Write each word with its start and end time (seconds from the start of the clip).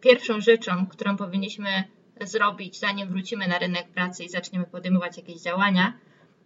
pierwszą 0.00 0.40
rzeczą, 0.40 0.86
którą 0.86 1.16
powinniśmy 1.16 1.84
zrobić, 2.20 2.80
zanim 2.80 3.08
wrócimy 3.08 3.48
na 3.48 3.58
rynek 3.58 3.88
pracy 3.88 4.24
i 4.24 4.28
zaczniemy 4.28 4.64
podejmować 4.64 5.16
jakieś 5.16 5.40
działania, 5.40 5.92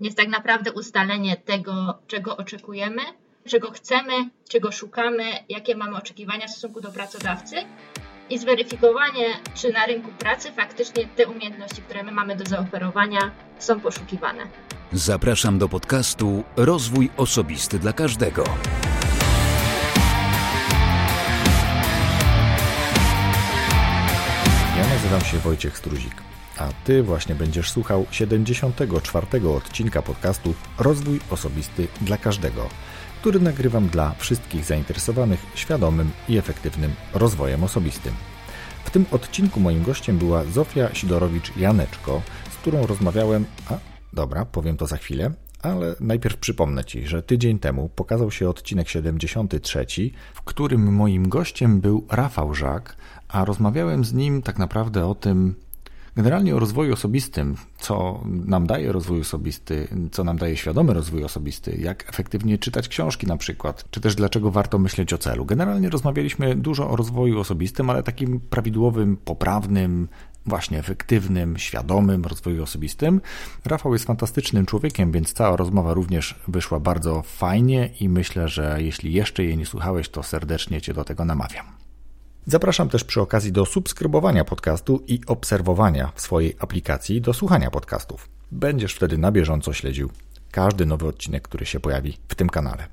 jest 0.00 0.16
tak 0.16 0.28
naprawdę 0.28 0.72
ustalenie 0.72 1.36
tego, 1.36 1.98
czego 2.06 2.36
oczekujemy, 2.36 3.02
czego 3.48 3.70
chcemy, 3.70 4.12
czego 4.48 4.72
szukamy, 4.72 5.24
jakie 5.48 5.76
mamy 5.76 5.96
oczekiwania 5.96 6.46
w 6.46 6.50
stosunku 6.50 6.80
do 6.80 6.90
pracodawcy 6.90 7.56
i 8.30 8.38
zweryfikowanie, 8.38 9.26
czy 9.54 9.72
na 9.72 9.86
rynku 9.86 10.10
pracy 10.18 10.52
faktycznie 10.52 11.06
te 11.16 11.26
umiejętności, 11.26 11.82
które 11.82 12.02
my 12.02 12.12
mamy 12.12 12.36
do 12.36 12.44
zaoferowania, 12.44 13.30
są 13.58 13.80
poszukiwane. 13.80 14.42
Zapraszam 14.92 15.58
do 15.58 15.68
podcastu 15.68 16.44
Rozwój 16.56 17.10
Osobisty 17.16 17.78
dla 17.78 17.92
Każdego. 17.92 18.44
Nazywam 25.04 25.30
się 25.30 25.38
Wojciech 25.38 25.78
Struzik, 25.78 26.14
a 26.58 26.68
Ty 26.84 27.02
właśnie 27.02 27.34
będziesz 27.34 27.70
słuchał 27.70 28.06
74. 28.10 29.48
odcinka 29.48 30.02
podcastu 30.02 30.54
Rozwój 30.78 31.20
Osobisty 31.30 31.88
dla 32.00 32.16
Każdego, 32.16 32.68
który 33.20 33.40
nagrywam 33.40 33.88
dla 33.88 34.14
wszystkich 34.18 34.64
zainteresowanych 34.64 35.46
świadomym 35.54 36.10
i 36.28 36.38
efektywnym 36.38 36.94
rozwojem 37.14 37.64
osobistym. 37.64 38.12
W 38.84 38.90
tym 38.90 39.06
odcinku 39.10 39.60
moim 39.60 39.82
gościem 39.82 40.18
była 40.18 40.44
Zofia 40.44 40.88
Sidorowicz-Janeczko, 40.88 42.20
z 42.52 42.56
którą 42.56 42.86
rozmawiałem, 42.86 43.44
a 43.70 43.78
dobra, 44.12 44.44
powiem 44.44 44.76
to 44.76 44.86
za 44.86 44.96
chwilę, 44.96 45.30
ale 45.64 45.94
najpierw 46.00 46.36
przypomnę 46.36 46.84
Ci, 46.84 47.06
że 47.06 47.22
tydzień 47.22 47.58
temu 47.58 47.88
pokazał 47.88 48.30
się 48.30 48.48
odcinek 48.48 48.88
73, 48.88 49.86
w 50.34 50.42
którym 50.42 50.94
moim 50.94 51.28
gościem 51.28 51.80
był 51.80 52.06
Rafał 52.10 52.54
Żak, 52.54 52.96
a 53.28 53.44
rozmawiałem 53.44 54.04
z 54.04 54.12
nim 54.12 54.42
tak 54.42 54.58
naprawdę 54.58 55.06
o 55.06 55.14
tym, 55.14 55.54
generalnie 56.16 56.56
o 56.56 56.58
rozwoju 56.58 56.92
osobistym, 56.92 57.56
co 57.78 58.20
nam 58.26 58.66
daje 58.66 58.92
rozwój 58.92 59.20
osobisty, 59.20 59.88
co 60.12 60.24
nam 60.24 60.38
daje 60.38 60.56
świadomy 60.56 60.94
rozwój 60.94 61.24
osobisty, 61.24 61.76
jak 61.80 62.08
efektywnie 62.08 62.58
czytać 62.58 62.88
książki 62.88 63.26
na 63.26 63.36
przykład, 63.36 63.84
czy 63.90 64.00
też 64.00 64.14
dlaczego 64.14 64.50
warto 64.50 64.78
myśleć 64.78 65.12
o 65.12 65.18
celu. 65.18 65.44
Generalnie 65.44 65.90
rozmawialiśmy 65.90 66.54
dużo 66.54 66.90
o 66.90 66.96
rozwoju 66.96 67.40
osobistym, 67.40 67.90
ale 67.90 68.02
takim 68.02 68.40
prawidłowym, 68.40 69.16
poprawnym, 69.16 70.08
właśnie 70.46 70.78
efektywnym, 70.78 71.58
świadomym 71.58 72.24
rozwoju 72.24 72.62
osobistym. 72.62 73.20
Rafał 73.64 73.92
jest 73.92 74.04
fantastycznym 74.04 74.66
człowiekiem, 74.66 75.12
więc 75.12 75.32
cała 75.32 75.56
rozmowa 75.56 75.94
również 75.94 76.40
wyszła 76.48 76.80
bardzo 76.80 77.22
fajnie 77.22 77.90
i 78.00 78.08
myślę, 78.08 78.48
że 78.48 78.76
jeśli 78.78 79.12
jeszcze 79.12 79.44
jej 79.44 79.56
nie 79.56 79.66
słuchałeś, 79.66 80.08
to 80.08 80.22
serdecznie 80.22 80.80
Cię 80.80 80.94
do 80.94 81.04
tego 81.04 81.24
namawiam. 81.24 81.83
Zapraszam 82.46 82.88
też 82.88 83.04
przy 83.04 83.20
okazji 83.20 83.52
do 83.52 83.66
subskrybowania 83.66 84.44
podcastu 84.44 85.02
i 85.06 85.20
obserwowania 85.26 86.12
w 86.14 86.20
swojej 86.20 86.56
aplikacji 86.58 87.20
do 87.20 87.34
słuchania 87.34 87.70
podcastów. 87.70 88.28
Będziesz 88.52 88.94
wtedy 88.94 89.18
na 89.18 89.32
bieżąco 89.32 89.72
śledził 89.72 90.10
każdy 90.50 90.86
nowy 90.86 91.06
odcinek, 91.06 91.42
który 91.42 91.66
się 91.66 91.80
pojawi 91.80 92.18
w 92.28 92.34
tym 92.34 92.48
kanale. 92.48 92.86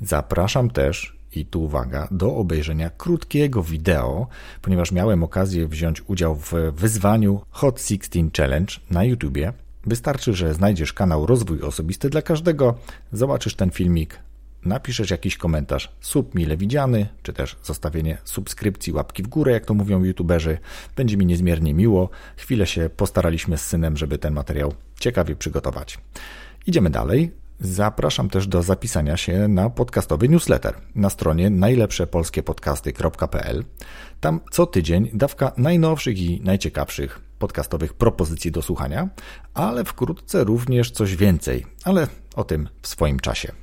Zapraszam 0.00 0.70
też, 0.70 1.16
i 1.34 1.46
tu 1.46 1.64
uwaga, 1.64 2.08
do 2.10 2.36
obejrzenia 2.36 2.90
krótkiego 2.90 3.62
wideo, 3.62 4.26
ponieważ 4.62 4.92
miałem 4.92 5.22
okazję 5.22 5.66
wziąć 5.68 6.02
udział 6.06 6.34
w 6.34 6.52
wyzwaniu 6.72 7.40
Hot 7.50 7.80
16 7.80 8.30
Challenge 8.36 8.74
na 8.90 9.04
YouTubie. 9.04 9.52
Wystarczy, 9.86 10.34
że 10.34 10.54
znajdziesz 10.54 10.92
kanał 10.92 11.26
Rozwój 11.26 11.62
Osobisty 11.62 12.10
dla 12.10 12.22
każdego, 12.22 12.74
zobaczysz 13.12 13.54
ten 13.54 13.70
filmik, 13.70 14.18
napiszesz 14.64 15.10
jakiś 15.10 15.36
komentarz, 15.36 15.92
sub 16.00 16.34
mile 16.34 16.56
widziany, 16.56 17.06
czy 17.22 17.32
też 17.32 17.56
zostawienie 17.62 18.18
subskrypcji, 18.24 18.92
łapki 18.92 19.22
w 19.22 19.28
górę, 19.28 19.52
jak 19.52 19.66
to 19.66 19.74
mówią 19.74 20.04
youtuberzy. 20.04 20.58
Będzie 20.96 21.16
mi 21.16 21.26
niezmiernie 21.26 21.74
miło. 21.74 22.10
Chwilę 22.36 22.66
się 22.66 22.90
postaraliśmy 22.96 23.58
z 23.58 23.66
synem, 23.66 23.96
żeby 23.96 24.18
ten 24.18 24.34
materiał 24.34 24.74
ciekawie 25.00 25.36
przygotować. 25.36 25.98
Idziemy 26.66 26.90
dalej. 26.90 27.32
Zapraszam 27.60 28.30
też 28.30 28.46
do 28.46 28.62
zapisania 28.62 29.16
się 29.16 29.48
na 29.48 29.70
podcastowy 29.70 30.28
newsletter 30.28 30.74
na 30.94 31.10
stronie 31.10 31.50
najlepszepolskiepodcasty.pl. 31.50 33.64
Tam 34.20 34.40
co 34.50 34.66
tydzień 34.66 35.10
dawka 35.14 35.52
najnowszych 35.56 36.18
i 36.18 36.40
najciekawszych 36.40 37.20
podcastowych 37.38 37.94
propozycji 37.94 38.52
do 38.52 38.62
słuchania, 38.62 39.08
ale 39.54 39.84
wkrótce 39.84 40.44
również 40.44 40.90
coś 40.90 41.16
więcej, 41.16 41.66
ale 41.84 42.06
o 42.36 42.44
tym 42.44 42.68
w 42.82 42.88
swoim 42.88 43.20
czasie. 43.20 43.61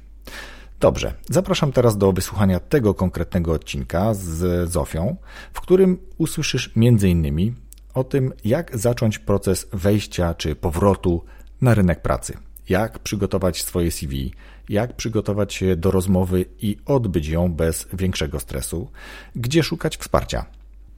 Dobrze, 0.80 1.14
zapraszam 1.30 1.72
teraz 1.72 1.98
do 1.98 2.12
wysłuchania 2.12 2.60
tego 2.60 2.94
konkretnego 2.94 3.54
odcinka 3.54 4.14
z 4.14 4.70
Zofią, 4.70 5.16
w 5.54 5.62
którym 5.62 5.98
usłyszysz 6.18 6.72
m.in. 6.78 7.56
o 7.94 8.04
tym, 8.04 8.34
jak 8.46 8.78
zacząć 8.78 9.20
proces 9.20 9.68
wejścia 9.74 10.34
czy 10.34 10.56
powrotu 10.56 11.24
na 11.62 11.74
rynek 11.74 12.02
pracy, 12.02 12.38
jak 12.70 13.00
przygotować 13.00 13.64
swoje 13.64 13.92
CV, 13.92 14.34
jak 14.70 14.96
przygotować 14.96 15.54
się 15.54 15.76
do 15.76 15.92
rozmowy 15.92 16.46
i 16.62 16.78
odbyć 16.86 17.28
ją 17.28 17.54
bez 17.54 17.88
większego 17.94 18.40
stresu, 18.40 18.92
gdzie 19.36 19.64
szukać 19.64 19.98
wsparcia. 19.98 20.46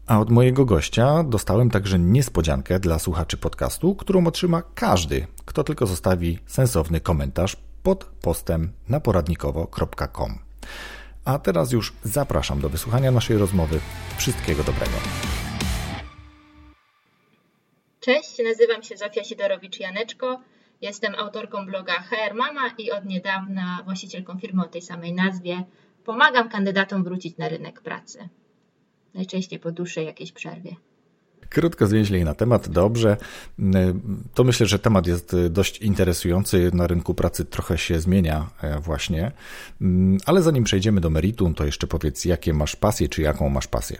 A 0.08 0.19
od 0.19 0.30
mojego 0.30 0.66
gościa 0.66 1.24
dostałem 1.24 1.69
także 1.69 2.00
niespodziankę 2.00 2.80
dla 2.80 3.00
słuchaczy 3.00 3.38
podcastu, 3.38 3.96
którą 3.96 4.28
otrzyma 4.28 4.63
każdy, 4.75 5.28
kto 5.46 5.63
tylko 5.63 5.88
zostawi 5.88 6.40
sensowny 6.46 7.00
komentarz 7.00 7.58
pod 7.84 8.06
postem 8.06 8.72
na 8.90 9.00
poradnikowo.com. 9.00 10.40
A 11.25 11.40
teraz 11.40 11.72
już 11.72 11.94
zapraszam 12.03 12.62
do 12.62 12.69
wysłuchania 12.69 13.12
naszej 13.12 13.38
rozmowy. 13.38 13.80
Wszystkiego 14.18 14.64
dobrego. 14.64 14.97
Cześć, 18.00 18.42
nazywam 18.44 18.84
się 18.84 18.97
Zofia 18.97 19.22
Sidorowicz-Janeczko. 19.22 20.38
Jestem 20.81 21.16
autorką 21.16 21.66
bloga 21.66 21.94
HR 21.94 22.36
Mama 22.36 22.69
i 22.78 22.92
od 22.92 23.06
niedawna 23.06 23.81
właścicielką 23.86 24.40
firmy 24.40 24.63
o 24.63 24.68
tej 24.68 24.81
samej 24.81 25.13
nazwie. 25.13 25.63
Pomagam 26.03 26.50
kandydatom 26.50 27.03
wrócić 27.03 27.38
na 27.38 27.50
rynek 27.50 27.81
pracy. 27.81 28.30
Najczęściej 29.13 29.59
po 29.59 29.72
dłuższej 29.72 30.06
jakiejś 30.06 30.31
przerwie. 30.31 30.75
Krótko, 31.50 31.88
zwięźlej 31.88 32.24
na 32.25 32.34
temat, 32.34 32.69
dobrze. 32.69 33.18
To 34.34 34.44
myślę, 34.44 34.66
że 34.66 34.79
temat 34.79 35.07
jest 35.07 35.35
dość 35.50 35.78
interesujący. 35.78 36.72
Na 36.74 36.88
rynku 36.88 37.13
pracy 37.13 37.46
trochę 37.46 37.78
się 37.78 38.00
zmienia 38.00 38.50
e, 38.62 38.79
właśnie. 38.79 39.31
Ale 40.25 40.41
zanim 40.41 40.63
przejdziemy 40.63 41.01
do 41.01 41.09
meritum, 41.09 41.53
to 41.53 41.66
jeszcze 41.66 41.88
powiedz, 41.88 42.25
jakie 42.25 42.53
masz 42.53 42.75
pasje, 42.75 43.09
czy 43.09 43.22
jaką 43.22 43.50
masz 43.50 43.68
pasję? 43.68 43.97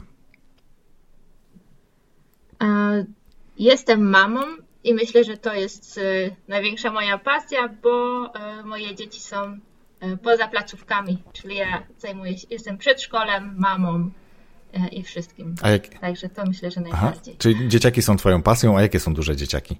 Jestem 3.58 4.10
mamą 4.10 4.42
i 4.84 4.94
myślę, 4.94 5.24
że 5.24 5.38
to 5.38 5.54
jest 5.54 5.98
e, 5.98 6.02
największa 6.48 6.92
moja 6.92 7.18
pasja, 7.18 7.70
bo 7.84 8.26
e, 8.36 8.64
moje 8.64 8.96
dzieci 8.96 9.20
są 9.20 9.60
poza 10.24 10.48
placówkami, 10.48 11.24
czyli 11.34 11.56
ja 11.56 11.84
zajmuję 11.98 12.38
się, 12.38 12.48
jestem 12.50 12.78
przedszkolem, 12.78 13.56
mamą, 13.58 14.12
E, 14.12 14.21
i 14.92 15.04
wszystkim. 15.04 15.56
Jak... 15.64 15.88
Także 15.88 16.30
to 16.30 16.46
myślę, 16.46 16.72
że 16.72 16.82
najbardziej. 16.82 17.34
Aha. 17.34 17.38
Czyli 17.38 17.70
dzieciaki 17.70 18.02
są 18.02 18.18
twoją 18.18 18.42
pasją, 18.42 18.78
a 18.78 18.82
jakie 18.82 19.00
są 19.00 19.14
duże 19.14 19.36
dzieciaki? 19.36 19.78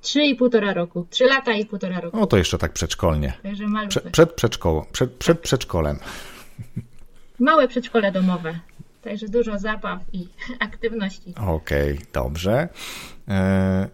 Trzy 0.00 0.22
i 0.22 0.34
półtora 0.34 0.74
roku. 0.74 1.06
Trzy 1.10 1.24
lata 1.24 1.52
i 1.52 1.66
półtora 1.66 2.00
roku. 2.00 2.16
No 2.16 2.26
to 2.26 2.36
jeszcze 2.36 2.58
tak 2.58 2.72
przedszkolnie. 2.72 3.32
Także. 3.42 3.64
Prze 3.88 4.00
przed, 4.00 4.32
przedszkołą, 4.32 4.84
przed, 4.92 5.12
przed 5.12 5.40
przedszkolem. 5.40 5.98
Małe 7.38 7.68
przedszkole 7.68 8.12
domowe. 8.12 8.58
Także 9.02 9.28
dużo 9.28 9.58
zabaw 9.58 10.00
i 10.12 10.28
aktywności. 10.58 11.34
Okej, 11.36 11.92
okay, 11.92 12.06
dobrze. 12.12 12.68
E, 13.28 13.88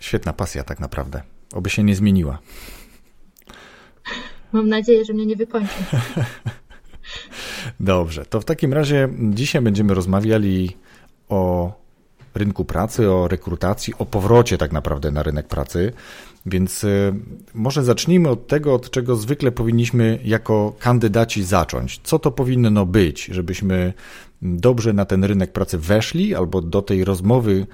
świetna 0.00 0.32
pasja 0.32 0.64
tak 0.64 0.80
naprawdę. 0.80 1.22
Oby 1.52 1.70
się 1.70 1.82
nie 1.82 1.96
zmieniła. 1.96 2.38
Mam 4.52 4.68
nadzieję, 4.68 5.04
że 5.04 5.12
mnie 5.12 5.26
nie 5.26 5.36
wykończy. 5.36 5.74
Dobrze, 7.80 8.24
to 8.24 8.40
w 8.40 8.44
takim 8.44 8.72
razie 8.72 9.08
dzisiaj 9.20 9.62
będziemy 9.62 9.94
rozmawiali 9.94 10.76
o 11.28 11.72
rynku 12.34 12.64
pracy, 12.64 13.10
o 13.10 13.28
rekrutacji, 13.28 13.94
o 13.98 14.06
powrocie 14.06 14.58
tak 14.58 14.72
naprawdę 14.72 15.10
na 15.10 15.22
rynek 15.22 15.48
pracy. 15.48 15.92
Więc 16.46 16.84
y, 16.84 17.14
może 17.54 17.84
zacznijmy 17.84 18.28
od 18.28 18.46
tego, 18.46 18.74
od 18.74 18.90
czego 18.90 19.16
zwykle 19.16 19.52
powinniśmy 19.52 20.18
jako 20.24 20.72
kandydaci 20.78 21.44
zacząć. 21.44 22.00
Co 22.02 22.18
to 22.18 22.30
powinno 22.30 22.86
być, 22.86 23.24
żebyśmy 23.24 23.92
dobrze 24.42 24.92
na 24.92 25.04
ten 25.04 25.24
rynek 25.24 25.52
pracy 25.52 25.78
weszli, 25.78 26.34
albo 26.34 26.62
do 26.62 26.82
tej 26.82 27.04
rozmowy, 27.04 27.66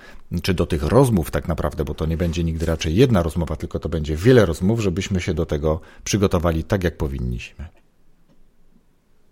czy 0.43 0.55
do 0.55 0.67
tych 0.67 0.83
rozmów 0.83 1.31
tak 1.31 1.49
naprawdę, 1.49 1.85
bo 1.85 1.95
to 1.95 2.07
nie 2.07 2.17
będzie 2.17 2.45
nigdy 2.45 2.67
raczej 2.67 2.97
jedna 2.97 3.23
rozmowa, 3.23 3.57
tylko 3.57 3.79
to 3.79 3.89
będzie 3.89 4.17
wiele 4.17 4.47
rozmów, 4.47 4.81
żebyśmy 4.81 5.21
się 5.21 5.35
do 5.35 5.47
tego 5.47 5.81
przygotowali 6.05 6.65
tak, 6.65 6.85
jak 6.85 6.97
powinniśmy. 6.97 7.86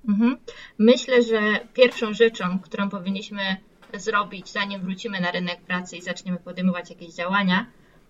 Mhm. 0.09 0.37
Myślę, 0.79 1.23
że 1.23 1.41
pierwszą 1.75 2.15
rzeczą, 2.15 2.59
którą 2.59 2.91
powinniśmy 2.91 3.57
zrobić, 3.95 4.49
zanim 4.49 4.81
wrócimy 4.81 5.21
na 5.21 5.31
rynek 5.31 5.61
pracy 5.61 5.97
i 5.97 6.03
zaczniemy 6.03 6.39
podejmować 6.39 6.91
jakieś 6.91 7.15
działania, 7.15 7.67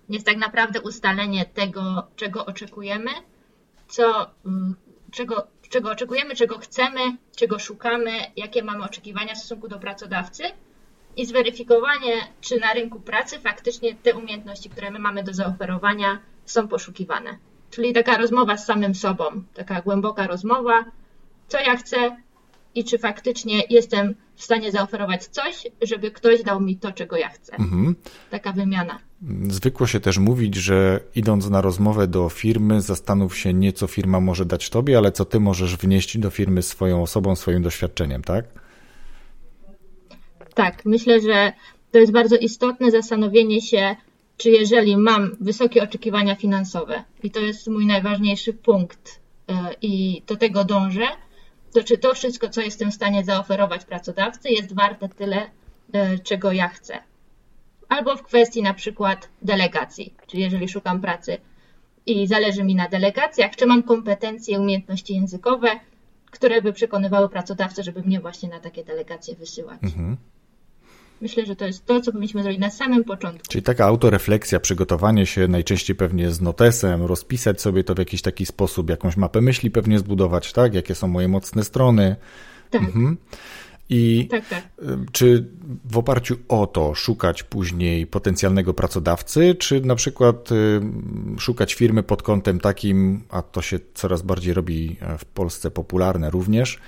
jest 0.09 0.27
tak 0.27 0.37
naprawdę 0.37 0.81
ustalenie 0.81 1.45
tego, 1.45 2.07
czego 2.17 2.47
oczekujemy, 2.47 3.11
co, 3.89 4.31
mm, 4.47 4.75
czego 5.11 5.47
czego 5.75 5.91
oczekujemy, 5.91 6.35
czego 6.35 6.59
chcemy, 6.59 7.01
czego 7.37 7.59
szukamy, 7.59 8.11
jakie 8.37 8.63
mamy 8.63 8.85
oczekiwania 8.85 9.35
w 9.35 9.39
stosunku 9.39 9.69
do 9.69 9.79
pracodawcy 9.79 10.43
i 11.17 11.27
zweryfikowanie, 11.27 12.15
czy 12.41 12.61
na 12.61 12.73
rynku 12.73 13.01
pracy 13.01 13.39
faktycznie 13.39 13.95
te 13.95 14.15
umiejętności, 14.15 14.71
które 14.71 14.91
my 14.91 14.99
mamy 14.99 15.23
do 15.23 15.35
zaoferowania, 15.35 16.19
są 16.45 16.69
poszukiwane. 16.69 17.39
Czyli 17.71 17.93
taka 17.93 18.19
rozmowa 18.19 18.57
z 18.57 18.67
samym 18.67 18.95
sobą, 18.95 19.25
taka 19.55 19.81
głęboka 19.81 20.27
rozmowa, 20.27 20.85
co 21.49 21.59
ja 21.59 21.77
chcę 21.77 22.17
i 22.75 22.85
czy 22.85 22.99
faktycznie 22.99 23.63
jestem 23.71 24.15
w 24.37 24.45
stanie 24.45 24.73
zaoferować 24.73 25.25
coś, 25.25 25.67
żeby 25.83 26.11
ktoś 26.11 26.43
dał 26.43 26.61
mi 26.61 26.77
to, 26.77 26.93
czego 26.93 27.17
ja 27.17 27.29
chcę. 27.29 27.57
Mhm. 27.57 27.95
Taka 28.31 28.53
wymiana. 28.53 28.99
Zwykło 29.49 29.87
się 29.87 30.01
też 30.01 30.19
mówić, 30.19 30.55
że 30.55 31.01
idąc 31.15 31.51
na 31.51 31.61
rozmowę 31.61 32.07
do 32.07 32.29
firmy, 32.29 32.81
zastanów 32.81 33.37
się 33.37 33.55
nie, 33.55 33.73
co 33.73 33.87
firma 33.87 34.21
może 34.21 34.45
dać 34.45 34.71
tobie, 34.71 34.99
ale 34.99 35.13
co 35.13 35.25
ty 35.25 35.41
możesz 35.41 35.77
wnieść 35.77 36.19
do 36.19 36.31
firmy 36.31 36.63
swoją 36.63 37.03
osobą, 37.03 37.37
swoim 37.37 37.63
doświadczeniem, 37.63 38.23
tak? 38.23 38.45
Tak, 40.55 40.85
myślę, 40.85 41.21
że 41.21 41.53
to 41.91 41.99
jest 41.99 42.13
bardzo 42.13 42.37
istotne 42.37 42.91
zastanowienie 42.91 43.61
się, 43.61 43.97
czy 44.37 44.51
jeżeli 44.51 44.97
mam 44.97 45.37
wysokie 45.41 45.83
oczekiwania 45.83 46.35
finansowe 46.35 47.05
i 47.23 47.31
to 47.31 47.41
jest 47.41 47.69
mój 47.69 47.87
najważniejszy 47.87 48.53
punkt 48.53 49.21
e, 49.49 49.75
i 49.83 50.23
do 50.27 50.37
tego 50.37 50.65
dążę, 50.65 51.07
to 51.75 51.85
czy 51.85 51.99
to 51.99 52.15
wszystko, 52.15 52.49
co 52.49 52.61
jestem 52.61 52.91
w 52.91 52.95
stanie 52.95 53.25
zaoferować 53.25 53.85
pracodawcy, 53.85 54.51
jest 54.51 54.75
warte 54.75 55.09
tyle, 55.09 55.51
e, 55.93 56.19
czego 56.19 56.53
ja 56.53 56.69
chcę. 56.69 56.99
Albo 57.89 58.17
w 58.17 58.23
kwestii 58.23 58.63
na 58.63 58.75
przykład 58.75 59.29
delegacji, 59.43 60.15
czyli 60.27 60.43
jeżeli 60.43 60.69
szukam 60.69 61.01
pracy 61.01 61.39
i 62.07 62.27
zależy 62.27 62.65
mi 62.65 62.75
na 62.75 62.89
delegacjach, 62.89 63.57
czy 63.57 63.67
mam 63.67 63.83
kompetencje, 63.83 64.61
umiejętności 64.61 65.15
językowe, 65.15 65.81
które 66.31 66.63
by 66.63 66.73
przekonywały 66.73 67.29
pracodawcę, 67.29 67.83
żeby 67.83 68.03
mnie 68.03 68.21
właśnie 68.21 68.49
na 68.49 68.61
takie 68.61 68.85
delegacje 68.85 69.37
wysyłać. 69.37 69.83
Mhm. 69.83 70.17
Myślę, 71.25 71.47
że 71.47 71.57
to 71.57 71.67
jest 71.67 71.87
to, 71.87 72.01
co 72.01 72.13
powinniśmy 72.13 72.43
zrobić 72.43 72.61
na 72.61 72.71
samym 72.71 73.05
początku. 73.05 73.43
Czyli 73.49 73.63
taka 73.63 73.87
autorefleksja, 73.87 74.61
przygotowanie 74.61 75.27
się 75.27 75.49
najczęściej 75.49 75.97
pewnie 75.97 76.31
z 76.31 76.41
notesem, 76.41 77.03
rozpisać 77.03 77.61
sobie 77.61 77.85
to 77.85 77.95
w 77.95 77.99
jakiś 77.99 78.23
taki 78.23 78.47
sposób, 78.47 78.91
jakąś 78.91 79.17
mapę 79.17 79.41
myśli 79.41 79.71
pewnie 79.71 79.99
zbudować, 79.99 80.53
tak? 80.53 80.75
Jakie 80.75 80.95
są 80.95 81.09
moje 81.09 81.29
mocne 81.29 81.65
strony. 81.65 82.17
Tak. 82.71 82.83
Mhm. 82.83 83.17
I 83.91 84.29
tak, 84.31 84.49
tak. 84.49 84.63
czy 85.13 85.47
w 85.85 85.99
oparciu 85.99 86.37
o 86.49 86.67
to 86.67 86.95
szukać 86.95 87.43
później 87.43 88.07
potencjalnego 88.07 88.75
pracodawcy, 88.75 89.55
czy 89.55 89.81
na 89.81 89.95
przykład 89.95 90.49
szukać 91.39 91.75
firmy 91.75 92.03
pod 92.03 92.23
kątem 92.23 92.61
takim, 92.61 93.23
a 93.29 93.43
to 93.43 93.63
się 93.63 93.79
coraz 93.95 94.23
bardziej 94.23 94.55
robi 94.55 94.97
w 95.19 95.25
Polsce 95.25 95.71
popularne 95.71 96.31
również, 96.31 96.79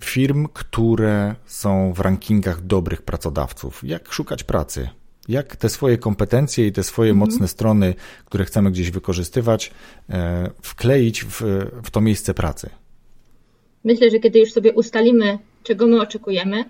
firm, 0.00 0.48
które 0.52 1.34
są 1.46 1.92
w 1.92 2.00
rankingach 2.00 2.60
dobrych 2.60 3.02
pracodawców. 3.02 3.84
Jak 3.84 4.12
szukać 4.12 4.44
pracy? 4.44 4.88
Jak 5.28 5.56
te 5.56 5.68
swoje 5.68 5.98
kompetencje 5.98 6.66
i 6.66 6.72
te 6.72 6.82
swoje 6.82 7.10
mhm. 7.10 7.30
mocne 7.30 7.48
strony, 7.48 7.94
które 8.24 8.44
chcemy 8.44 8.70
gdzieś 8.70 8.90
wykorzystywać, 8.90 9.70
e, 10.10 10.50
wkleić 10.62 11.24
w, 11.24 11.42
w 11.84 11.90
to 11.90 12.00
miejsce 12.00 12.34
pracy? 12.34 12.70
Myślę, 13.84 14.10
że 14.10 14.18
kiedy 14.18 14.38
już 14.38 14.52
sobie 14.52 14.72
ustalimy, 14.72 15.38
czego 15.62 15.86
my 15.86 16.00
oczekujemy, 16.00 16.64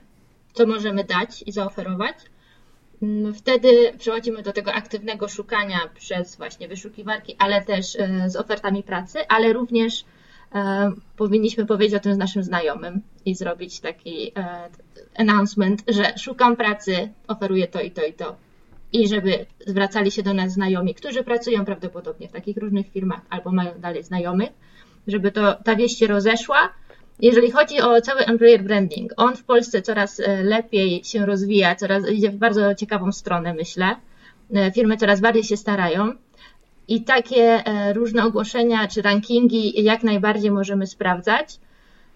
co 0.52 0.66
możemy 0.66 1.04
dać 1.04 1.44
i 1.46 1.52
zaoferować, 1.52 2.16
mm, 3.02 3.34
wtedy 3.34 3.92
przechodzimy 3.98 4.42
do 4.42 4.52
tego 4.52 4.72
aktywnego 4.72 5.28
szukania 5.28 5.80
przez 5.94 6.36
właśnie 6.36 6.68
wyszukiwarki, 6.68 7.36
ale 7.38 7.62
też 7.62 7.96
e, 7.96 8.30
z 8.30 8.36
ofertami 8.36 8.82
pracy, 8.82 9.18
ale 9.28 9.52
również 9.52 10.04
powinniśmy 11.16 11.66
powiedzieć 11.66 11.94
o 11.94 12.00
tym 12.00 12.14
z 12.14 12.18
naszym 12.18 12.42
znajomym 12.42 13.02
i 13.24 13.34
zrobić 13.34 13.80
taki 13.80 14.32
e, 14.36 14.68
announcement, 15.16 15.82
że 15.88 16.18
szukam 16.18 16.56
pracy, 16.56 17.08
oferuję 17.28 17.68
to 17.68 17.80
i 17.80 17.90
to 17.90 18.04
i 18.04 18.12
to. 18.12 18.36
I 18.92 19.08
żeby 19.08 19.46
zwracali 19.66 20.10
się 20.10 20.22
do 20.22 20.34
nas 20.34 20.52
znajomi, 20.52 20.94
którzy 20.94 21.24
pracują 21.24 21.64
prawdopodobnie 21.64 22.28
w 22.28 22.32
takich 22.32 22.56
różnych 22.56 22.90
firmach 22.90 23.20
albo 23.30 23.52
mają 23.52 23.70
dalej 23.78 24.02
znajomych, 24.02 24.50
żeby 25.06 25.32
to, 25.32 25.54
ta 25.54 25.76
wieść 25.76 25.98
się 25.98 26.06
rozeszła. 26.06 26.68
Jeżeli 27.20 27.50
chodzi 27.50 27.80
o 27.80 28.00
cały 28.00 28.20
employer 28.20 28.62
branding, 28.62 29.12
on 29.16 29.36
w 29.36 29.44
Polsce 29.44 29.82
coraz 29.82 30.20
e, 30.20 30.42
lepiej 30.42 31.04
się 31.04 31.26
rozwija, 31.26 31.74
coraz 31.74 32.10
idzie 32.10 32.30
w 32.30 32.36
bardzo 32.36 32.74
ciekawą 32.74 33.12
stronę, 33.12 33.54
myślę. 33.54 33.96
Firmy 34.74 34.96
coraz 34.96 35.20
bardziej 35.20 35.44
się 35.44 35.56
starają. 35.56 36.12
I 36.88 37.04
takie 37.04 37.66
e, 37.66 37.92
różne 37.92 38.24
ogłoszenia 38.24 38.88
czy 38.88 39.02
rankingi 39.02 39.84
jak 39.84 40.02
najbardziej 40.02 40.50
możemy 40.50 40.86
sprawdzać. 40.86 41.58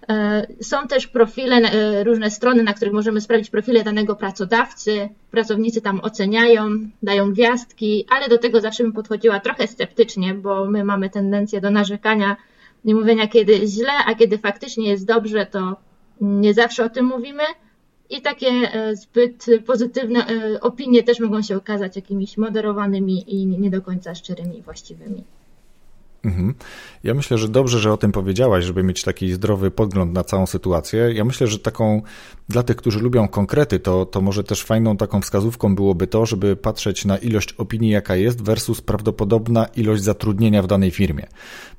E, 0.09 0.47
są 0.61 0.89
też 0.89 1.07
profile, 1.07 1.57
e, 1.57 2.05
różne 2.05 2.31
strony, 2.31 2.63
na 2.63 2.75
których 2.75 2.95
możemy 2.95 3.21
sprawdzić 3.21 3.51
profile 3.51 3.85
danego 3.85 4.17
pracodawcy. 4.17 5.09
Pracownicy 5.31 5.81
tam 5.81 6.01
oceniają, 6.01 6.69
dają 7.03 7.33
gwiazdki, 7.33 8.07
ale 8.09 8.29
do 8.29 8.39
tego 8.39 8.61
zawsze 8.61 8.83
bym 8.83 8.93
podchodziła 8.93 9.41
trochę 9.41 9.67
sceptycznie, 9.67 10.35
bo 10.35 10.65
my 10.65 10.85
mamy 10.85 11.11
tendencję 11.11 11.61
do 11.61 11.71
narzekania 11.71 12.37
i 12.85 12.95
mówienia, 12.95 13.29
kiedy 13.29 13.67
źle, 13.67 13.93
a 14.07 14.15
kiedy 14.15 14.39
faktycznie 14.39 14.91
jest 14.91 15.07
dobrze, 15.07 15.47
to 15.47 15.77
nie 16.21 16.55
zawsze 16.55 16.85
o 16.85 16.89
tym 16.89 17.07
mówimy. 17.07 17.43
I 18.11 18.23
takie 18.23 18.49
e, 18.49 18.97
zbyt 18.97 19.47
pozytywne 19.67 20.27
e, 20.27 20.61
opinie 20.61 21.03
też 21.03 21.21
mogą 21.21 21.43
się 21.43 21.57
okazać 21.57 21.97
jakimiś 21.97 22.37
moderowanymi 22.37 23.35
i 23.35 23.47
nie 23.47 23.71
do 23.71 23.83
końca 23.83 24.15
szczerymi 24.15 24.59
i 24.59 24.63
właściwymi. 24.63 25.25
Mhm. 26.25 26.55
Ja 27.05 27.15
myślę, 27.15 27.39
że 27.39 27.49
dobrze, 27.49 27.79
że 27.79 27.93
o 27.93 27.97
tym 27.97 28.13
powiedziałaś, 28.13 28.65
żeby 28.65 28.83
mieć 28.83 29.03
taki 29.03 29.33
zdrowy 29.33 29.71
podgląd 29.71 30.13
na 30.13 30.25
całą 30.25 30.47
sytuację. 30.47 31.13
Ja 31.15 31.25
myślę, 31.25 31.47
że 31.47 31.59
taką 31.59 32.03
dla 32.49 32.63
tych, 32.63 32.77
którzy 32.77 33.01
lubią 33.01 33.29
konkrety, 33.29 33.81
to, 33.81 34.07
to 34.07 34.21
może 34.21 34.45
też 34.45 34.63
fajną 34.63 34.97
taką 34.97 35.21
wskazówką 35.21 35.75
byłoby 35.75 36.07
to, 36.07 36.27
żeby 36.27 36.57
patrzeć 36.57 37.05
na 37.05 37.19
ilość 37.19 37.53
opinii, 37.53 37.91
jaka 37.91 38.17
jest, 38.17 38.43
versus 38.43 38.81
prawdopodobna 38.81 39.67
ilość 39.67 40.03
zatrudnienia 40.03 40.63
w 40.63 40.67
danej 40.67 40.91
firmie. 40.91 41.27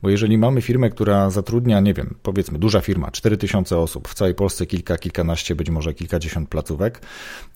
Bo 0.01 0.09
jeżeli 0.09 0.37
mamy 0.37 0.61
firmę, 0.61 0.89
która 0.89 1.29
zatrudnia, 1.29 1.79
nie 1.79 1.93
wiem, 1.93 2.15
powiedzmy 2.23 2.59
duża 2.59 2.81
firma, 2.81 3.11
4000 3.11 3.77
osób, 3.77 4.07
w 4.07 4.13
całej 4.13 4.35
Polsce 4.35 4.65
kilka, 4.65 4.97
kilkanaście, 4.97 5.55
być 5.55 5.69
może 5.69 5.93
kilkadziesiąt 5.93 6.49
placówek 6.49 7.01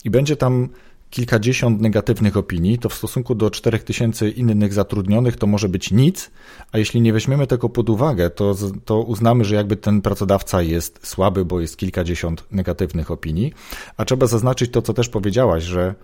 i 0.06 0.10
będzie 0.10 0.36
tam 0.36 0.70
kilkadziesiąt 1.14 1.82
negatywnych 1.82 2.38
opinii, 2.38 2.80
to 2.80 2.90
w 2.90 2.94
stosunku 2.94 3.36
do 3.36 3.50
4000 3.52 4.30
innych 4.30 4.74
zatrudnionych 4.74 5.38
to 5.38 5.48
może 5.48 5.70
być 5.70 5.92
nic, 5.92 6.32
a 6.72 6.78
jeśli 6.78 7.02
nie 7.02 7.14
weźmiemy 7.14 7.48
tego 7.48 7.70
pod 7.70 7.90
uwagę, 7.90 8.30
to, 8.30 8.56
to 8.86 9.02
uznamy, 9.02 9.46
że 9.46 9.56
jakby 9.56 9.76
ten 9.76 10.02
pracodawca 10.02 10.62
jest 10.62 11.08
słaby, 11.08 11.46
bo 11.46 11.62
jest 11.62 11.78
kilkadziesiąt 11.78 12.44
negatywnych 12.52 13.12
opinii. 13.12 13.54
A 13.98 14.06
trzeba 14.06 14.28
zaznaczyć 14.28 14.72
to, 14.72 14.82
co 14.82 14.94
też 14.94 15.10
powiedziałaś, 15.10 15.64
że 15.64 15.96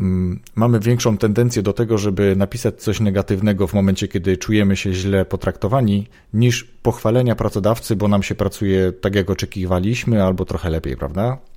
mm, 0.00 0.40
mamy 0.54 0.80
większą 0.80 1.18
tendencję 1.18 1.62
do 1.62 1.72
tego, 1.72 1.98
żeby 1.98 2.36
napisać 2.36 2.82
coś 2.82 3.00
negatywnego 3.00 3.66
w 3.66 3.74
momencie, 3.74 4.08
kiedy 4.08 4.36
czujemy 4.36 4.76
się 4.76 4.92
źle 4.92 5.24
potraktowani, 5.24 6.06
niż 6.34 6.64
pochwalenia 6.64 7.34
pracodawcy, 7.34 7.96
bo 7.96 8.08
nam 8.08 8.22
się 8.22 8.34
pracuje 8.34 8.92
tak, 8.92 9.14
jak 9.14 9.30
oczekiwaliśmy, 9.30 10.24
albo 10.24 10.44
trochę 10.44 10.70
lepiej, 10.70 10.96
prawda? 10.96 11.49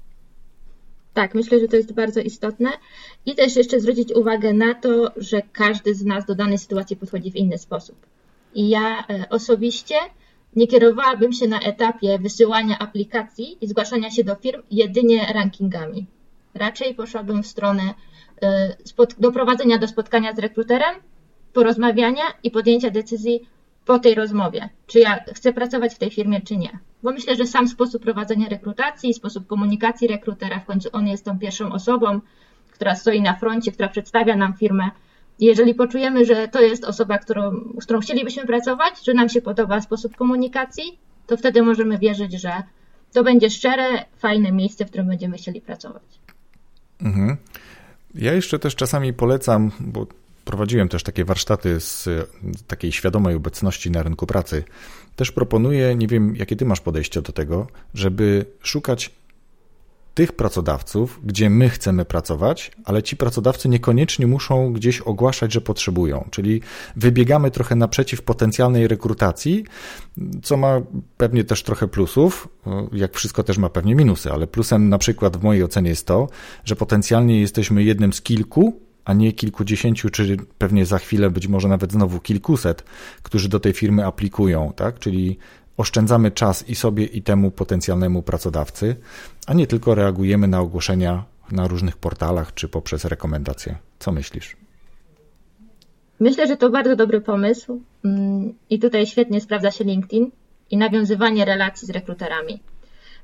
Tak, 1.13 1.35
myślę, 1.35 1.59
że 1.59 1.67
to 1.67 1.75
jest 1.75 1.93
bardzo 1.93 2.19
istotne. 2.19 2.69
I 3.25 3.35
też 3.35 3.55
jeszcze 3.55 3.79
zwrócić 3.79 4.11
uwagę 4.15 4.53
na 4.53 4.73
to, 4.73 5.11
że 5.17 5.41
każdy 5.51 5.95
z 5.95 6.05
nas 6.05 6.25
do 6.25 6.35
danej 6.35 6.57
sytuacji 6.57 6.95
podchodzi 6.95 7.31
w 7.31 7.35
inny 7.35 7.57
sposób. 7.57 7.95
I 8.55 8.69
ja 8.69 9.07
e, 9.07 9.29
osobiście 9.29 9.95
nie 10.55 10.67
kierowałabym 10.67 11.33
się 11.33 11.47
na 11.47 11.59
etapie 11.59 12.19
wysyłania 12.19 12.79
aplikacji 12.79 13.57
i 13.61 13.67
zgłaszania 13.67 14.11
się 14.11 14.23
do 14.23 14.35
firm 14.35 14.61
jedynie 14.71 15.27
rankingami. 15.33 16.05
Raczej 16.53 16.95
poszłabym 16.95 17.43
w 17.43 17.47
stronę 17.47 17.93
e, 18.41 18.75
doprowadzenia 19.19 19.77
do 19.77 19.87
spotkania 19.87 20.35
z 20.35 20.39
rekruterem, 20.39 20.95
porozmawiania 21.53 22.23
i 22.43 22.51
podjęcia 22.51 22.89
decyzji 22.89 23.47
po 23.85 23.99
tej 23.99 24.15
rozmowie, 24.15 24.69
czy 24.87 24.99
ja 24.99 25.19
chcę 25.33 25.53
pracować 25.53 25.95
w 25.95 25.97
tej 25.97 26.11
firmie, 26.11 26.41
czy 26.41 26.57
nie. 26.57 26.79
Bo 27.03 27.11
myślę, 27.11 27.35
że 27.35 27.47
sam 27.47 27.67
sposób 27.67 28.03
prowadzenia 28.03 28.49
rekrutacji, 28.49 29.13
sposób 29.13 29.47
komunikacji 29.47 30.07
rekrutera, 30.07 30.59
w 30.59 30.65
końcu 30.65 30.89
on 30.91 31.07
jest 31.07 31.25
tą 31.25 31.39
pierwszą 31.39 31.71
osobą, 31.71 32.21
która 32.71 32.95
stoi 32.95 33.21
na 33.21 33.33
froncie, 33.33 33.71
która 33.71 33.87
przedstawia 33.87 34.35
nam 34.35 34.53
firmę. 34.53 34.89
Jeżeli 35.39 35.75
poczujemy, 35.75 36.25
że 36.25 36.47
to 36.47 36.61
jest 36.61 36.83
osoba, 36.85 37.17
którą, 37.17 37.51
z 37.81 37.83
którą 37.83 37.99
chcielibyśmy 37.99 38.45
pracować, 38.45 39.05
że 39.05 39.13
nam 39.13 39.29
się 39.29 39.41
podoba 39.41 39.81
sposób 39.81 40.15
komunikacji, 40.15 40.99
to 41.27 41.37
wtedy 41.37 41.61
możemy 41.61 41.97
wierzyć, 41.97 42.41
że 42.41 42.51
to 43.13 43.23
będzie 43.23 43.49
szczere, 43.49 44.05
fajne 44.17 44.51
miejsce, 44.51 44.85
w 44.85 44.89
którym 44.89 45.07
będziemy 45.07 45.37
chcieli 45.37 45.61
pracować. 45.61 46.03
Mhm. 47.01 47.37
Ja 48.15 48.33
jeszcze 48.33 48.59
też 48.59 48.75
czasami 48.75 49.13
polecam, 49.13 49.71
bo 49.79 50.07
prowadziłem 50.45 50.89
też 50.89 51.03
takie 51.03 51.25
warsztaty 51.25 51.79
z 51.79 52.09
takiej 52.67 52.91
świadomej 52.91 53.35
obecności 53.35 53.91
na 53.91 54.03
rynku 54.03 54.27
pracy. 54.27 54.63
Też 55.15 55.31
proponuję, 55.31 55.95
nie 55.95 56.07
wiem 56.07 56.35
jakie 56.35 56.55
ty 56.55 56.65
masz 56.65 56.81
podejście 56.81 57.21
do 57.21 57.31
tego, 57.31 57.67
żeby 57.93 58.45
szukać 58.63 59.11
tych 60.13 60.31
pracodawców, 60.31 61.19
gdzie 61.23 61.49
my 61.49 61.69
chcemy 61.69 62.05
pracować, 62.05 62.71
ale 62.85 63.03
ci 63.03 63.17
pracodawcy 63.17 63.69
niekoniecznie 63.69 64.27
muszą 64.27 64.73
gdzieś 64.73 64.99
ogłaszać, 64.99 65.53
że 65.53 65.61
potrzebują. 65.61 66.27
Czyli 66.31 66.61
wybiegamy 66.95 67.51
trochę 67.51 67.75
naprzeciw 67.75 68.21
potencjalnej 68.21 68.87
rekrutacji, 68.87 69.65
co 70.43 70.57
ma 70.57 70.81
pewnie 71.17 71.43
też 71.43 71.63
trochę 71.63 71.87
plusów, 71.87 72.47
jak 72.91 73.13
wszystko 73.15 73.43
też 73.43 73.57
ma 73.57 73.69
pewnie 73.69 73.95
minusy, 73.95 74.31
ale 74.31 74.47
plusem 74.47 74.89
na 74.89 74.97
przykład 74.97 75.37
w 75.37 75.43
mojej 75.43 75.63
ocenie 75.63 75.89
jest 75.89 76.07
to, 76.07 76.27
że 76.65 76.75
potencjalnie 76.75 77.41
jesteśmy 77.41 77.83
jednym 77.83 78.13
z 78.13 78.21
kilku, 78.21 78.79
a 79.05 79.13
nie 79.13 79.31
kilkudziesięciu, 79.31 80.09
czy 80.09 80.37
pewnie 80.57 80.85
za 80.85 80.97
chwilę 80.97 81.29
być 81.29 81.47
może 81.47 81.67
nawet 81.67 81.91
znowu 81.91 82.19
kilkuset, 82.19 82.83
którzy 83.23 83.49
do 83.49 83.59
tej 83.59 83.73
firmy 83.73 84.05
aplikują, 84.05 84.73
tak? 84.75 84.99
Czyli 84.99 85.37
oszczędzamy 85.77 86.31
czas 86.31 86.69
i 86.69 86.75
sobie, 86.75 87.05
i 87.05 87.21
temu 87.21 87.51
potencjalnemu 87.51 88.21
pracodawcy, 88.21 88.95
a 89.47 89.53
nie 89.53 89.67
tylko 89.67 89.95
reagujemy 89.95 90.47
na 90.47 90.59
ogłoszenia 90.59 91.23
na 91.51 91.67
różnych 91.67 91.97
portalach 91.97 92.53
czy 92.53 92.67
poprzez 92.67 93.05
rekomendacje. 93.05 93.75
Co 93.99 94.11
myślisz? 94.11 94.55
Myślę, 96.19 96.47
że 96.47 96.57
to 96.57 96.69
bardzo 96.69 96.95
dobry 96.95 97.21
pomysł 97.21 97.81
mm, 98.05 98.53
i 98.69 98.79
tutaj 98.79 99.07
świetnie 99.07 99.41
sprawdza 99.41 99.71
się 99.71 99.83
LinkedIn 99.83 100.31
i 100.71 100.77
nawiązywanie 100.77 101.45
relacji 101.45 101.87
z 101.87 101.89
rekruterami. 101.89 102.59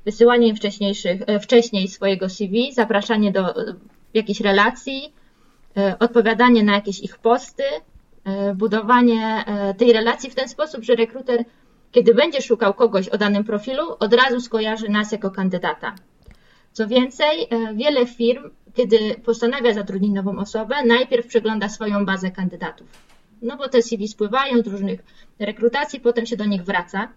Wysyłanie 0.04 0.48
im 0.48 0.56
wcześniejszych, 0.56 1.22
e, 1.26 1.40
wcześniej 1.40 1.88
swojego 1.88 2.28
CV, 2.28 2.72
zapraszanie 2.72 3.32
do 3.32 3.68
e, 3.68 3.74
jakichś 4.14 4.40
relacji, 4.40 5.12
odpowiadanie 5.98 6.62
na 6.62 6.74
jakieś 6.74 7.00
ich 7.00 7.18
posty, 7.18 7.62
budowanie 8.54 9.44
tej 9.78 9.92
relacji 9.92 10.30
w 10.30 10.34
ten 10.34 10.48
sposób, 10.48 10.84
że 10.84 10.94
rekruter 10.94 11.44
kiedy 11.92 12.14
będzie 12.14 12.42
szukał 12.42 12.74
kogoś 12.74 13.08
o 13.08 13.18
danym 13.18 13.44
profilu, 13.44 13.82
od 13.98 14.14
razu 14.14 14.40
skojarzy 14.40 14.88
nas 14.88 15.12
jako 15.12 15.30
kandydata. 15.30 15.94
Co 16.72 16.88
więcej, 16.88 17.46
e, 17.50 17.74
wiele 17.74 18.06
firm, 18.06 18.50
kiedy 18.74 18.98
postanawia 19.24 19.74
zatrudnić 19.74 20.12
nową 20.12 20.38
osobę, 20.38 20.74
najpierw 20.86 21.26
przegląda 21.26 21.68
swoją 21.68 22.06
bazę 22.06 22.30
kandydatów. 22.30 22.86
No 23.42 23.56
bo 23.56 23.68
te 23.68 23.82
CV 23.82 24.08
spływają 24.08 24.62
z 24.62 24.66
różnych 24.66 25.00
rekrutacji, 25.38 26.00
potem 26.00 26.26
się 26.26 26.36
do 26.36 26.44
nich 26.44 26.64
wraca. 26.64 27.08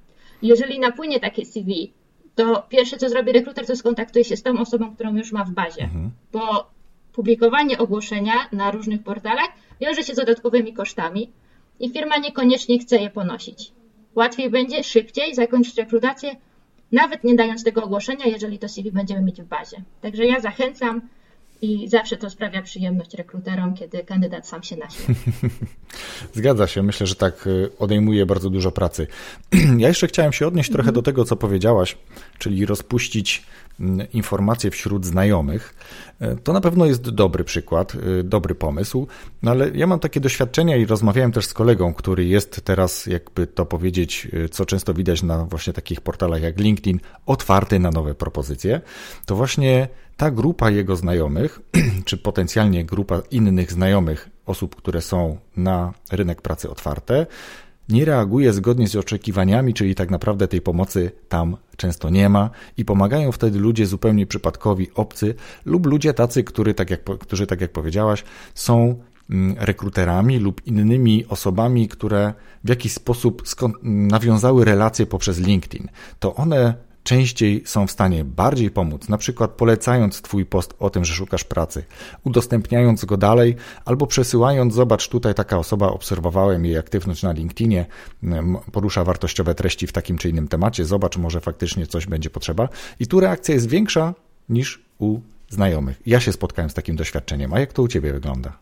Jeżeli 0.41 0.79
napłynie 0.79 1.19
takie 1.19 1.45
CV, 1.45 1.93
to 2.35 2.63
pierwsze 2.69 2.97
co 2.97 3.09
zrobi 3.09 3.31
rekruter, 3.31 3.65
to 3.65 3.75
skontaktuje 3.75 4.25
się 4.25 4.37
z 4.37 4.43
tą 4.43 4.59
osobą, 4.59 4.95
którą 4.95 5.15
już 5.15 5.31
ma 5.31 5.43
w 5.43 5.51
bazie. 5.51 5.83
Mhm. 5.83 6.11
Bo 6.31 6.72
publikowanie 7.13 7.77
ogłoszenia 7.77 8.33
na 8.51 8.71
różnych 8.71 9.03
portalach 9.03 9.49
wiąże 9.81 10.03
się 10.03 10.13
z 10.13 10.17
dodatkowymi 10.17 10.73
kosztami 10.73 11.31
i 11.79 11.89
firma 11.89 12.17
niekoniecznie 12.17 12.79
chce 12.79 12.97
je 12.97 13.09
ponosić. 13.09 13.71
Łatwiej 14.15 14.49
będzie 14.49 14.83
szybciej 14.83 15.35
zakończyć 15.35 15.77
rekrutację, 15.77 16.35
nawet 16.91 17.23
nie 17.23 17.35
dając 17.35 17.63
tego 17.63 17.83
ogłoszenia, 17.83 18.25
jeżeli 18.25 18.59
to 18.59 18.69
CV 18.69 18.91
będziemy 18.91 19.21
mieć 19.21 19.41
w 19.41 19.45
bazie. 19.45 19.77
Także 20.01 20.25
ja 20.25 20.39
zachęcam 20.39 21.01
i 21.61 21.87
zawsze 21.87 22.17
to 22.17 22.29
sprawia 22.29 22.61
przyjemność 22.61 23.13
rekruterom, 23.13 23.73
kiedy 23.73 24.03
kandydat 24.03 24.47
sam 24.47 24.63
się 24.63 24.77
naśle. 24.77 25.15
Zgadza 26.33 26.67
się. 26.67 26.83
Myślę, 26.83 27.07
że 27.07 27.15
tak 27.15 27.47
y, 27.47 27.69
odejmuje 27.79 28.25
bardzo 28.25 28.49
dużo 28.49 28.71
pracy. 28.71 29.07
Ja 29.77 29.87
jeszcze 29.87 30.07
chciałem 30.07 30.33
się 30.33 30.47
odnieść 30.47 30.71
trochę 30.71 30.91
do 30.91 31.01
tego, 31.01 31.25
co 31.25 31.35
powiedziałaś, 31.35 31.97
czyli 32.37 32.65
rozpuścić 32.65 33.43
informacje 34.13 34.71
wśród 34.71 35.05
znajomych. 35.05 35.75
E, 36.19 36.35
to 36.35 36.53
na 36.53 36.61
pewno 36.61 36.85
jest 36.85 37.09
dobry 37.09 37.43
przykład, 37.43 37.95
y, 37.95 38.23
dobry 38.23 38.55
pomysł, 38.55 39.07
no 39.43 39.51
ale 39.51 39.69
ja 39.69 39.87
mam 39.87 39.99
takie 39.99 40.19
doświadczenia 40.19 40.77
i 40.77 40.85
rozmawiałem 40.85 41.31
też 41.31 41.45
z 41.45 41.53
kolegą, 41.53 41.93
który 41.93 42.25
jest 42.25 42.61
teraz, 42.63 43.05
jakby 43.05 43.47
to 43.47 43.65
powiedzieć, 43.65 44.27
y, 44.33 44.49
co 44.49 44.65
często 44.65 44.93
widać 44.93 45.23
na 45.23 45.45
właśnie 45.45 45.73
takich 45.73 46.01
portalach 46.01 46.41
jak 46.41 46.59
LinkedIn, 46.59 46.99
otwarty 47.25 47.79
na 47.79 47.91
nowe 47.91 48.15
propozycje. 48.15 48.81
To 49.25 49.35
właśnie 49.35 49.87
ta 50.17 50.31
grupa 50.31 50.69
jego 50.69 50.95
znajomych, 50.95 51.59
czy 52.05 52.17
potencjalnie 52.17 52.85
grupa 52.85 53.21
innych 53.31 53.71
znajomych 53.71 54.29
osób, 54.45 54.75
które 54.75 55.01
są 55.01 55.37
na 55.57 55.93
rynek 56.11 56.41
pracy 56.41 56.69
otwarte, 56.69 57.25
nie 57.89 58.05
reaguje 58.05 58.53
zgodnie 58.53 58.87
z 58.87 58.95
oczekiwaniami, 58.95 59.73
czyli 59.73 59.95
tak 59.95 60.11
naprawdę 60.11 60.47
tej 60.47 60.61
pomocy 60.61 61.11
tam 61.29 61.57
często 61.77 62.09
nie 62.09 62.29
ma 62.29 62.49
i 62.77 62.85
pomagają 62.85 63.31
wtedy 63.31 63.59
ludzie 63.59 63.85
zupełnie 63.85 64.27
przypadkowi, 64.27 64.87
obcy 64.95 65.35
lub 65.65 65.85
ludzie 65.85 66.13
tacy, 66.13 66.43
którzy, 66.43 66.73
tak 66.73 66.89
jak, 66.89 67.03
którzy, 67.03 67.47
tak 67.47 67.61
jak 67.61 67.71
powiedziałaś, 67.71 68.23
są 68.55 68.95
mm, 69.29 69.55
rekruterami 69.59 70.39
lub 70.39 70.67
innymi 70.67 71.25
osobami, 71.25 71.87
które 71.87 72.33
w 72.63 72.69
jakiś 72.69 72.93
sposób 72.93 73.43
nawiązały 73.83 74.65
relacje 74.65 75.05
poprzez 75.05 75.39
LinkedIn. 75.39 75.87
To 76.19 76.35
one 76.35 76.73
częściej 77.03 77.61
są 77.65 77.87
w 77.87 77.91
stanie 77.91 78.25
bardziej 78.25 78.71
pomóc, 78.71 79.09
na 79.09 79.17
przykład 79.17 79.51
polecając 79.51 80.21
Twój 80.21 80.45
post 80.45 80.73
o 80.79 80.89
tym, 80.89 81.05
że 81.05 81.13
szukasz 81.13 81.43
pracy, 81.43 81.83
udostępniając 82.23 83.05
go 83.05 83.17
dalej 83.17 83.55
albo 83.85 84.07
przesyłając, 84.07 84.73
zobacz 84.73 85.09
tutaj 85.09 85.33
taka 85.33 85.57
osoba, 85.57 85.87
obserwowałem 85.87 86.65
jej 86.65 86.77
aktywność 86.77 87.23
na 87.23 87.31
LinkedInie, 87.31 87.85
porusza 88.71 89.03
wartościowe 89.03 89.55
treści 89.55 89.87
w 89.87 89.91
takim 89.91 90.17
czy 90.17 90.29
innym 90.29 90.47
temacie, 90.47 90.85
zobacz, 90.85 91.17
może 91.17 91.41
faktycznie 91.41 91.87
coś 91.87 92.05
będzie 92.05 92.29
potrzeba 92.29 92.69
i 92.99 93.07
tu 93.07 93.19
reakcja 93.19 93.53
jest 93.53 93.69
większa 93.69 94.13
niż 94.49 94.81
u 94.99 95.19
znajomych. 95.49 96.01
Ja 96.05 96.19
się 96.19 96.31
spotkałem 96.31 96.69
z 96.69 96.73
takim 96.73 96.95
doświadczeniem, 96.95 97.53
a 97.53 97.59
jak 97.59 97.73
to 97.73 97.81
u 97.81 97.87
Ciebie 97.87 98.13
wygląda? 98.13 98.57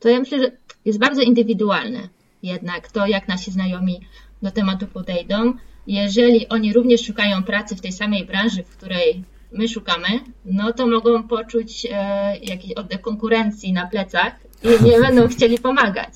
To 0.00 0.08
ja 0.08 0.18
myślę, 0.18 0.38
że 0.38 0.50
jest 0.84 0.98
bardzo 0.98 1.22
indywidualne 1.22 2.08
jednak 2.42 2.92
to, 2.92 3.06
jak 3.06 3.28
nasi 3.28 3.50
znajomi 3.50 4.00
do 4.42 4.50
tematu 4.50 4.86
podejdą 4.86 5.52
jeżeli 5.94 6.48
oni 6.48 6.72
również 6.72 7.04
szukają 7.04 7.42
pracy 7.42 7.76
w 7.76 7.80
tej 7.80 7.92
samej 7.92 8.26
branży, 8.26 8.62
w 8.62 8.76
której 8.76 9.24
my 9.52 9.68
szukamy, 9.68 10.08
no 10.44 10.72
to 10.72 10.86
mogą 10.86 11.22
poczuć 11.22 11.86
e, 11.90 12.36
jakiś 12.42 12.72
oddech 12.72 13.00
konkurencji 13.00 13.72
na 13.72 13.86
plecach 13.86 14.32
i 14.62 14.68
nie 14.88 15.00
będą 15.00 15.28
chcieli 15.28 15.58
pomagać. 15.58 16.08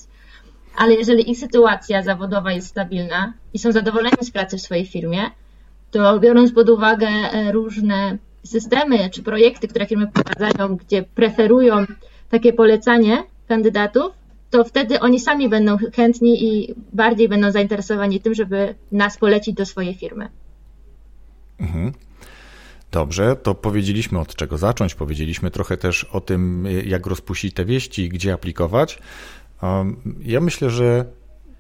Ale 0.76 0.94
jeżeli 0.94 1.30
ich 1.30 1.38
sytuacja 1.38 2.02
zawodowa 2.02 2.52
jest 2.52 2.66
stabilna 2.66 3.32
i 3.54 3.58
są 3.58 3.72
zadowoleni 3.72 4.16
z 4.20 4.30
pracy 4.30 4.56
w 4.56 4.60
swojej 4.60 4.86
firmie, 4.86 5.22
to 5.90 6.20
biorąc 6.20 6.52
pod 6.52 6.70
uwagę 6.70 7.08
e, 7.08 7.52
różne 7.52 8.18
systemy 8.44 9.10
czy 9.10 9.22
projekty, 9.22 9.68
które 9.68 9.86
firmy 9.86 10.06
prowadzają, 10.06 10.76
gdzie 10.76 11.02
preferują 11.02 11.86
takie 12.30 12.52
polecanie 12.52 13.22
kandydatów, 13.48 14.12
to 14.54 14.64
wtedy 14.64 15.00
oni 15.00 15.20
sami 15.20 15.48
będą 15.48 15.76
chętni 15.96 16.44
i 16.44 16.74
bardziej 16.92 17.28
będą 17.28 17.52
zainteresowani 17.52 18.20
tym, 18.20 18.34
żeby 18.34 18.74
nas 18.92 19.18
polecić 19.18 19.54
do 19.54 19.66
swojej 19.66 19.94
firmy. 19.94 20.28
Mhm. 21.60 21.92
Dobrze, 22.92 23.36
to 23.36 23.54
powiedzieliśmy 23.54 24.20
od 24.20 24.34
czego 24.34 24.58
zacząć, 24.58 24.94
powiedzieliśmy 24.94 25.50
trochę 25.50 25.76
też 25.76 26.04
o 26.04 26.20
tym, 26.20 26.66
jak 26.86 27.06
rozpuścić 27.06 27.54
te 27.54 27.64
wieści, 27.64 28.08
gdzie 28.08 28.32
aplikować. 28.32 28.98
Ja 30.20 30.40
myślę, 30.40 30.70
że 30.70 31.04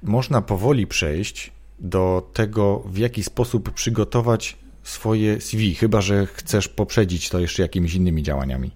można 0.02 0.42
powoli 0.42 0.86
przejść 0.86 1.52
do 1.78 2.30
tego, 2.32 2.82
w 2.86 2.98
jaki 2.98 3.22
sposób 3.22 3.70
przygotować 3.70 4.56
swoje 4.82 5.40
CV, 5.40 5.74
chyba 5.74 6.00
że 6.00 6.26
chcesz 6.26 6.68
poprzedzić 6.68 7.28
to 7.28 7.38
jeszcze 7.38 7.62
jakimiś 7.62 7.94
innymi 7.94 8.22
działaniami. 8.22 8.70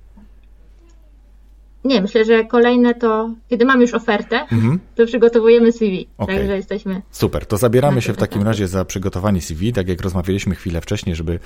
Nie, 1.84 2.02
myślę, 2.02 2.24
że 2.24 2.44
kolejne 2.44 2.94
to, 2.94 3.30
kiedy 3.48 3.64
mam 3.64 3.80
już 3.80 3.94
ofertę, 3.94 4.40
mhm. 4.40 4.80
to 4.94 5.06
przygotowujemy 5.06 5.72
CV. 5.72 6.08
Okay. 6.18 6.36
Także 6.36 6.56
jesteśmy. 6.56 7.02
Super, 7.10 7.46
to 7.46 7.56
zabieramy 7.56 8.02
się 8.02 8.12
w 8.12 8.16
takim 8.16 8.42
razie 8.42 8.68
za 8.68 8.84
przygotowanie 8.84 9.40
CV, 9.40 9.72
tak 9.72 9.88
jak 9.88 10.00
rozmawialiśmy 10.00 10.54
chwilę 10.54 10.80
wcześniej, 10.80 11.16
żeby 11.16 11.38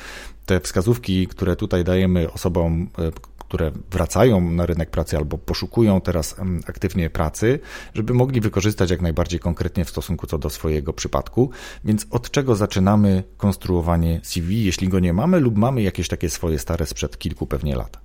te 0.46 0.60
wskazówki, 0.60 1.26
które 1.26 1.56
tutaj 1.56 1.84
dajemy 1.84 2.32
osobom, 2.32 2.88
e, 2.98 3.10
które 3.38 3.72
wracają 3.90 4.50
na 4.50 4.66
rynek 4.66 4.90
pracy 4.90 5.16
albo 5.16 5.38
poszukują 5.38 6.00
teraz 6.00 6.36
aktywnie 6.66 7.10
pracy, 7.10 7.58
żeby 7.94 8.14
mogli 8.14 8.40
wykorzystać 8.40 8.90
jak 8.90 9.02
najbardziej 9.02 9.40
konkretnie 9.40 9.84
w 9.84 9.90
stosunku 9.90 10.26
co 10.26 10.38
do 10.38 10.50
swojego 10.50 10.92
przypadku. 10.92 11.50
Więc 11.84 12.06
od 12.10 12.30
czego 12.30 12.56
zaczynamy 12.56 13.22
konstruowanie 13.36 14.20
CV, 14.22 14.64
jeśli 14.64 14.88
go 14.88 15.00
nie 15.00 15.12
mamy, 15.12 15.40
lub 15.40 15.56
mamy 15.56 15.82
jakieś 15.82 16.08
takie 16.08 16.30
swoje 16.30 16.58
stare 16.58 16.86
sprzed 16.86 17.18
kilku 17.18 17.46
pewnie 17.46 17.76
lat? 17.76 18.01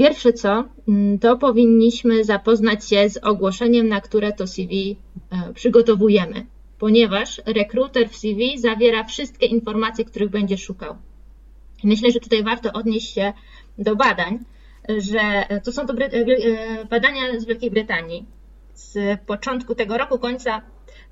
Pierwsze 0.00 0.32
co, 0.32 0.64
mm, 0.88 1.18
to 1.18 1.36
powinniśmy 1.36 2.24
zapoznać 2.24 2.88
się 2.88 3.08
z 3.08 3.16
ogłoszeniem, 3.16 3.88
na 3.88 4.00
które 4.00 4.32
to 4.32 4.46
CV 4.46 4.96
e, 5.30 5.52
przygotowujemy, 5.54 6.46
ponieważ 6.78 7.42
rekruter 7.46 8.08
w 8.08 8.16
CV 8.16 8.58
zawiera 8.58 9.04
wszystkie 9.04 9.46
informacje, 9.46 10.04
których 10.04 10.30
będzie 10.30 10.58
szukał. 10.58 10.96
Myślę, 11.84 12.10
że 12.10 12.20
tutaj 12.20 12.44
warto 12.44 12.72
odnieść 12.72 13.14
się 13.14 13.32
do 13.78 13.96
badań, 13.96 14.38
że 14.98 15.20
to 15.64 15.72
są 15.72 15.86
to 15.86 15.94
e, 15.94 16.84
badania 16.84 17.40
z 17.40 17.44
Wielkiej 17.44 17.70
Brytanii 17.70 18.26
z 18.74 19.20
początku 19.26 19.74
tego 19.74 19.98
roku, 19.98 20.18
końca 20.18 20.62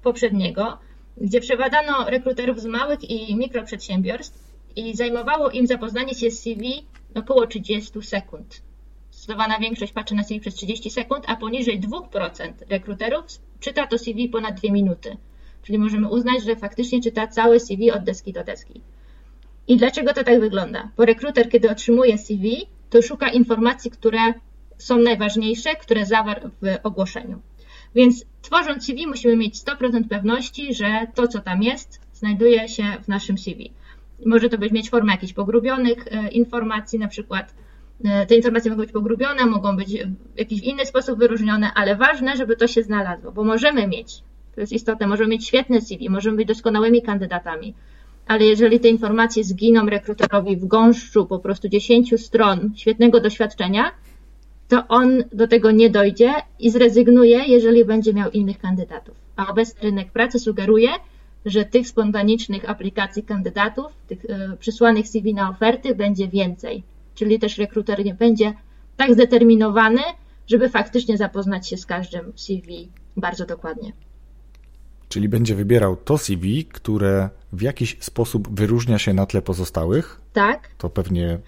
poprzedniego, 0.02 0.78
gdzie 1.16 1.40
przebadano 1.40 2.10
rekruterów 2.10 2.60
z 2.60 2.66
małych 2.66 3.10
i 3.10 3.36
mikroprzedsiębiorstw 3.36 4.54
i 4.76 4.96
zajmowało 4.96 5.50
im 5.50 5.66
zapoznanie 5.66 6.14
się 6.14 6.30
z 6.30 6.40
CV 6.40 6.86
około 7.14 7.46
30 7.46 8.02
sekund 8.02 8.67
zdecydowana 9.18 9.58
większość 9.58 9.92
patrzy 9.92 10.14
na 10.14 10.24
CV 10.24 10.40
przez 10.40 10.54
30 10.54 10.90
sekund, 10.90 11.24
a 11.26 11.36
poniżej 11.36 11.80
2% 11.80 12.52
rekruterów 12.68 13.24
czyta 13.60 13.86
to 13.86 13.98
CV 13.98 14.28
ponad 14.28 14.60
2 14.60 14.72
minuty. 14.72 15.16
Czyli 15.62 15.78
możemy 15.78 16.08
uznać, 16.08 16.44
że 16.44 16.56
faktycznie 16.56 17.02
czyta 17.02 17.26
całe 17.26 17.60
CV 17.60 17.90
od 17.90 18.04
deski 18.04 18.32
do 18.32 18.44
deski. 18.44 18.80
I 19.68 19.76
dlaczego 19.76 20.14
to 20.14 20.24
tak 20.24 20.40
wygląda? 20.40 20.90
Bo 20.96 21.04
rekruter, 21.04 21.48
kiedy 21.48 21.70
otrzymuje 21.70 22.18
CV, 22.18 22.66
to 22.90 23.02
szuka 23.02 23.28
informacji, 23.28 23.90
które 23.90 24.34
są 24.78 24.98
najważniejsze, 24.98 25.76
które 25.76 26.06
zawarł 26.06 26.50
w 26.62 26.78
ogłoszeniu. 26.82 27.40
Więc 27.94 28.24
tworząc 28.42 28.84
CV 28.84 29.06
musimy 29.06 29.36
mieć 29.36 29.54
100% 29.56 30.08
pewności, 30.08 30.74
że 30.74 31.06
to, 31.14 31.28
co 31.28 31.38
tam 31.38 31.62
jest, 31.62 32.00
znajduje 32.12 32.68
się 32.68 32.84
w 33.02 33.08
naszym 33.08 33.38
CV. 33.38 33.72
Może 34.26 34.48
to 34.48 34.58
być 34.58 34.72
mieć 34.72 34.90
formę 34.90 35.12
jakichś 35.12 35.32
pogrubionych 35.32 36.06
e, 36.10 36.28
informacji, 36.28 36.98
na 36.98 37.08
przykład 37.08 37.54
te 38.28 38.36
informacje 38.36 38.70
mogą 38.70 38.82
być 38.82 38.92
pogrubione, 38.92 39.46
mogą 39.46 39.76
być 39.76 40.04
w 40.34 40.38
jakiś 40.38 40.62
inny 40.62 40.86
sposób 40.86 41.18
wyróżnione, 41.18 41.70
ale 41.74 41.96
ważne, 41.96 42.36
żeby 42.36 42.56
to 42.56 42.66
się 42.66 42.82
znalazło, 42.82 43.32
bo 43.32 43.44
możemy 43.44 43.88
mieć, 43.88 44.22
to 44.54 44.60
jest 44.60 44.72
istotne, 44.72 45.06
możemy 45.06 45.30
mieć 45.30 45.46
świetne 45.46 45.80
CV, 45.80 46.10
możemy 46.10 46.36
być 46.36 46.48
doskonałymi 46.48 47.02
kandydatami, 47.02 47.74
ale 48.26 48.44
jeżeli 48.44 48.80
te 48.80 48.88
informacje 48.88 49.44
zginą 49.44 49.86
rekruterowi 49.86 50.56
w 50.56 50.66
gąszczu 50.66 51.26
po 51.26 51.38
prostu 51.38 51.68
10 51.68 52.20
stron 52.20 52.70
świetnego 52.76 53.20
doświadczenia, 53.20 53.90
to 54.68 54.88
on 54.88 55.24
do 55.32 55.48
tego 55.48 55.70
nie 55.70 55.90
dojdzie 55.90 56.32
i 56.58 56.70
zrezygnuje, 56.70 57.44
jeżeli 57.46 57.84
będzie 57.84 58.14
miał 58.14 58.30
innych 58.30 58.58
kandydatów. 58.58 59.16
A 59.36 59.46
obecny 59.46 59.80
rynek 59.82 60.12
pracy 60.12 60.38
sugeruje, 60.38 60.88
że 61.46 61.64
tych 61.64 61.88
spontanicznych 61.88 62.70
aplikacji 62.70 63.22
kandydatów, 63.22 63.86
tych 64.08 64.24
y, 64.24 64.56
przysłanych 64.58 65.08
CV 65.08 65.34
na 65.34 65.50
oferty 65.50 65.94
będzie 65.94 66.28
więcej. 66.28 66.82
Czyli 67.18 67.38
też 67.38 67.58
rekruter 67.58 68.04
nie 68.04 68.14
będzie 68.14 68.54
tak 68.96 69.14
zdeterminowany, 69.14 70.00
żeby 70.46 70.68
faktycznie 70.68 71.16
zapoznać 71.16 71.68
się 71.68 71.76
z 71.76 71.86
każdym 71.86 72.32
CV 72.36 72.88
bardzo 73.16 73.46
dokładnie. 73.46 73.92
Czyli 75.08 75.28
będzie 75.28 75.54
wybierał 75.54 75.96
to 75.96 76.18
CV, 76.18 76.64
które 76.64 77.28
w 77.52 77.62
jakiś 77.62 77.96
sposób 78.00 78.54
wyróżnia 78.54 78.98
się 78.98 79.14
na 79.14 79.26
tle 79.26 79.42
pozostałych? 79.42 80.20
Tak. 80.32 80.68
To 80.78 80.90
pewnie 80.90 81.38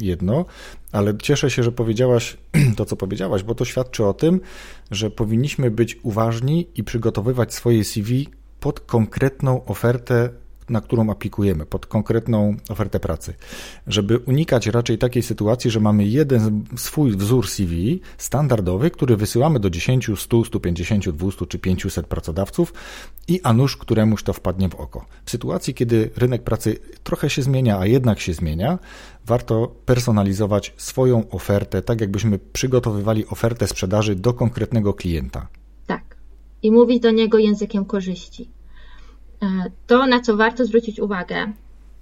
jedno, 0.00 0.44
ale 0.92 1.18
cieszę 1.18 1.50
się, 1.50 1.62
że 1.62 1.72
powiedziałaś 1.72 2.36
to, 2.76 2.84
co 2.84 2.96
powiedziałaś, 2.96 3.42
bo 3.42 3.54
to 3.54 3.64
świadczy 3.64 4.04
o 4.04 4.14
tym, 4.14 4.40
że 4.90 5.10
powinniśmy 5.10 5.70
być 5.70 5.98
uważni 6.02 6.66
i 6.74 6.84
przygotowywać 6.84 7.54
swoje 7.54 7.84
CV 7.84 8.28
pod 8.60 8.80
konkretną 8.80 9.64
ofertę 9.64 10.30
na 10.68 10.80
którą 10.80 11.10
aplikujemy, 11.10 11.66
pod 11.66 11.86
konkretną 11.86 12.56
ofertę 12.68 13.00
pracy. 13.00 13.34
Żeby 13.86 14.18
unikać 14.18 14.66
raczej 14.66 14.98
takiej 14.98 15.22
sytuacji, 15.22 15.70
że 15.70 15.80
mamy 15.80 16.04
jeden 16.04 16.64
swój 16.76 17.16
wzór 17.16 17.48
CV 17.48 18.00
standardowy, 18.18 18.90
który 18.90 19.16
wysyłamy 19.16 19.60
do 19.60 19.70
10, 19.70 20.10
100, 20.16 20.44
150, 20.44 21.10
200 21.10 21.46
czy 21.46 21.58
500 21.58 22.06
pracodawców 22.06 22.74
i 23.28 23.40
a 23.42 23.52
nuż 23.52 23.76
któremuś 23.76 24.22
to 24.22 24.32
wpadnie 24.32 24.68
w 24.68 24.74
oko. 24.74 25.06
W 25.24 25.30
sytuacji, 25.30 25.74
kiedy 25.74 26.10
rynek 26.16 26.42
pracy 26.42 26.78
trochę 27.04 27.30
się 27.30 27.42
zmienia, 27.42 27.78
a 27.78 27.86
jednak 27.86 28.20
się 28.20 28.34
zmienia, 28.34 28.78
warto 29.26 29.74
personalizować 29.86 30.74
swoją 30.76 31.30
ofertę, 31.30 31.82
tak 31.82 32.00
jakbyśmy 32.00 32.38
przygotowywali 32.38 33.26
ofertę 33.26 33.66
sprzedaży 33.66 34.14
do 34.14 34.32
konkretnego 34.32 34.94
klienta. 34.94 35.48
Tak. 35.86 36.16
I 36.62 36.70
mówić 36.70 37.00
do 37.00 37.10
niego 37.10 37.38
językiem 37.38 37.84
korzyści. 37.84 38.53
E, 39.44 39.70
to, 39.86 40.06
na 40.06 40.20
co 40.20 40.36
warto 40.36 40.64
zwrócić 40.64 41.00
uwagę 41.00 41.52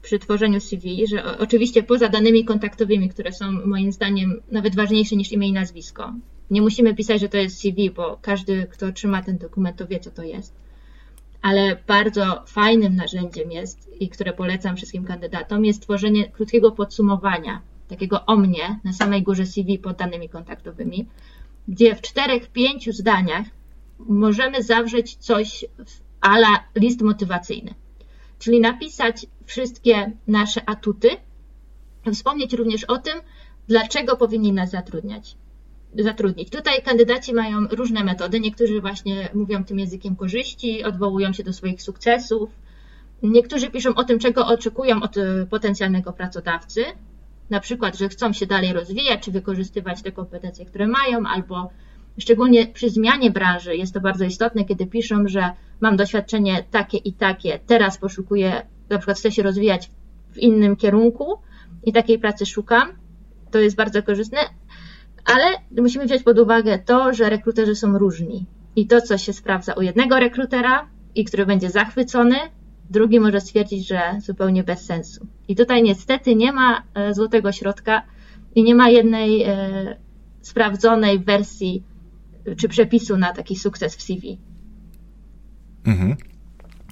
przy 0.02 0.18
tworzeniu 0.18 0.60
CV, 0.60 1.06
że 1.06 1.38
oczywiście 1.38 1.82
poza 1.82 2.08
danymi 2.08 2.44
kontaktowymi, 2.44 3.08
które 3.08 3.32
są 3.32 3.52
moim 3.52 3.92
zdaniem 3.92 4.40
nawet 4.50 4.76
ważniejsze 4.76 5.16
niż 5.16 5.32
imię 5.32 5.48
i 5.48 5.52
nazwisko, 5.52 6.12
nie 6.50 6.62
musimy 6.62 6.94
pisać, 6.94 7.20
że 7.20 7.28
to 7.28 7.36
jest 7.36 7.58
CV, 7.58 7.90
bo 7.90 8.18
każdy, 8.22 8.66
kto 8.70 8.86
otrzyma 8.86 9.22
ten 9.22 9.38
dokument, 9.38 9.76
to 9.76 9.86
wie, 9.86 10.00
co 10.00 10.10
to 10.10 10.22
jest. 10.22 10.54
Ale 11.42 11.76
bardzo 11.86 12.42
fajnym 12.46 12.96
narzędziem 12.96 13.52
jest 13.52 13.90
i 14.00 14.08
które 14.08 14.32
polecam 14.32 14.76
wszystkim 14.76 15.04
kandydatom, 15.04 15.64
jest 15.64 15.82
tworzenie 15.82 16.28
krótkiego 16.28 16.72
podsumowania, 16.72 17.60
takiego 17.88 18.26
o 18.26 18.36
mnie 18.36 18.80
na 18.84 18.92
samej 18.92 19.22
górze 19.22 19.46
CV 19.46 19.78
pod 19.78 19.96
danymi 19.96 20.28
kontaktowymi, 20.28 21.06
gdzie 21.68 21.94
w 21.94 22.00
czterech, 22.00 22.50
pięciu 22.50 22.92
zdaniach 22.92 23.46
możemy 23.98 24.62
zawrzeć 24.62 25.16
coś 25.16 25.64
ala 26.22 26.64
list 26.74 27.00
motywacyjny. 27.00 27.74
Czyli 28.38 28.60
napisać 28.60 29.26
wszystkie 29.44 30.12
nasze 30.26 30.68
atuty, 30.68 31.08
wspomnieć 32.12 32.52
również 32.52 32.84
o 32.84 32.98
tym, 32.98 33.20
dlaczego 33.68 34.16
powinni 34.16 34.52
nas 34.52 34.70
zatrudniać. 34.70 35.36
Zatrudnić. 35.98 36.50
Tutaj 36.50 36.82
kandydaci 36.82 37.34
mają 37.34 37.66
różne 37.66 38.04
metody. 38.04 38.40
Niektórzy 38.40 38.80
właśnie 38.80 39.28
mówią 39.34 39.64
tym 39.64 39.78
językiem 39.78 40.16
korzyści, 40.16 40.84
odwołują 40.84 41.32
się 41.32 41.42
do 41.42 41.52
swoich 41.52 41.82
sukcesów. 41.82 42.50
Niektórzy 43.22 43.70
piszą 43.70 43.94
o 43.94 44.04
tym, 44.04 44.18
czego 44.18 44.46
oczekują 44.46 45.02
od 45.02 45.16
e, 45.16 45.46
potencjalnego 45.50 46.12
pracodawcy, 46.12 46.84
na 47.50 47.60
przykład, 47.60 47.98
że 47.98 48.08
chcą 48.08 48.32
się 48.32 48.46
dalej 48.46 48.72
rozwijać, 48.72 49.24
czy 49.24 49.30
wykorzystywać 49.32 50.02
te 50.02 50.12
kompetencje, 50.12 50.66
które 50.66 50.86
mają, 50.86 51.26
albo 51.26 51.70
Szczególnie 52.18 52.66
przy 52.66 52.90
zmianie 52.90 53.30
branży 53.30 53.76
jest 53.76 53.94
to 53.94 54.00
bardzo 54.00 54.24
istotne, 54.24 54.64
kiedy 54.64 54.86
piszą, 54.86 55.28
że 55.28 55.50
mam 55.80 55.96
doświadczenie 55.96 56.64
takie 56.70 56.98
i 56.98 57.12
takie, 57.12 57.58
teraz 57.66 57.98
poszukuję, 57.98 58.66
na 58.90 58.98
przykład 58.98 59.18
chcę 59.18 59.32
się 59.32 59.42
rozwijać 59.42 59.90
w 60.32 60.38
innym 60.38 60.76
kierunku 60.76 61.38
i 61.84 61.92
takiej 61.92 62.18
pracy 62.18 62.46
szukam. 62.46 62.88
To 63.50 63.58
jest 63.58 63.76
bardzo 63.76 64.02
korzystne, 64.02 64.38
ale 65.24 65.44
musimy 65.82 66.04
wziąć 66.04 66.22
pod 66.22 66.38
uwagę 66.38 66.78
to, 66.78 67.14
że 67.14 67.30
rekruterzy 67.30 67.74
są 67.74 67.98
różni. 67.98 68.46
I 68.76 68.86
to, 68.86 69.00
co 69.00 69.18
się 69.18 69.32
sprawdza 69.32 69.72
u 69.72 69.82
jednego 69.82 70.18
rekrutera 70.18 70.88
i 71.14 71.24
który 71.24 71.46
będzie 71.46 71.70
zachwycony, 71.70 72.36
drugi 72.90 73.20
może 73.20 73.40
stwierdzić, 73.40 73.88
że 73.88 74.00
zupełnie 74.20 74.64
bez 74.64 74.84
sensu. 74.84 75.26
I 75.48 75.56
tutaj 75.56 75.82
niestety 75.82 76.36
nie 76.36 76.52
ma 76.52 76.82
e, 76.94 77.14
złotego 77.14 77.52
środka 77.52 78.02
i 78.54 78.62
nie 78.62 78.74
ma 78.74 78.88
jednej 78.88 79.42
e, 79.42 79.96
sprawdzonej 80.40 81.18
wersji 81.18 81.84
czy 82.56 82.68
przepisu 82.68 83.16
na 83.16 83.32
taki 83.32 83.56
sukces 83.56 83.96
w 83.96 84.02
CV. 84.02 84.38
Mhm. 85.84 86.16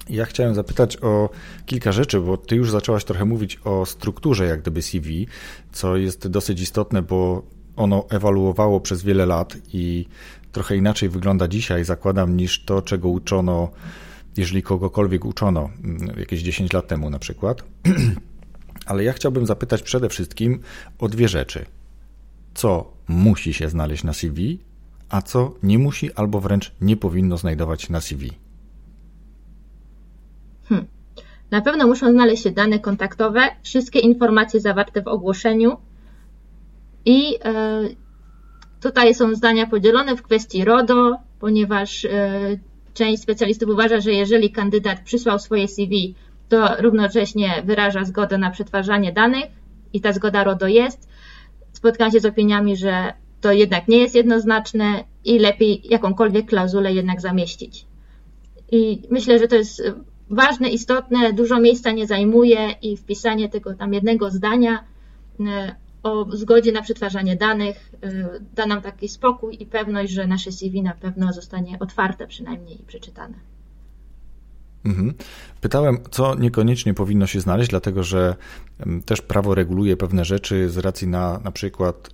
Ja 0.09 0.25
chciałem 0.25 0.55
zapytać 0.55 0.97
o 0.97 1.29
kilka 1.65 1.91
rzeczy, 1.91 2.19
bo 2.19 2.37
ty 2.37 2.55
już 2.55 2.71
zaczęłaś 2.71 3.05
trochę 3.05 3.25
mówić 3.25 3.59
o 3.63 3.85
strukturze 3.85 4.45
jak 4.45 4.61
gdyby 4.61 4.81
CV, 4.81 5.27
co 5.71 5.97
jest 5.97 6.27
dosyć 6.27 6.61
istotne, 6.61 7.01
bo 7.01 7.43
ono 7.75 8.05
ewaluowało 8.09 8.79
przez 8.79 9.03
wiele 9.03 9.25
lat 9.25 9.57
i 9.73 10.05
trochę 10.51 10.77
inaczej 10.77 11.09
wygląda 11.09 11.47
dzisiaj, 11.47 11.85
zakładam, 11.85 12.37
niż 12.37 12.65
to, 12.65 12.81
czego 12.81 13.09
uczono, 13.09 13.71
jeżeli 14.37 14.63
kogokolwiek 14.63 15.25
uczono 15.25 15.69
mm, 15.83 16.19
jakieś 16.19 16.41
10 16.41 16.73
lat 16.73 16.87
temu 16.87 17.09
na 17.09 17.19
przykład. 17.19 17.63
Ale 18.85 19.03
ja 19.03 19.13
chciałbym 19.13 19.45
zapytać 19.45 19.81
przede 19.81 20.09
wszystkim 20.09 20.59
o 20.99 21.07
dwie 21.07 21.27
rzeczy. 21.27 21.65
Co 22.53 22.93
musi 23.07 23.53
się 23.53 23.69
znaleźć 23.69 24.03
na 24.03 24.13
CV 24.13 24.59
a 25.11 25.21
co 25.21 25.53
nie 25.63 25.79
musi 25.79 26.13
albo 26.13 26.39
wręcz 26.41 26.71
nie 26.81 26.97
powinno 26.97 27.37
znajdować 27.37 27.89
na 27.89 28.01
CV? 28.01 28.31
Hmm. 30.69 30.87
Na 31.51 31.61
pewno 31.61 31.87
muszą 31.87 32.11
znaleźć 32.11 32.43
się 32.43 32.51
dane 32.51 32.79
kontaktowe, 32.79 33.41
wszystkie 33.63 33.99
informacje 33.99 34.59
zawarte 34.59 35.01
w 35.01 35.07
ogłoszeniu 35.07 35.77
i 37.05 37.35
e, 37.43 37.81
tutaj 38.81 39.15
są 39.15 39.35
zdania 39.35 39.67
podzielone 39.67 40.15
w 40.15 40.21
kwestii 40.21 40.65
RODO, 40.65 41.17
ponieważ 41.39 42.05
e, 42.05 42.09
część 42.93 43.21
specjalistów 43.21 43.69
uważa, 43.69 43.99
że 43.99 44.11
jeżeli 44.11 44.51
kandydat 44.51 44.99
przysłał 44.99 45.39
swoje 45.39 45.67
CV, 45.67 46.15
to 46.49 46.75
równocześnie 46.79 47.63
wyraża 47.65 48.03
zgodę 48.03 48.37
na 48.37 48.51
przetwarzanie 48.51 49.13
danych 49.13 49.45
i 49.93 50.01
ta 50.01 50.13
zgoda 50.13 50.43
RODO 50.43 50.67
jest. 50.67 51.09
Spotkałam 51.73 52.11
się 52.11 52.19
z 52.19 52.25
opiniami, 52.25 52.77
że 52.77 53.13
to 53.41 53.51
jednak 53.51 53.87
nie 53.87 53.97
jest 53.97 54.15
jednoznaczne 54.15 55.03
i 55.25 55.39
lepiej 55.39 55.81
jakąkolwiek 55.89 56.45
klauzulę 56.45 56.93
jednak 56.93 57.21
zamieścić. 57.21 57.85
I 58.71 59.01
myślę, 59.09 59.39
że 59.39 59.47
to 59.47 59.55
jest 59.55 59.81
ważne, 60.29 60.69
istotne, 60.69 61.33
dużo 61.33 61.59
miejsca 61.59 61.91
nie 61.91 62.07
zajmuje 62.07 62.75
i 62.81 62.97
wpisanie 62.97 63.49
tego 63.49 63.73
tam 63.73 63.93
jednego 63.93 64.31
zdania 64.31 64.83
e, 65.39 65.75
o 66.03 66.25
zgodzie 66.31 66.71
na 66.71 66.81
przetwarzanie 66.81 67.35
danych 67.35 67.91
e, 68.03 68.39
da 68.55 68.65
nam 68.65 68.81
taki 68.81 69.09
spokój 69.09 69.57
i 69.59 69.65
pewność, 69.65 70.11
że 70.11 70.27
nasze 70.27 70.51
CV 70.51 70.81
na 70.81 70.93
pewno 70.93 71.33
zostanie 71.33 71.79
otwarte 71.79 72.27
przynajmniej 72.27 72.81
i 72.81 72.83
przeczytane. 72.83 73.33
Mhm. 74.85 75.13
Pytałem, 75.61 75.97
co 76.11 76.35
niekoniecznie 76.35 76.93
powinno 76.93 77.27
się 77.27 77.39
znaleźć, 77.39 77.69
dlatego 77.69 78.03
że 78.03 78.35
też 79.05 79.21
prawo 79.21 79.55
reguluje 79.55 79.97
pewne 79.97 80.25
rzeczy 80.25 80.69
z 80.69 80.77
racji 80.77 81.07
na 81.07 81.39
na 81.43 81.51
przykład 81.51 82.09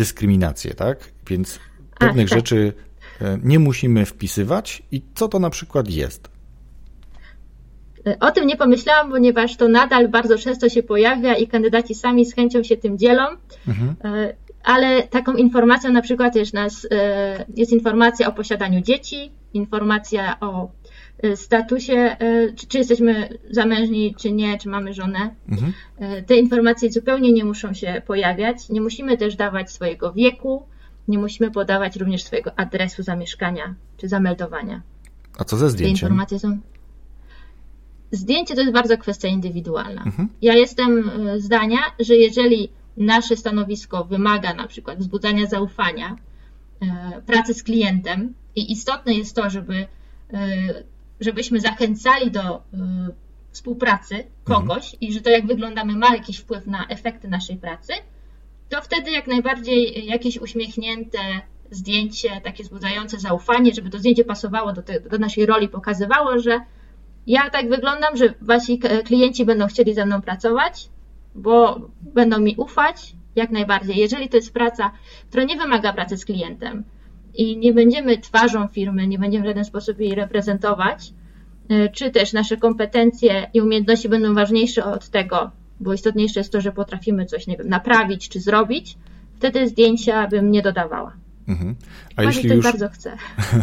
dyskryminację, 0.00 0.74
tak? 0.74 0.98
Więc 1.26 1.58
pewnych 1.98 2.28
tak. 2.28 2.38
rzeczy 2.38 2.72
e, 3.20 3.38
nie 3.42 3.58
musimy 3.58 4.06
wpisywać 4.06 4.82
i 4.92 5.02
co 5.14 5.28
to 5.28 5.38
na 5.38 5.50
przykład 5.50 5.90
jest? 5.90 6.30
E, 8.06 8.18
o 8.18 8.30
tym 8.30 8.46
nie 8.46 8.56
pomyślałam, 8.56 9.10
ponieważ 9.10 9.56
to 9.56 9.68
nadal 9.68 10.08
bardzo 10.08 10.38
często 10.38 10.68
się 10.68 10.82
pojawia 10.82 11.34
i 11.36 11.46
kandydaci 11.46 11.94
sami 11.94 12.26
z 12.26 12.34
chęcią 12.34 12.62
się 12.62 12.76
tym 12.76 12.98
dzielą. 12.98 13.24
Mhm. 13.68 13.94
E, 14.04 14.34
ale 14.64 15.02
taką 15.02 15.32
informacją 15.32 15.92
na 15.92 16.02
przykład 16.02 16.36
jest, 16.36 16.54
nas, 16.54 16.88
jest 17.56 17.72
informacja 17.72 18.28
o 18.28 18.32
posiadaniu 18.32 18.80
dzieci, 18.80 19.32
informacja 19.54 20.40
o 20.40 20.68
statusie, 21.34 22.16
czy, 22.56 22.66
czy 22.66 22.78
jesteśmy 22.78 23.38
zamężni, 23.50 24.14
czy 24.18 24.32
nie, 24.32 24.58
czy 24.58 24.68
mamy 24.68 24.94
żonę. 24.94 25.34
Mhm. 25.48 25.72
Te 26.26 26.36
informacje 26.36 26.92
zupełnie 26.92 27.32
nie 27.32 27.44
muszą 27.44 27.74
się 27.74 28.02
pojawiać. 28.06 28.68
Nie 28.68 28.80
musimy 28.80 29.16
też 29.16 29.36
dawać 29.36 29.72
swojego 29.72 30.12
wieku, 30.12 30.66
nie 31.08 31.18
musimy 31.18 31.50
podawać 31.50 31.96
również 31.96 32.22
swojego 32.22 32.58
adresu 32.58 33.02
zamieszkania 33.02 33.74
czy 33.96 34.08
zameldowania. 34.08 34.82
A 35.38 35.44
co 35.44 35.56
ze 35.56 35.70
zdjęciem? 35.70 35.94
Te 35.94 36.06
informacje 36.06 36.38
są. 36.38 36.58
Zdjęcie 38.12 38.54
to 38.54 38.60
jest 38.60 38.72
bardzo 38.72 38.98
kwestia 38.98 39.28
indywidualna. 39.28 40.02
Mhm. 40.02 40.28
Ja 40.42 40.54
jestem 40.54 41.10
zdania, 41.36 41.78
że 42.00 42.16
jeżeli 42.16 42.68
nasze 42.96 43.36
stanowisko 43.36 44.04
wymaga 44.04 44.54
na 44.54 44.66
przykład 44.66 44.98
wzbudzania 44.98 45.46
zaufania, 45.46 46.16
pracy 47.26 47.54
z 47.54 47.62
klientem 47.62 48.34
i 48.56 48.72
istotne 48.72 49.14
jest 49.14 49.36
to, 49.36 49.50
żeby, 49.50 49.86
żebyśmy 51.20 51.60
zachęcali 51.60 52.30
do 52.30 52.56
e, 52.56 52.60
współpracy 53.50 54.24
kogoś 54.44 54.84
mhm. 54.84 55.00
i 55.00 55.12
że 55.12 55.20
to 55.20 55.30
jak 55.30 55.46
wyglądamy 55.46 55.96
ma 55.96 56.14
jakiś 56.14 56.38
wpływ 56.38 56.66
na 56.66 56.86
efekty 56.88 57.28
naszej 57.28 57.56
pracy, 57.56 57.92
to 58.68 58.82
wtedy 58.82 59.10
jak 59.10 59.26
najbardziej 59.26 60.06
jakieś 60.06 60.38
uśmiechnięte 60.38 61.18
zdjęcie, 61.70 62.40
takie 62.44 62.64
wzbudzające 62.64 63.18
zaufanie, 63.18 63.74
żeby 63.74 63.90
to 63.90 63.98
zdjęcie 63.98 64.24
pasowało 64.24 64.72
do, 64.72 64.82
te, 64.82 65.00
do 65.00 65.18
naszej 65.18 65.46
roli, 65.46 65.68
pokazywało, 65.68 66.38
że 66.38 66.60
ja 67.26 67.50
tak 67.50 67.68
wyglądam, 67.68 68.16
że 68.16 68.34
wasi 68.40 68.78
klienci 69.04 69.44
będą 69.44 69.66
chcieli 69.66 69.94
ze 69.94 70.06
mną 70.06 70.22
pracować, 70.22 70.88
bo 71.34 71.80
będą 72.00 72.40
mi 72.40 72.54
ufać 72.56 73.12
jak 73.36 73.50
najbardziej. 73.50 73.96
Jeżeli 73.96 74.28
to 74.28 74.36
jest 74.36 74.52
praca, 74.52 74.92
która 75.28 75.44
nie 75.44 75.56
wymaga 75.56 75.92
pracy 75.92 76.16
z 76.16 76.24
klientem 76.24 76.84
i 77.34 77.56
nie 77.56 77.72
będziemy 77.72 78.18
twarzą 78.18 78.68
firmy, 78.68 79.06
nie 79.06 79.18
będziemy 79.18 79.44
w 79.44 79.48
żaden 79.48 79.64
sposób 79.64 80.00
jej 80.00 80.14
reprezentować, 80.14 81.12
y, 81.70 81.88
czy 81.92 82.10
też 82.10 82.32
nasze 82.32 82.56
kompetencje 82.56 83.50
i 83.54 83.60
umiejętności 83.60 84.08
będą 84.08 84.34
ważniejsze 84.34 84.84
od 84.84 85.08
tego, 85.08 85.50
bo 85.80 85.94
istotniejsze 85.94 86.40
jest 86.40 86.52
to, 86.52 86.60
że 86.60 86.72
potrafimy 86.72 87.26
coś, 87.26 87.46
nie 87.46 87.56
wiem, 87.56 87.68
naprawić 87.68 88.28
czy 88.28 88.40
zrobić, 88.40 88.98
wtedy 89.36 89.68
zdjęcia 89.68 90.28
bym 90.28 90.50
nie 90.50 90.62
dodawała. 90.62 91.12
Mhm. 91.48 91.76
A 92.16 92.22
jeśli 92.22 92.50
już 92.50 92.64
bardzo 92.64 92.88
chcę. 92.88 93.16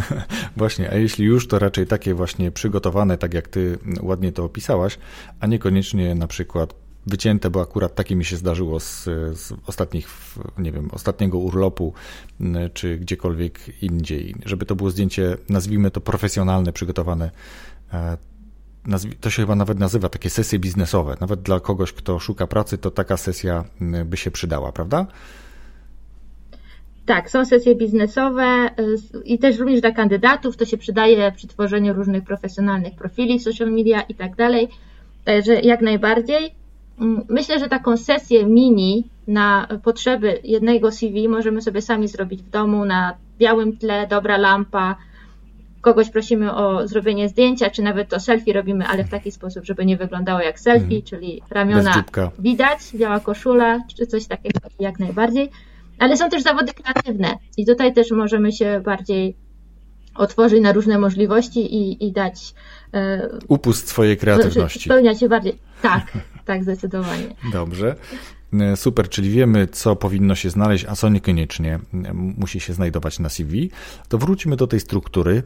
właśnie, 0.56 0.90
a 0.90 0.94
jeśli 0.94 1.24
już, 1.24 1.48
to 1.48 1.58
raczej 1.58 1.86
takie 1.86 2.14
właśnie 2.14 2.50
przygotowane, 2.50 3.18
tak 3.18 3.34
jak 3.34 3.48
ty 3.48 3.78
ładnie 4.02 4.32
to 4.32 4.44
opisałaś, 4.44 4.98
a 5.40 5.46
niekoniecznie 5.46 6.14
na 6.14 6.26
przykład 6.26 6.74
wycięte, 7.08 7.50
bo 7.50 7.60
akurat 7.60 7.94
takie 7.94 8.16
mi 8.16 8.24
się 8.24 8.36
zdarzyło 8.36 8.80
z, 8.80 9.04
z 9.34 9.52
ostatnich, 9.66 10.08
nie 10.58 10.72
wiem, 10.72 10.88
ostatniego 10.92 11.38
urlopu, 11.38 11.92
czy 12.74 12.98
gdziekolwiek 12.98 13.82
indziej, 13.82 14.34
żeby 14.44 14.66
to 14.66 14.76
było 14.76 14.90
zdjęcie, 14.90 15.36
nazwijmy 15.48 15.90
to 15.90 16.00
profesjonalne, 16.00 16.72
przygotowane. 16.72 17.30
E, 17.92 18.16
to 19.20 19.30
się 19.30 19.42
chyba 19.42 19.54
nawet 19.54 19.78
nazywa 19.78 20.08
takie 20.08 20.30
sesje 20.30 20.58
biznesowe. 20.58 21.16
Nawet 21.20 21.42
dla 21.42 21.60
kogoś, 21.60 21.92
kto 21.92 22.18
szuka 22.18 22.46
pracy, 22.46 22.78
to 22.78 22.90
taka 22.90 23.16
sesja 23.16 23.64
by 24.04 24.16
się 24.16 24.30
przydała, 24.30 24.72
prawda? 24.72 25.06
Tak, 27.08 27.30
są 27.30 27.44
sesje 27.44 27.74
biznesowe 27.74 28.70
y, 28.78 29.22
i 29.24 29.38
też 29.38 29.58
również 29.58 29.80
dla 29.80 29.90
kandydatów. 29.90 30.56
To 30.56 30.64
się 30.64 30.78
przydaje 30.78 31.32
przy 31.32 31.46
tworzeniu 31.46 31.92
różnych 31.92 32.24
profesjonalnych 32.24 32.94
profili 32.94 33.40
social 33.40 33.70
media 33.70 34.00
i 34.00 34.14
tak 34.14 34.36
dalej. 34.36 34.68
Także 35.24 35.60
jak 35.60 35.80
najbardziej. 35.80 36.54
Mm, 37.00 37.24
myślę, 37.28 37.58
że 37.58 37.68
taką 37.68 37.96
sesję 37.96 38.46
mini 38.46 39.08
na 39.26 39.68
potrzeby 39.82 40.40
jednego 40.44 40.92
CV 40.92 41.28
możemy 41.28 41.62
sobie 41.62 41.82
sami 41.82 42.08
zrobić 42.08 42.42
w 42.42 42.50
domu 42.50 42.84
na 42.84 43.14
białym 43.38 43.76
tle, 43.76 44.06
dobra 44.06 44.36
lampa. 44.36 44.96
Kogoś 45.80 46.10
prosimy 46.10 46.54
o 46.54 46.88
zrobienie 46.88 47.28
zdjęcia, 47.28 47.70
czy 47.70 47.82
nawet 47.82 48.08
to 48.08 48.20
selfie 48.20 48.52
robimy, 48.52 48.86
ale 48.86 49.04
w 49.04 49.10
taki 49.10 49.32
sposób, 49.32 49.64
żeby 49.64 49.86
nie 49.86 49.96
wyglądało 49.96 50.40
jak 50.40 50.60
selfie, 50.60 50.84
mhm. 50.84 51.02
czyli 51.02 51.42
ramiona 51.50 52.04
widać, 52.38 52.78
biała 52.94 53.20
koszula, 53.20 53.80
czy 53.96 54.06
coś 54.06 54.26
takiego 54.26 54.60
jak 54.80 54.98
najbardziej. 54.98 55.50
Ale 55.98 56.16
są 56.16 56.30
też 56.30 56.42
zawody 56.42 56.72
kreatywne 56.72 57.38
i 57.56 57.66
tutaj 57.66 57.94
też 57.94 58.10
możemy 58.10 58.52
się 58.52 58.80
bardziej 58.84 59.36
otworzyć 60.14 60.62
na 60.62 60.72
różne 60.72 60.98
możliwości 60.98 61.74
i, 61.74 62.06
i 62.06 62.12
dać. 62.12 62.54
E, 62.94 63.28
Upust 63.48 63.88
swojej 63.88 64.16
kreatywności. 64.16 64.80
Spełniać 64.88 65.20
się 65.20 65.28
bardziej. 65.28 65.58
Tak, 65.82 66.12
tak, 66.48 66.62
zdecydowanie. 66.62 67.34
Dobrze. 67.52 67.96
E, 68.52 68.76
super, 68.76 69.08
czyli 69.08 69.30
wiemy, 69.30 69.66
co 69.66 69.96
powinno 69.96 70.34
się 70.34 70.50
znaleźć, 70.50 70.84
a 70.84 70.96
co 70.96 71.08
niekoniecznie 71.08 71.74
e, 71.74 72.12
musi 72.14 72.60
się 72.60 72.72
znajdować 72.72 73.18
na 73.18 73.28
CV. 73.28 73.70
To 74.08 74.18
wróćmy 74.18 74.56
do 74.56 74.66
tej 74.66 74.80
struktury. 74.80 75.42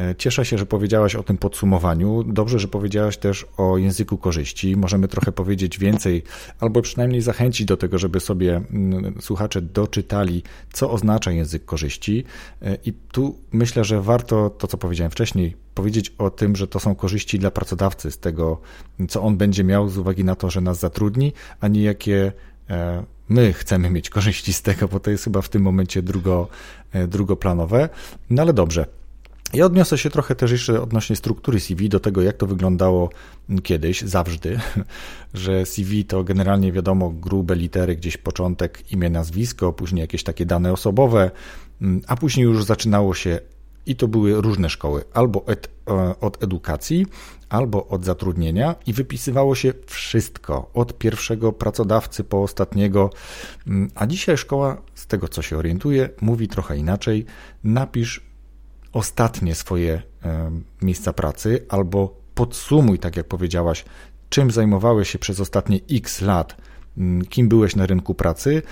E, 0.00 0.14
cieszę 0.14 0.44
się, 0.44 0.58
że 0.58 0.66
powiedziałaś 0.66 1.14
o 1.14 1.22
tym 1.22 1.38
podsumowaniu. 1.38 2.24
Dobrze, 2.24 2.58
że 2.58 2.68
powiedziałaś 2.68 3.16
też 3.16 3.46
o 3.56 3.78
języku 3.78 4.18
korzyści. 4.18 4.76
Możemy 4.76 5.08
trochę 5.08 5.32
powiedzieć 5.32 5.78
więcej, 5.78 6.22
albo 6.60 6.82
przynajmniej 6.82 7.20
zachęcić 7.20 7.66
do 7.66 7.76
tego, 7.76 7.98
żeby 7.98 8.20
sobie 8.20 8.56
mm, 8.56 9.14
słuchacze 9.20 9.62
doczytali, 9.62 10.42
co 10.72 10.90
oznacza 10.90 11.32
język 11.32 11.64
korzyści. 11.64 12.24
I 12.84 12.92
tu 12.92 13.38
myślę, 13.52 13.84
że 13.84 14.02
warto 14.02 14.50
to, 14.50 14.66
co 14.66 14.78
powiedziałem 14.78 15.10
wcześniej, 15.10 15.56
powiedzieć 15.74 16.14
o 16.18 16.30
tym, 16.30 16.56
że 16.56 16.68
to 16.68 16.80
są 16.80 16.94
korzyści 16.94 17.38
dla 17.38 17.50
pracodawcy 17.50 18.10
z 18.10 18.18
tego, 18.18 18.60
co 19.08 19.22
on 19.22 19.36
będzie 19.36 19.64
miał 19.64 19.88
z 19.88 19.98
uwagi 19.98 20.24
na 20.24 20.34
to, 20.34 20.50
że 20.50 20.60
nas 20.60 20.78
zatrudni, 20.78 21.32
a 21.60 21.68
nie 21.68 21.82
jakie 21.82 22.32
e, 22.70 23.04
my 23.28 23.52
chcemy 23.52 23.90
mieć 23.90 24.10
korzyści 24.10 24.52
z 24.52 24.62
tego, 24.62 24.88
bo 24.88 25.00
to 25.00 25.10
jest 25.10 25.24
chyba 25.24 25.42
w 25.42 25.48
tym 25.48 25.62
momencie 25.62 26.02
drugo, 26.02 26.48
e, 26.92 27.06
drugoplanowe. 27.06 27.88
No 28.30 28.42
ale 28.42 28.52
dobrze. 28.52 28.97
Ja 29.52 29.66
odniosę 29.66 29.98
się 29.98 30.10
trochę 30.10 30.34
też 30.34 30.50
jeszcze 30.50 30.82
odnośnie 30.82 31.16
struktury 31.16 31.60
CV, 31.60 31.88
do 31.88 32.00
tego 32.00 32.22
jak 32.22 32.36
to 32.36 32.46
wyglądało 32.46 33.10
kiedyś, 33.62 34.02
zawsze, 34.02 34.38
że 35.34 35.66
CV 35.66 36.04
to 36.04 36.24
generalnie 36.24 36.72
wiadomo 36.72 37.10
grube 37.10 37.56
litery, 37.56 37.96
gdzieś 37.96 38.16
początek, 38.16 38.92
imię, 38.92 39.10
nazwisko, 39.10 39.72
później 39.72 40.00
jakieś 40.00 40.22
takie 40.22 40.46
dane 40.46 40.72
osobowe, 40.72 41.30
a 42.06 42.16
później 42.16 42.44
już 42.44 42.64
zaczynało 42.64 43.14
się 43.14 43.40
i 43.86 43.96
to 43.96 44.08
były 44.08 44.40
różne 44.40 44.70
szkoły, 44.70 45.04
albo 45.14 45.44
e, 45.48 46.20
od 46.20 46.42
edukacji, 46.42 47.06
albo 47.48 47.86
od 47.86 48.04
zatrudnienia, 48.04 48.74
i 48.86 48.92
wypisywało 48.92 49.54
się 49.54 49.72
wszystko, 49.86 50.70
od 50.74 50.98
pierwszego 50.98 51.52
pracodawcy 51.52 52.24
po 52.24 52.42
ostatniego. 52.42 53.10
Mm, 53.66 53.90
a 53.94 54.06
dzisiaj 54.06 54.36
szkoła, 54.36 54.82
z 54.94 55.06
tego 55.06 55.28
co 55.28 55.42
się 55.42 55.56
orientuje, 55.56 56.08
mówi 56.20 56.48
trochę 56.48 56.76
inaczej: 56.76 57.26
napisz 57.64 58.27
ostatnie 58.92 59.54
swoje 59.54 60.02
e, 60.24 60.50
miejsca 60.82 61.12
pracy, 61.12 61.66
albo 61.68 62.16
podsumuj, 62.34 62.98
tak 62.98 63.16
jak 63.16 63.26
powiedziałaś, 63.26 63.84
czym 64.28 64.50
zajmowałeś 64.50 65.10
się 65.10 65.18
przez 65.18 65.40
ostatnie 65.40 65.80
x 65.90 66.20
lat, 66.20 66.56
mm, 66.98 67.24
kim 67.24 67.48
byłeś 67.48 67.76
na 67.76 67.86
rynku 67.86 68.14
pracy, 68.14 68.62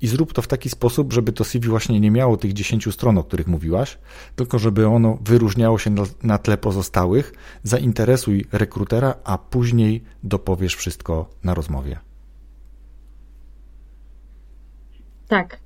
i 0.00 0.06
zrób 0.06 0.32
to 0.32 0.42
w 0.42 0.46
taki 0.46 0.68
sposób, 0.68 1.12
żeby 1.12 1.32
to 1.32 1.44
CV 1.44 1.68
właśnie 1.68 2.00
nie 2.00 2.10
miało 2.10 2.36
tych 2.36 2.52
10 2.52 2.92
stron, 2.92 3.18
o 3.18 3.24
których 3.24 3.46
mówiłaś, 3.46 3.98
tylko 4.36 4.58
żeby 4.58 4.86
ono 4.86 5.18
wyróżniało 5.20 5.78
się 5.78 5.94
na, 6.22 6.38
tle 6.38 6.58
pozostałych. 6.58 7.32
Zainteresuj 7.62 8.46
rekrutera, 8.52 9.14
a 9.24 9.38
później 9.38 10.04
dopowiesz 10.22 10.76
wszystko 10.76 11.30
na 11.44 11.54
rozmowie. 11.54 11.98
Tak. 15.28 15.60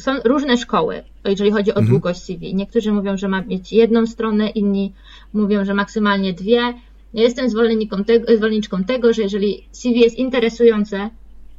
Są 0.00 0.12
różne 0.24 0.56
szkoły, 0.56 1.02
jeżeli 1.24 1.50
chodzi 1.50 1.70
o 1.70 1.76
mhm. 1.76 1.86
długość 1.86 2.20
CV. 2.20 2.54
Niektórzy 2.54 2.92
mówią, 2.92 3.16
że 3.16 3.28
ma 3.28 3.42
mieć 3.42 3.72
jedną 3.72 4.06
stronę, 4.06 4.50
inni 4.50 4.92
mówią, 5.32 5.64
że 5.64 5.74
maksymalnie 5.74 6.32
dwie. 6.32 6.74
Ja 7.14 7.22
jestem 7.22 7.50
zwolenniczką 7.50 8.04
tego, 8.04 8.36
zwolenniczką 8.36 8.84
tego, 8.84 9.12
że 9.12 9.22
jeżeli 9.22 9.68
CV 9.72 10.00
jest 10.00 10.16
interesujące, 10.16 11.10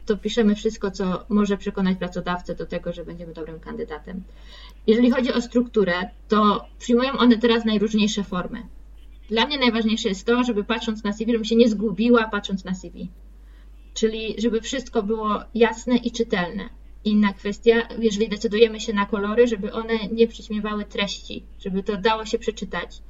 to 0.06 0.18
piszemy 0.18 0.56
wszystko, 0.56 0.92
co 0.92 1.26
może 1.30 1.58
przekonać 1.58 1.98
pracodawcę 1.98 2.56
do 2.56 2.66
tego, 2.66 2.94
że 2.94 3.06
będziemy 3.06 3.34
dobrym 3.34 3.60
kandydatem. 3.60 4.24
Jeżeli 4.88 5.12
chodzi 5.12 5.34
o 5.34 5.42
strukturę, 5.42 5.94
to 6.28 6.66
przyjmują 6.80 7.12
one 7.12 7.38
teraz 7.38 7.66
najróżniejsze 7.66 8.24
formy. 8.24 8.64
Dla 9.30 9.46
mnie 9.46 9.60
najważniejsze 9.60 10.10
jest 10.10 10.26
to, 10.26 10.44
żeby 10.44 10.64
patrząc 10.64 11.04
na 11.04 11.14
CV, 11.14 11.32
żebym 11.32 11.46
się 11.46 11.56
nie 11.56 11.70
zgubiła 11.70 12.28
patrząc 12.28 12.66
na 12.66 12.74
CV. 12.74 13.10
Czyli 13.94 14.36
żeby 14.38 14.62
wszystko 14.62 15.04
było 15.04 15.44
jasne 15.56 15.98
i 15.98 16.12
czytelne. 16.12 16.70
Inna 17.10 17.34
kwestia, 17.34 17.88
jeżeli 18.00 18.30
decydujemy 18.30 18.80
się 18.80 18.94
na 18.94 19.06
kolory, 19.06 19.48
żeby 19.48 19.74
one 19.74 19.94
nie 20.12 20.28
przyćmiewały 20.28 20.86
treści, 20.86 21.44
żeby 21.60 21.84
to 21.84 21.98
dało 21.98 22.26
się 22.26 22.40
przeczytać. 22.40 23.02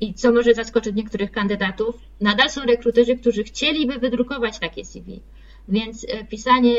I 0.00 0.14
co 0.14 0.32
może 0.32 0.54
zaskoczyć 0.54 0.96
niektórych 0.96 1.30
kandydatów, 1.30 1.94
nadal 2.20 2.50
są 2.50 2.62
rekruterzy, 2.62 3.16
którzy 3.16 3.44
chcieliby 3.44 3.98
wydrukować 3.98 4.58
takie 4.58 4.84
CV 4.84 5.20
więc 5.68 6.06
e, 6.08 6.24
pisanie, 6.24 6.74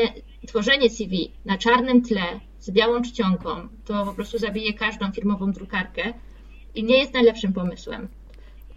tworzenie 0.46 0.90
CV 0.90 1.32
na 1.44 1.58
czarnym 1.58 2.02
tle 2.02 2.40
z 2.60 2.70
białą 2.70 3.02
czcionką 3.02 3.68
to 3.84 4.04
po 4.04 4.12
prostu 4.12 4.38
zabije 4.38 4.72
każdą 4.72 5.12
firmową 5.12 5.52
drukarkę 5.52 6.14
i 6.74 6.84
nie 6.84 6.98
jest 6.98 7.14
najlepszym 7.14 7.52
pomysłem. 7.52 8.08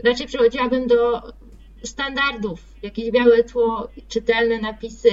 Raczej 0.04 0.28
przechodziłabym 0.28 0.88
do 0.88 1.22
standardów, 1.84 2.60
jakieś 2.82 3.12
białe 3.12 3.44
tło, 3.44 3.88
czytelne 4.08 4.60
napisy, 4.60 5.10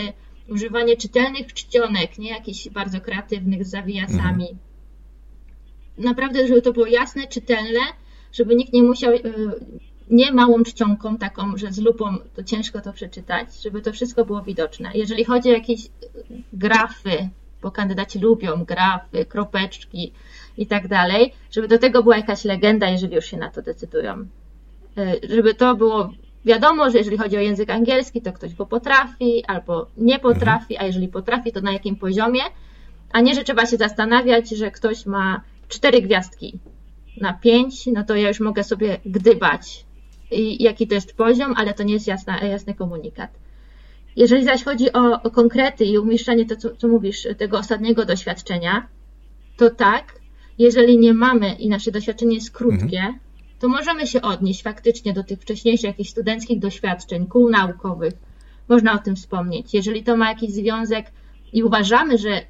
używanie 0.49 0.97
czytelnych 0.97 1.55
czcionek, 1.55 2.19
nie 2.19 2.31
jakichś 2.31 2.69
bardzo 2.69 3.01
kreatywnych 3.01 3.65
z 3.65 3.71
zawijasami. 3.71 4.51
Mhm. 4.51 4.59
Naprawdę, 5.99 6.49
żeby 6.49 6.63
to 6.63 6.73
było 6.73 6.87
jasne, 6.87 7.27
czytelne, 7.27 7.81
żeby 8.33 8.55
nikt 8.55 8.73
nie 8.73 8.83
musiał 8.83 9.13
y, 9.13 9.21
nie 10.11 10.33
małą 10.33 10.63
czcionką 10.63 11.19
taką, 11.19 11.57
że 11.57 11.73
z 11.73 11.79
lupą 11.79 12.17
to 12.35 12.43
ciężko 12.43 12.81
to 12.81 12.93
przeczytać, 12.93 13.63
żeby 13.63 13.83
to 13.83 13.93
wszystko 13.93 14.25
było 14.25 14.43
widoczne. 14.43 14.91
Jeżeli 14.95 15.25
chodzi 15.25 15.49
o 15.49 15.53
jakieś 15.53 15.81
grafy, 16.53 17.29
bo 17.63 17.71
kandydaci 17.71 18.19
lubią 18.19 18.65
grafy, 18.65 19.25
kropeczki 19.25 20.13
i 20.57 20.67
tak 20.67 20.89
dalej, 20.89 21.33
żeby 21.51 21.69
do 21.69 21.79
tego 21.79 22.03
była 22.03 22.17
jakaś 22.17 22.45
legenda, 22.45 22.89
jeżeli 22.89 23.15
już 23.15 23.25
się 23.25 23.37
na 23.37 23.51
to 23.51 23.63
decydują. 23.63 24.27
Żeby 25.31 25.55
to 25.55 25.77
było 25.77 26.11
wiadomo, 26.45 26.91
że 26.91 26.99
jeżeli 26.99 27.19
chodzi 27.19 27.37
o 27.37 27.41
język 27.41 27.71
angielski, 27.71 28.23
to 28.23 28.33
ktoś 28.33 28.55
go 28.55 28.67
potrafi 28.67 29.45
albo 29.47 29.87
nie 29.97 30.19
potrafi, 30.19 30.79
a 30.79 30.85
jeżeli 30.85 31.09
potrafi, 31.09 31.53
to 31.53 31.61
na 31.61 31.73
jakim 31.73 31.97
poziomie, 31.97 32.41
a 33.13 33.21
nie, 33.21 33.35
że 33.35 33.45
trzeba 33.45 33.67
się 33.67 33.77
zastanawiać, 33.77 34.49
że 34.49 34.71
ktoś 34.71 35.07
ma 35.07 35.41
cztery 35.69 36.03
gwiazdki 36.03 36.59
na 37.21 37.33
pięć, 37.33 37.87
no 37.87 38.05
to 38.05 38.17
ja 38.17 38.29
już 38.29 38.41
mogę 38.41 38.65
sobie 38.65 38.99
gdybać, 39.07 39.85
jaki 40.59 40.87
to 40.87 40.95
jest 40.95 41.17
poziom, 41.17 41.55
ale 41.57 41.75
to 41.75 41.83
nie 41.83 41.95
jest 41.95 42.07
jasna, 42.07 42.41
jasny 42.41 42.75
komunikat. 42.75 43.31
Jeżeli 44.17 44.45
zaś 44.45 44.65
chodzi 44.65 44.93
o, 44.93 45.23
o 45.23 45.31
konkrety 45.31 45.85
i 45.85 45.99
umieszczanie 45.99 46.47
to, 46.47 46.57
co, 46.57 46.77
co 46.77 46.89
mówisz, 46.89 47.29
tego 47.39 47.59
ostatniego 47.59 48.05
doświadczenia, 48.05 48.87
to 49.57 49.71
tak, 49.71 50.21
jeżeli 50.59 50.99
nie 50.99 51.15
mamy 51.15 51.55
i 51.55 51.69
nasze 51.69 51.91
doświadczenie 51.93 52.35
jest 52.35 52.51
krótkie, 52.51 52.99
mhm. 52.99 53.19
To 53.59 53.69
możemy 53.69 54.07
się 54.07 54.23
odnieść 54.23 54.63
faktycznie 54.63 55.13
do 55.13 55.25
tych 55.25 55.41
wcześniejszych 55.41 55.85
jakichś 55.85 56.11
studenckich 56.11 56.59
doświadczeń, 56.59 57.27
kół 57.27 57.51
naukowych. 57.51 58.15
Można 58.69 58.93
o 58.93 58.99
tym 58.99 59.17
wspomnieć. 59.17 59.75
Jeżeli 59.75 60.03
to 60.03 60.17
ma 60.17 60.29
jakiś 60.29 60.51
związek 60.51 61.07
i 61.53 61.63
uważamy, 61.63 62.19
że 62.19 62.41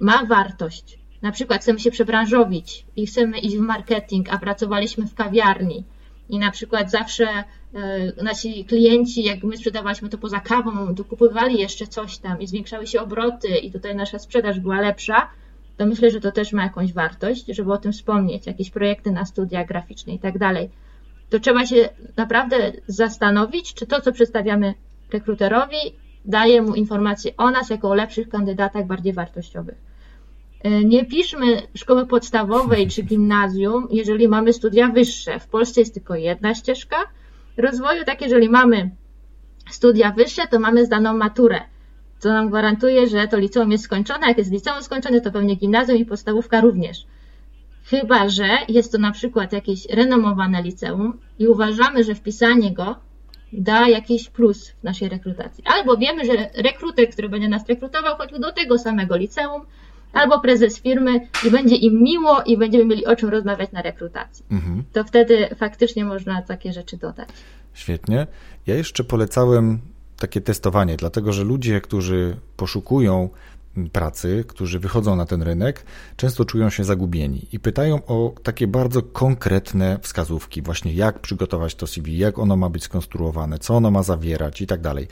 ma 0.00 0.24
wartość, 0.24 0.98
na 1.22 1.32
przykład 1.32 1.60
chcemy 1.60 1.80
się 1.80 1.90
przebranżowić 1.90 2.86
i 2.96 3.06
chcemy 3.06 3.38
iść 3.38 3.56
w 3.56 3.60
marketing, 3.60 4.32
a 4.32 4.38
pracowaliśmy 4.38 5.06
w 5.06 5.14
kawiarni 5.14 5.84
i 6.28 6.38
na 6.38 6.50
przykład 6.50 6.90
zawsze 6.90 7.26
e, 7.28 7.44
nasi 8.22 8.64
klienci, 8.64 9.24
jak 9.24 9.44
my 9.44 9.56
sprzedawaliśmy 9.56 10.08
to 10.08 10.18
poza 10.18 10.40
kawą, 10.40 10.94
dokupywali 10.94 11.60
jeszcze 11.60 11.86
coś 11.86 12.18
tam 12.18 12.40
i 12.40 12.46
zwiększały 12.46 12.86
się 12.86 13.00
obroty 13.00 13.48
i 13.48 13.72
tutaj 13.72 13.96
nasza 13.96 14.18
sprzedaż 14.18 14.60
była 14.60 14.80
lepsza, 14.80 15.30
to 15.76 15.86
myślę, 15.86 16.10
że 16.10 16.20
to 16.20 16.32
też 16.32 16.52
ma 16.52 16.62
jakąś 16.62 16.92
wartość, 16.92 17.46
żeby 17.46 17.72
o 17.72 17.78
tym 17.78 17.92
wspomnieć, 17.92 18.46
jakieś 18.46 18.70
projekty 18.70 19.10
na 19.10 19.24
studia 19.24 19.64
graficzne 19.64 20.14
i 20.14 20.18
tak 20.18 20.38
dalej. 20.38 20.70
To 21.30 21.40
trzeba 21.40 21.66
się 21.66 21.88
naprawdę 22.16 22.72
zastanowić, 22.86 23.74
czy 23.74 23.86
to, 23.86 24.00
co 24.00 24.12
przedstawiamy 24.12 24.74
rekruterowi, 25.12 25.76
daje 26.24 26.62
mu 26.62 26.74
informacje 26.74 27.36
o 27.36 27.50
nas 27.50 27.70
jako 27.70 27.90
o 27.90 27.94
lepszych 27.94 28.28
kandydatach, 28.28 28.86
bardziej 28.86 29.12
wartościowych. 29.12 29.78
E, 30.62 30.84
nie 30.84 31.04
piszmy 31.04 31.62
szkoły 31.74 32.06
podstawowej 32.06 32.88
czy 32.88 33.02
gimnazjum, 33.02 33.88
jeżeli 33.90 34.28
mamy 34.28 34.52
studia 34.52 34.88
wyższe. 34.88 35.40
W 35.40 35.46
Polsce 35.46 35.80
jest 35.80 35.94
tylko 35.94 36.14
jedna 36.14 36.54
ścieżka 36.54 36.96
rozwoju, 37.56 38.04
tak 38.04 38.20
jeżeli 38.20 38.48
mamy 38.48 38.90
studia 39.70 40.12
wyższe, 40.12 40.42
to 40.50 40.60
mamy 40.60 40.86
zdaną 40.86 41.16
maturę, 41.16 41.60
co 42.24 42.32
nam 42.32 42.48
gwarantuje, 42.48 43.08
że 43.08 43.28
to 43.28 43.38
liceum 43.38 43.72
jest 43.72 43.84
skończone. 43.84 44.28
Jak 44.28 44.38
jest 44.38 44.52
liceum 44.52 44.82
skończone, 44.82 45.20
to 45.20 45.32
pewnie 45.32 45.54
gimnazjum 45.54 45.98
i 45.98 46.04
podstawówka 46.04 46.60
również. 46.60 47.06
Chyba, 47.84 48.28
że 48.28 48.48
jest 48.68 48.92
to 48.92 48.98
na 48.98 49.12
przykład 49.12 49.52
jakieś 49.52 49.86
renomowane 49.86 50.62
liceum 50.62 51.18
i 51.38 51.48
uważamy, 51.48 52.04
że 52.04 52.14
wpisanie 52.14 52.72
go 52.72 52.96
da 53.52 53.88
jakiś 53.88 54.30
plus 54.30 54.70
w 54.70 54.84
naszej 54.84 55.08
rekrutacji. 55.08 55.64
Albo 55.66 55.96
wiemy, 55.96 56.24
że 56.24 56.32
rekruter, 56.54 57.10
który 57.10 57.28
będzie 57.28 57.48
nas 57.48 57.68
rekrutował, 57.68 58.16
choćby 58.16 58.38
do 58.38 58.52
tego 58.52 58.78
samego 58.78 59.16
liceum, 59.16 59.62
albo 60.12 60.40
prezes 60.40 60.80
firmy 60.80 61.20
i 61.46 61.50
będzie 61.50 61.76
im 61.76 62.02
miło 62.02 62.42
i 62.46 62.56
będziemy 62.56 62.84
mieli 62.84 63.06
o 63.06 63.16
czym 63.16 63.28
rozmawiać 63.28 63.72
na 63.72 63.82
rekrutacji. 63.82 64.44
Mhm. 64.50 64.84
To 64.92 65.04
wtedy 65.04 65.48
faktycznie 65.56 66.04
można 66.04 66.42
takie 66.42 66.72
rzeczy 66.72 66.96
dodać. 66.96 67.28
Świetnie. 67.74 68.26
Ja 68.66 68.74
jeszcze 68.74 69.04
polecałem 69.04 69.80
takie 70.18 70.40
testowanie, 70.40 70.96
dlatego 70.96 71.32
że 71.32 71.44
ludzie, 71.44 71.80
którzy 71.80 72.36
poszukują 72.56 73.28
pracy, 73.92 74.44
którzy 74.48 74.78
wychodzą 74.78 75.16
na 75.16 75.26
ten 75.26 75.42
rynek, 75.42 75.84
często 76.16 76.44
czują 76.44 76.70
się 76.70 76.84
zagubieni 76.84 77.46
i 77.52 77.60
pytają 77.60 78.06
o 78.06 78.34
takie 78.42 78.66
bardzo 78.66 79.02
konkretne 79.02 79.98
wskazówki, 80.02 80.62
właśnie 80.62 80.94
jak 80.94 81.18
przygotować 81.18 81.74
to 81.74 81.86
CV, 81.86 82.18
jak 82.18 82.38
ono 82.38 82.56
ma 82.56 82.70
być 82.70 82.84
skonstruowane, 82.84 83.58
co 83.58 83.76
ono 83.76 83.90
ma 83.90 84.02
zawierać 84.02 84.60
i 84.60 84.66
tak 84.66 84.80
dalej. 84.80 85.08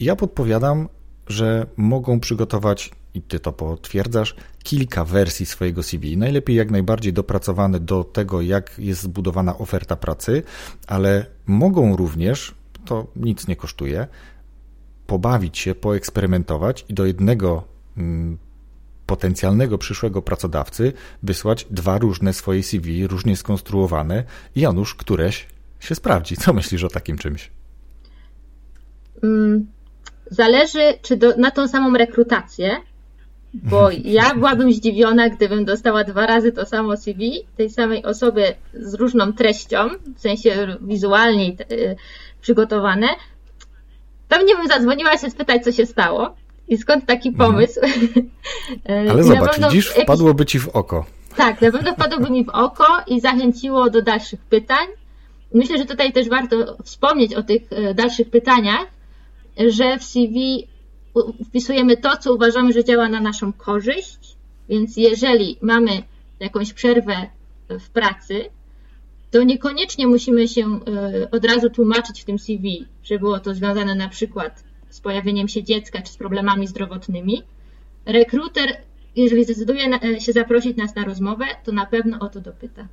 Ja 0.00 0.16
podpowiadam, 0.16 0.88
że 1.26 1.66
mogą 1.76 2.20
przygotować 2.20 2.90
i 3.14 3.22
ty 3.22 3.40
to 3.40 3.52
potwierdzasz, 3.52 4.34
kilka 4.62 5.04
wersji 5.04 5.46
swojego 5.46 5.82
CV. 5.82 6.16
Najlepiej 6.16 6.56
jak 6.56 6.70
najbardziej 6.70 7.12
dopracowane 7.12 7.80
do 7.80 8.04
tego, 8.04 8.42
jak 8.42 8.78
jest 8.78 9.02
zbudowana 9.02 9.58
oferta 9.58 9.96
pracy, 9.96 10.42
ale 10.86 11.26
mogą 11.46 11.96
również, 11.96 12.54
to 12.84 13.06
nic 13.16 13.48
nie 13.48 13.56
kosztuje, 13.56 14.06
pobawić 15.06 15.58
się, 15.58 15.74
poeksperymentować 15.74 16.84
i 16.88 16.94
do 16.94 17.06
jednego 17.06 17.64
mm, 17.96 18.38
potencjalnego 19.06 19.78
przyszłego 19.78 20.22
pracodawcy 20.22 20.92
wysłać 21.22 21.66
dwa 21.70 21.98
różne 21.98 22.32
swoje 22.32 22.62
CV, 22.62 23.06
różnie 23.06 23.36
skonstruowane 23.36 24.24
i 24.56 24.60
Janusz, 24.60 24.94
któreś 24.94 25.46
się 25.80 25.94
sprawdzi. 25.94 26.36
Co 26.36 26.52
myślisz 26.52 26.84
o 26.84 26.88
takim 26.88 27.18
czymś? 27.18 27.50
Mm, 29.22 29.66
zależy, 30.30 30.94
czy 31.02 31.16
do, 31.16 31.36
na 31.36 31.50
tą 31.50 31.68
samą 31.68 31.96
rekrutację, 31.96 32.76
bo 33.54 33.90
ja 34.18 34.34
byłabym 34.34 34.72
zdziwiona, 34.72 35.28
gdybym 35.28 35.64
dostała 35.64 36.04
dwa 36.04 36.26
razy 36.26 36.52
to 36.52 36.66
samo 36.66 36.96
CV 36.96 37.46
tej 37.56 37.70
samej 37.70 38.04
osoby 38.04 38.54
z 38.74 38.94
różną 38.94 39.32
treścią, 39.32 39.88
w 40.16 40.20
sensie 40.20 40.76
wizualnie 40.80 41.52
przygotowane. 42.44 43.08
Pewnie 44.28 44.56
bym 44.56 44.68
zadzwoniła 44.68 45.18
się 45.18 45.30
spytać, 45.30 45.64
co 45.64 45.72
się 45.72 45.86
stało 45.86 46.34
i 46.68 46.76
skąd 46.76 47.06
taki 47.06 47.28
mhm. 47.28 47.50
pomysł. 47.50 47.80
Ale 49.12 49.20
I 49.20 49.22
zobacz, 49.22 49.60
widzisz, 49.60 49.88
wpadłoby 49.88 50.46
ci 50.46 50.58
w 50.60 50.68
oko. 50.68 51.04
Tak, 51.36 51.60
na 51.60 51.72
pewno 51.72 51.92
wpadłoby 51.92 52.30
mi 52.30 52.44
w 52.44 52.48
oko 52.48 52.86
i 53.06 53.20
zachęciło 53.20 53.90
do 53.90 54.02
dalszych 54.02 54.40
pytań. 54.40 54.86
Myślę, 55.54 55.78
że 55.78 55.84
tutaj 55.84 56.12
też 56.12 56.28
warto 56.28 56.76
wspomnieć 56.84 57.34
o 57.34 57.42
tych 57.42 57.72
y, 57.72 57.94
dalszych 57.94 58.30
pytaniach, 58.30 58.86
że 59.68 59.98
w 59.98 60.04
CV 60.04 60.68
wpisujemy 61.48 61.96
to, 61.96 62.16
co 62.16 62.34
uważamy, 62.34 62.72
że 62.72 62.84
działa 62.84 63.08
na 63.08 63.20
naszą 63.20 63.52
korzyść, 63.52 64.36
więc 64.68 64.96
jeżeli 64.96 65.58
mamy 65.62 66.02
jakąś 66.40 66.72
przerwę 66.72 67.26
w 67.68 67.90
pracy, 67.90 68.44
to 69.34 69.42
niekoniecznie 69.42 70.06
musimy 70.06 70.48
się 70.48 70.62
e, 70.62 71.30
od 71.30 71.44
razu 71.44 71.70
tłumaczyć 71.70 72.22
w 72.22 72.24
tym 72.24 72.38
CV, 72.38 72.86
że 73.04 73.18
było 73.18 73.38
to 73.38 73.54
związane 73.54 73.94
na 73.94 74.08
przykład 74.08 74.64
z 74.90 75.00
pojawieniem 75.00 75.48
się 75.48 75.62
dziecka 75.62 76.02
czy 76.02 76.12
z 76.12 76.16
problemami 76.16 76.66
zdrowotnymi. 76.66 77.42
Rekruter, 78.06 78.76
jeżeli 79.16 79.44
zdecyduje 79.44 79.84
e, 79.86 80.20
się 80.20 80.32
zaprosić 80.32 80.76
nas 80.76 80.94
na 80.94 81.04
rozmowę, 81.04 81.44
to 81.64 81.72
na 81.72 81.86
pewno 81.86 82.18
o 82.20 82.28
to 82.28 82.40
dopyta. 82.40 82.88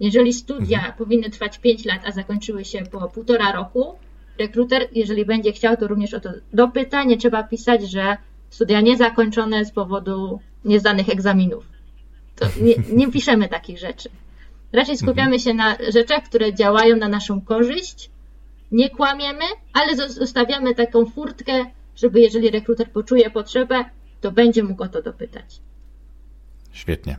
Jeżeli 0.00 0.32
studia 0.32 0.78
mhm. 0.78 0.94
powinny 0.98 1.30
trwać 1.30 1.58
5 1.58 1.84
lat, 1.84 2.00
a 2.04 2.12
zakończyły 2.12 2.64
się 2.64 2.82
po 2.82 3.08
półtora 3.08 3.52
roku, 3.52 3.94
rekruter, 4.38 4.88
jeżeli 4.92 5.24
będzie 5.24 5.52
chciał, 5.52 5.76
to 5.76 5.86
również 5.86 6.14
o 6.14 6.20
to 6.20 6.30
dopyta. 6.52 7.04
Nie 7.04 7.16
trzeba 7.16 7.42
pisać, 7.42 7.90
że 7.90 8.16
studia 8.50 8.80
niezakończone 8.80 9.64
z 9.64 9.70
powodu 9.70 10.40
niezdanych 10.64 11.08
egzaminów. 11.08 11.64
To 12.36 12.46
nie, 12.60 12.74
nie 12.92 13.12
piszemy 13.12 13.48
takich 13.48 13.78
rzeczy. 13.78 14.08
Raczej 14.76 14.96
skupiamy 14.96 15.40
się 15.40 15.54
na 15.54 15.76
rzeczach, 15.92 16.24
które 16.24 16.54
działają 16.54 16.96
na 16.96 17.08
naszą 17.08 17.40
korzyść. 17.40 18.10
Nie 18.72 18.90
kłamiemy, 18.90 19.44
ale 19.72 20.08
zostawiamy 20.08 20.74
taką 20.74 21.06
furtkę, 21.06 21.64
żeby 21.96 22.20
jeżeli 22.20 22.50
rekruter 22.50 22.90
poczuje 22.90 23.30
potrzebę, 23.30 23.84
to 24.20 24.32
będzie 24.32 24.62
mógł 24.62 24.82
o 24.82 24.88
to 24.88 25.02
dopytać. 25.02 25.60
Świetnie. 26.72 27.16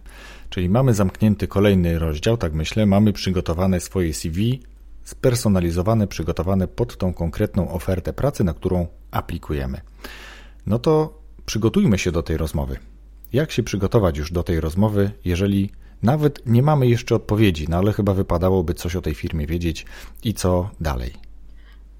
Czyli 0.50 0.70
mamy 0.70 0.93
zamknięty 0.93 1.48
kolejny 1.48 2.00
rozdział, 2.00 2.38
tak 2.38 2.54
myślę, 2.54 2.86
mamy 2.86 3.13
przygotowane 3.13 3.80
swoje 3.80 4.13
CV, 4.13 4.62
spersonalizowane, 5.04 6.08
przygotowane 6.08 6.67
pod 6.67 6.98
tą 6.98 7.13
konkretną 7.13 7.72
ofertę 7.72 8.13
pracy, 8.13 8.43
na 8.43 8.54
którą 8.54 8.88
aplikujemy. 9.12 9.82
No 10.65 10.80
to 10.80 11.22
przygotujmy 11.46 11.98
się 11.98 12.12
do 12.12 12.24
tej 12.24 12.38
rozmowy. 12.38 12.78
Jak 13.34 13.52
się 13.52 13.63
przygotować 13.63 14.17
już 14.17 14.32
do 14.32 14.43
tej 14.43 14.60
rozmowy, 14.60 15.12
jeżeli 15.26 15.70
nawet 16.03 16.45
nie 16.45 16.63
mamy 16.63 16.88
jeszcze 16.88 17.15
odpowiedzi, 17.15 17.65
no 17.69 17.77
ale 17.77 17.93
chyba 17.93 18.13
wypadałoby 18.13 18.73
coś 18.73 18.95
o 18.95 19.01
tej 19.01 19.15
firmie 19.15 19.47
wiedzieć 19.47 19.86
i 20.23 20.33
co 20.33 20.69
dalej? 20.81 21.13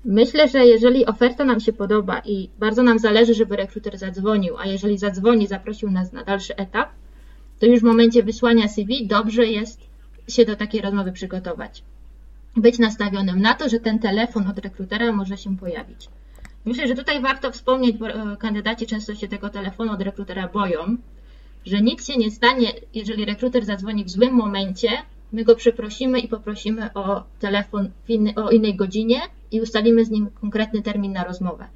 Myślę, 0.06 0.50
że 0.50 0.66
jeżeli 0.66 1.06
oferta 1.06 1.46
nam 1.46 1.60
się 1.60 1.74
podoba 1.74 2.22
i 2.26 2.50
bardzo 2.60 2.84
nam 2.84 3.00
zależy, 3.00 3.34
żeby 3.34 3.56
rekruter 3.56 3.98
zadzwonił, 3.98 4.58
a 4.58 4.66
jeżeli 4.66 4.98
zadzwoni, 4.98 5.48
zaprosił 5.48 5.92
nas 5.92 6.12
na 6.12 6.24
dalszy 6.24 6.56
etap, 6.56 6.90
to 7.60 7.66
już 7.66 7.80
w 7.80 7.84
momencie 7.84 8.24
wysłania 8.24 8.68
CV 8.68 9.08
dobrze 9.08 9.46
jest 9.46 9.80
się 10.28 10.46
do 10.46 10.56
takiej 10.56 10.82
rozmowy 10.82 11.12
przygotować 11.12 11.84
być 12.58 12.80
nastawionym 12.80 13.42
na 13.42 13.54
to, 13.54 13.70
że 13.70 13.80
ten 13.80 14.00
telefon 14.00 14.48
od 14.48 14.60
rekrutera 14.60 15.12
może 15.12 15.38
się 15.38 15.58
pojawić. 15.58 16.10
Myślę, 16.66 16.88
że 16.88 16.96
tutaj 16.96 17.22
warto 17.22 17.52
wspomnieć, 17.52 17.98
bo 17.98 18.10
e, 18.10 18.38
kandydaci 18.38 18.88
często 18.88 19.16
się 19.16 19.28
tego 19.28 19.50
telefonu 19.50 19.92
od 19.92 20.02
rekrutera 20.02 20.48
boją, 20.48 20.98
że 21.68 21.82
nic 21.82 22.08
się 22.08 22.18
nie 22.18 22.32
stanie, 22.32 22.74
jeżeli 22.94 23.26
rekruter 23.26 23.66
zadzwoni 23.66 24.04
w 24.04 24.10
złym 24.10 24.34
momencie 24.34 24.90
my 25.32 25.44
go 25.44 25.56
przeprosimy 25.56 26.20
i 26.20 26.28
poprosimy 26.28 26.94
o 26.94 27.24
telefon 27.40 27.90
inny, 28.08 28.36
o 28.36 28.50
innej 28.50 28.76
godzinie 28.76 29.22
i 29.52 29.62
ustalimy 29.62 30.06
z 30.06 30.10
nim 30.10 30.30
konkretny 30.42 30.82
termin 30.82 31.14
na 31.14 31.24
rozmowę. 31.24 31.68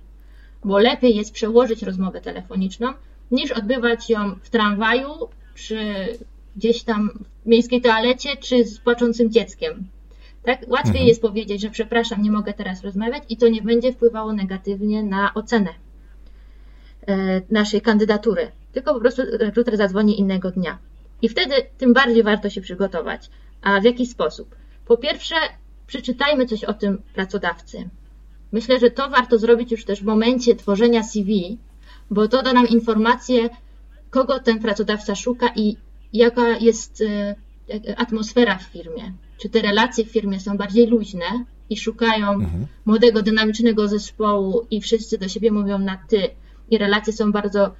Bo 0.64 0.80
lepiej 0.80 1.16
jest 1.16 1.34
przełożyć 1.34 1.84
rozmowę 1.84 2.22
telefoniczną, 2.22 2.94
niż 3.32 3.52
odbywać 3.52 4.10
ją 4.10 4.36
w 4.42 4.50
tramwaju, 4.50 5.10
czy 5.56 5.78
gdzieś 6.56 6.84
tam 6.84 7.10
w 7.44 7.48
miejskiej 7.48 7.82
toalecie, 7.82 8.38
czy 8.38 8.66
z 8.66 8.80
płaczącym 8.80 9.32
dzieckiem. 9.32 9.88
Tak? 10.44 10.60
Łatwiej 10.68 10.92
mhm. 10.92 11.08
jest 11.08 11.22
powiedzieć, 11.22 11.62
że 11.62 11.70
przepraszam, 11.70 12.22
nie 12.22 12.32
mogę 12.32 12.54
teraz 12.54 12.84
rozmawiać 12.84 13.24
i 13.30 13.38
to 13.38 13.48
nie 13.48 13.62
będzie 13.62 13.94
wpływało 13.94 14.34
negatywnie 14.34 15.04
na 15.04 15.34
ocenę 15.34 15.70
e, 17.08 17.42
naszej 17.50 17.82
kandydatury. 17.82 18.52
Tylko 18.72 18.94
po 18.94 19.00
prostu 19.00 19.22
rekruter 19.40 19.78
zadzwoni 19.78 20.20
innego 20.20 20.52
dnia. 20.52 20.78
I 21.22 21.30
wtedy 21.30 21.56
tym 21.78 21.94
bardziej 21.94 22.24
warto 22.24 22.50
się 22.50 22.62
przygotować. 22.62 23.30
A 23.62 23.82
w 23.82 23.84
jaki 23.84 24.06
sposób? 24.06 24.56
Po 24.86 24.98
pierwsze, 24.98 25.36
przeczytajmy 25.88 26.46
coś 26.46 26.64
o 26.64 26.74
tym 26.74 27.02
pracodawcy. 27.14 27.90
Myślę, 28.52 28.80
że 28.80 28.92
to 28.92 29.10
warto 29.10 29.38
zrobić 29.38 29.72
już 29.72 29.86
też 29.86 30.02
w 30.02 30.06
momencie 30.06 30.56
tworzenia 30.56 31.04
CV, 31.04 31.58
bo 32.12 32.28
to 32.28 32.44
da 32.44 32.54
nam 32.54 32.68
informację, 32.68 33.50
kogo 34.10 34.40
ten 34.40 34.60
pracodawca 34.60 35.16
szuka 35.16 35.50
i 35.56 35.78
jaka 36.14 36.58
jest 36.58 37.02
e, 37.02 37.36
atmosfera 37.98 38.58
w 38.58 38.64
firmie. 38.64 39.14
Czy 39.38 39.50
te 39.50 39.62
relacje 39.62 40.06
w 40.06 40.12
firmie 40.12 40.40
są 40.40 40.58
bardziej 40.58 40.88
luźne 40.88 41.46
i 41.70 41.78
szukają 41.78 42.32
mhm. 42.32 42.68
młodego, 42.86 43.22
dynamicznego 43.22 43.88
zespołu 43.88 44.68
i 44.72 44.82
wszyscy 44.82 45.18
do 45.18 45.28
siebie 45.28 45.52
mówią 45.52 45.80
na 45.80 45.98
ty 46.10 46.30
i 46.70 46.78
relacje 46.78 47.14
są 47.14 47.32
bardzo 47.32 47.66
e, 47.66 47.72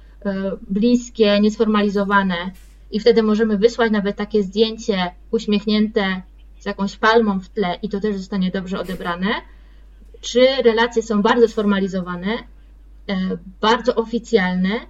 bliskie, 0.68 1.40
niesformalizowane 1.40 2.50
i 2.90 3.00
wtedy 3.00 3.22
możemy 3.22 3.58
wysłać 3.58 3.92
nawet 3.92 4.16
takie 4.16 4.42
zdjęcie 4.42 5.10
uśmiechnięte 5.30 6.22
z 6.60 6.66
jakąś 6.66 6.96
palmą 6.96 7.40
w 7.40 7.48
tle 7.48 7.78
i 7.82 7.88
to 7.88 8.00
też 8.00 8.16
zostanie 8.16 8.50
dobrze 8.50 8.80
odebrane. 8.80 9.28
Czy 10.20 10.40
relacje 10.64 11.02
są 11.02 11.22
bardzo 11.22 11.48
sformalizowane, 11.48 12.32
e, 13.08 13.38
bardzo 13.60 13.94
oficjalne 13.94 14.80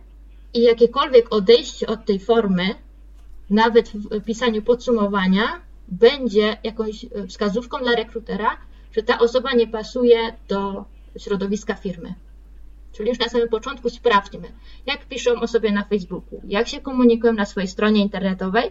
i 0.54 0.62
jakiekolwiek 0.62 1.32
odejście 1.32 1.86
od 1.86 2.04
tej 2.04 2.18
formy, 2.18 2.74
nawet 3.50 3.88
w 3.90 4.24
pisaniu 4.24 4.62
podsumowania, 4.62 5.60
będzie 5.88 6.56
jakąś 6.64 7.06
wskazówką 7.28 7.78
dla 7.78 7.92
rekrutera, 7.92 8.56
że 8.96 9.02
ta 9.02 9.18
osoba 9.18 9.52
nie 9.52 9.66
pasuje 9.66 10.18
do 10.48 10.84
środowiska 11.18 11.74
firmy. 11.74 12.14
Czyli 12.92 13.08
już 13.08 13.18
na 13.18 13.28
samym 13.28 13.48
początku 13.48 13.90
sprawdźmy, 13.90 14.52
jak 14.86 15.04
piszą 15.06 15.40
o 15.40 15.46
sobie 15.46 15.72
na 15.72 15.84
Facebooku, 15.84 16.40
jak 16.44 16.68
się 16.68 16.80
komunikują 16.80 17.32
na 17.32 17.44
swojej 17.44 17.68
stronie 17.68 18.02
internetowej 18.02 18.70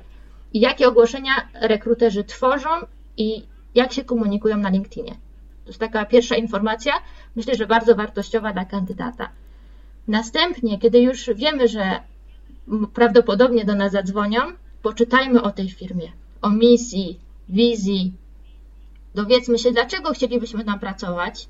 i 0.54 0.60
jakie 0.60 0.88
ogłoszenia 0.88 1.50
rekruterzy 1.54 2.24
tworzą 2.24 2.70
i 3.18 3.44
jak 3.76 3.94
się 3.94 4.04
komunikują 4.04 4.58
na 4.58 4.70
LinkedInie. 4.70 5.12
To 5.64 5.70
jest 5.70 5.80
taka 5.80 6.06
pierwsza 6.06 6.36
informacja, 6.36 6.94
myślę, 7.36 7.56
że 7.56 7.68
bardzo 7.68 7.96
wartościowa 7.96 8.54
dla 8.54 8.66
kandydata. 8.66 9.30
Następnie, 10.08 10.80
kiedy 10.80 11.00
już 11.00 11.30
wiemy, 11.36 11.68
że 11.68 12.00
prawdopodobnie 12.94 13.66
do 13.66 13.76
nas 13.76 13.92
zadzwonią, 13.92 14.40
poczytajmy 14.82 15.42
o 15.42 15.52
tej 15.52 15.70
firmie, 15.70 16.12
o 16.42 16.50
misji, 16.50 17.20
wizji. 17.50 18.14
Dowiedzmy 19.16 19.58
się, 19.58 19.72
dlaczego 19.72 20.14
chcielibyśmy 20.14 20.66
tam 20.66 20.80
pracować, 20.80 21.50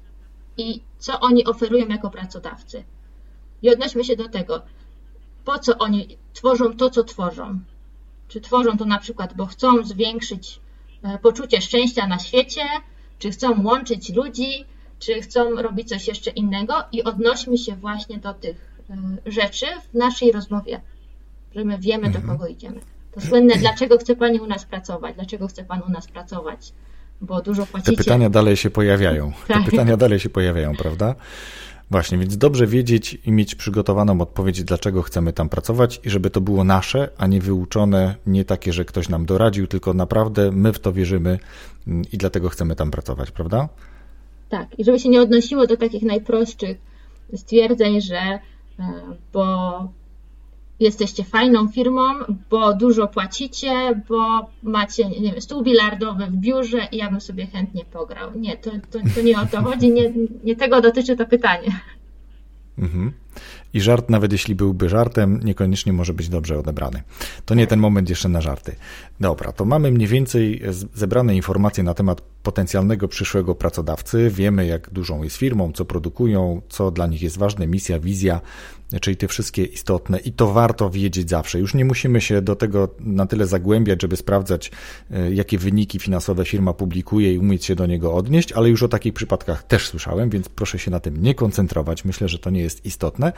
i 0.62 0.82
co 0.98 1.20
oni 1.20 1.46
oferują 1.46 1.88
jako 1.88 2.10
pracodawcy. 2.10 2.84
I 3.62 3.70
odnośmy 3.70 4.04
się 4.04 4.16
do 4.16 4.30
tego, 4.30 4.62
po 5.46 5.60
co 5.60 5.78
oni 5.78 6.18
tworzą 6.34 6.78
to, 6.78 6.90
co 6.90 7.04
tworzą. 7.04 7.60
Czy 8.28 8.42
tworzą 8.42 8.78
to 8.78 8.86
na 8.86 9.00
przykład, 9.00 9.34
bo 9.34 9.46
chcą 9.46 9.84
zwiększyć 9.84 10.60
e, 11.04 11.18
poczucie 11.18 11.62
szczęścia 11.62 12.08
na 12.08 12.20
świecie, 12.20 12.62
czy 13.20 13.32
chcą 13.32 13.64
łączyć 13.64 14.10
ludzi, 14.10 14.66
czy 15.00 15.22
chcą 15.22 15.56
robić 15.56 15.90
coś 15.90 16.08
jeszcze 16.08 16.32
innego 16.32 16.74
i 16.92 17.04
odnośmy 17.04 17.58
się 17.58 17.76
właśnie 17.76 18.18
do 18.18 18.34
tych 18.34 18.72
e, 18.90 18.96
rzeczy 19.32 19.66
w 19.92 19.94
naszej 19.94 20.32
rozmowie, 20.32 20.82
że 21.56 21.66
my 21.66 21.78
wiemy, 21.78 22.10
do 22.10 22.20
mhm. 22.20 22.28
kogo 22.28 22.48
idziemy. 22.48 22.80
To 23.12 23.22
słynne, 23.22 23.56
dlaczego 23.56 23.98
chce 23.98 24.16
Pani 24.16 24.40
u 24.40 24.48
nas 24.48 24.66
pracować, 24.66 25.16
dlaczego 25.16 25.48
chce 25.48 25.64
Pan 25.64 25.82
u 25.88 25.92
nas 25.92 26.08
pracować, 26.08 26.74
bo 27.22 27.42
dużo 27.42 27.66
płacicie. 27.66 27.92
Te 27.92 27.98
pytania 27.98 28.30
dalej 28.30 28.58
się 28.58 28.70
pojawiają. 28.70 29.32
Te 29.48 29.54
tak. 29.54 29.66
pytania 29.66 29.98
dalej 29.98 30.20
się 30.20 30.30
pojawiają, 30.30 30.76
prawda? 30.76 31.16
Właśnie, 31.92 32.18
więc 32.18 32.38
dobrze 32.38 32.68
wiedzieć 32.68 33.18
i 33.26 33.32
mieć 33.32 33.56
przygotowaną 33.56 34.22
odpowiedź, 34.22 34.64
dlaczego 34.64 35.02
chcemy 35.02 35.34
tam 35.34 35.50
pracować 35.50 36.00
i 36.04 36.10
żeby 36.10 36.30
to 36.30 36.42
było 36.42 36.64
nasze, 36.64 37.10
a 37.18 37.28
nie 37.28 37.42
wyuczone, 37.42 38.16
nie 38.28 38.46
takie, 38.46 38.74
że 38.74 38.86
ktoś 38.86 39.10
nam 39.10 39.26
doradził, 39.26 39.68
tylko 39.68 39.94
naprawdę 39.94 40.52
my 40.52 40.74
w 40.74 40.80
to 40.80 40.94
wierzymy 40.94 41.40
mm, 41.88 42.04
i 42.14 42.18
dlatego 42.18 42.50
chcemy 42.50 42.76
tam 42.76 42.92
pracować, 42.92 43.32
prawda? 43.32 43.70
Tak, 44.50 44.80
i 44.80 44.84
żeby 44.84 45.00
się 45.00 45.10
nie 45.10 45.22
odnosiło 45.22 45.68
do 45.68 45.78
takich 45.78 46.04
najprostszych 46.04 46.78
stwierdzeń, 47.36 48.02
że 48.02 48.18
e, 48.18 48.40
bo 49.34 49.88
jesteście 50.82 51.24
fajną 51.24 51.68
firmą, 51.68 52.02
bo 52.50 52.74
dużo 52.74 53.08
płacicie, 53.08 54.04
bo 54.10 54.50
macie 54.64 55.10
nie 55.10 55.32
wiem, 55.32 55.42
stół 55.42 55.64
bilardowy 55.64 56.26
w 56.26 56.36
biurze 56.36 56.88
i 56.92 56.98
ja 56.98 57.12
bym 57.12 57.22
sobie 57.22 57.48
chętnie 57.48 57.86
pograł. 57.86 58.30
Nie, 58.36 58.58
to, 58.58 58.72
to, 58.92 59.00
to 59.16 59.22
nie 59.22 59.40
o 59.40 59.46
to 59.46 59.62
chodzi, 59.62 59.92
nie, 59.92 60.14
nie 60.44 60.56
tego 60.56 60.82
dotyczy 60.82 61.16
to 61.16 61.26
pytanie. 61.26 61.82
Mhm. 62.78 63.12
I 63.74 63.82
żart, 63.82 64.10
nawet 64.10 64.32
jeśli 64.32 64.56
byłby 64.56 64.90
żartem, 64.90 65.40
niekoniecznie 65.44 65.94
może 65.94 66.14
być 66.14 66.30
dobrze 66.30 66.60
odebrany. 66.60 67.04
To 67.46 67.56
nie 67.56 67.68
ten 67.68 67.80
moment 67.80 68.10
jeszcze 68.10 68.30
na 68.30 68.42
żarty. 68.42 68.76
Dobra, 69.20 69.52
to 69.52 69.66
mamy 69.66 69.92
mniej 69.92 70.08
więcej 70.08 70.62
zebrane 70.94 71.36
informacje 71.36 71.84
na 71.84 71.94
temat 71.94 72.22
potencjalnego 72.44 73.08
przyszłego 73.08 73.56
pracodawcy. 73.56 74.30
Wiemy, 74.30 74.66
jak 74.66 74.90
dużą 74.90 75.24
jest 75.24 75.36
firmą, 75.38 75.72
co 75.72 75.86
produkują, 75.86 76.62
co 76.70 76.92
dla 76.92 77.08
nich 77.08 77.22
jest 77.22 77.38
ważne, 77.38 77.68
misja, 77.68 78.00
wizja, 78.00 78.42
czyli 79.00 79.18
te 79.18 79.28
wszystkie 79.28 79.64
istotne 79.64 80.20
i 80.20 80.32
to 80.32 80.54
warto 80.54 80.90
wiedzieć 80.90 81.30
zawsze. 81.30 81.60
Już 81.60 81.74
nie 81.74 81.86
musimy 81.86 82.22
się 82.22 82.42
do 82.42 82.56
tego 82.56 82.90
na 83.00 83.26
tyle 83.26 83.48
zagłębiać, 83.48 84.02
żeby 84.02 84.18
sprawdzać, 84.18 84.72
e, 85.12 85.34
jakie 85.34 85.58
wyniki 85.58 86.00
finansowe 86.00 86.46
firma 86.46 86.74
publikuje 86.74 87.34
i 87.34 87.38
umieć 87.38 87.66
się 87.66 87.76
do 87.76 87.86
niego 87.86 88.14
odnieść, 88.14 88.52
ale 88.52 88.70
już 88.70 88.84
o 88.84 88.88
takich 88.88 89.14
przypadkach 89.14 89.64
też 89.64 89.88
słyszałem, 89.88 90.30
więc 90.30 90.50
proszę 90.50 90.80
się 90.80 90.92
na 90.92 91.00
tym 91.00 91.24
nie 91.24 91.36
koncentrować. 91.36 92.06
Myślę, 92.06 92.30
że 92.30 92.40
to 92.40 92.50
nie 92.50 92.62
jest 92.62 92.86
istotne. 92.86 93.34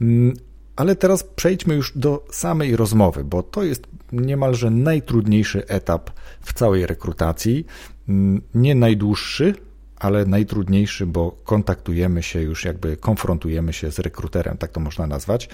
Mm, 0.00 0.34
ale 0.76 0.96
teraz 0.96 1.24
przejdźmy 1.24 1.74
już 1.74 1.92
do 1.96 2.24
samej 2.30 2.76
rozmowy, 2.76 3.24
bo 3.24 3.42
to 3.42 3.62
jest 3.62 3.86
niemalże 4.12 4.70
najtrudniejszy 4.70 5.66
etap 5.66 6.10
w 6.40 6.52
całej 6.52 6.86
rekrutacji. 6.86 7.66
Mm, 8.08 8.42
nie 8.54 8.74
najdłuższy, 8.74 9.54
ale 10.00 10.26
najtrudniejszy, 10.26 11.06
bo 11.06 11.30
kontaktujemy 11.44 12.22
się 12.22 12.40
już, 12.42 12.64
jakby 12.64 12.96
konfrontujemy 12.96 13.72
się 13.72 13.92
z 13.92 13.98
rekruterem, 13.98 14.58
tak 14.58 14.72
to 14.72 14.80
można 14.80 15.06
nazwać. 15.06 15.48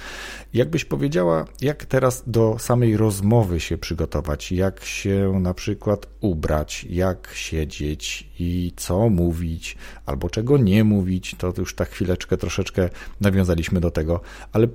Jakbyś 0.55 0.85
powiedziała, 0.85 1.45
jak 1.61 1.85
teraz 1.85 2.23
do 2.27 2.57
samej 2.59 2.97
rozmowy 2.97 3.61
się 3.61 3.79
przygotować, 3.79 4.53
jak 4.53 4.85
się 4.85 5.39
na 5.41 5.55
przykład 5.55 6.07
ubrać, 6.21 6.85
jak 6.91 7.31
siedzieć? 7.35 8.31
I 8.39 8.73
co 8.77 9.09
mówić, 9.09 9.77
albo 10.07 10.31
czego 10.31 10.59
nie 10.59 10.85
mówić, 10.85 11.35
to 11.39 11.53
już 11.59 11.75
tak 11.75 11.89
chwileczkę 11.89 12.37
troszeczkę 12.37 12.89
nawiązaliśmy 13.21 13.81
do 13.81 13.91
tego, 13.91 14.21
ale 14.53 14.69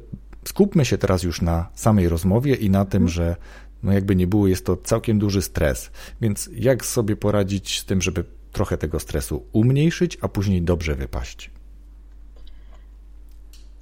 skupmy 0.46 0.86
się 0.86 0.98
teraz 0.98 1.24
już 1.24 1.42
na 1.42 1.70
samej 1.74 2.10
rozmowie 2.10 2.56
i 2.56 2.70
na 2.70 2.86
tym, 2.86 3.08
że 3.08 3.36
no 3.84 3.92
jakby 3.92 4.16
nie 4.16 4.28
było, 4.28 4.48
jest 4.48 4.66
to 4.66 4.78
całkiem 4.78 5.20
duży 5.20 5.42
stres. 5.42 5.92
Więc 6.22 6.50
jak 6.54 6.86
sobie 6.86 7.16
poradzić 7.16 7.80
z 7.80 7.86
tym, 7.86 8.02
żeby 8.02 8.24
trochę 8.52 8.78
tego 8.78 9.00
stresu 9.00 9.46
umniejszyć, 9.52 10.18
a 10.22 10.28
później 10.28 10.62
dobrze 10.62 10.96
wypaść. 10.96 11.52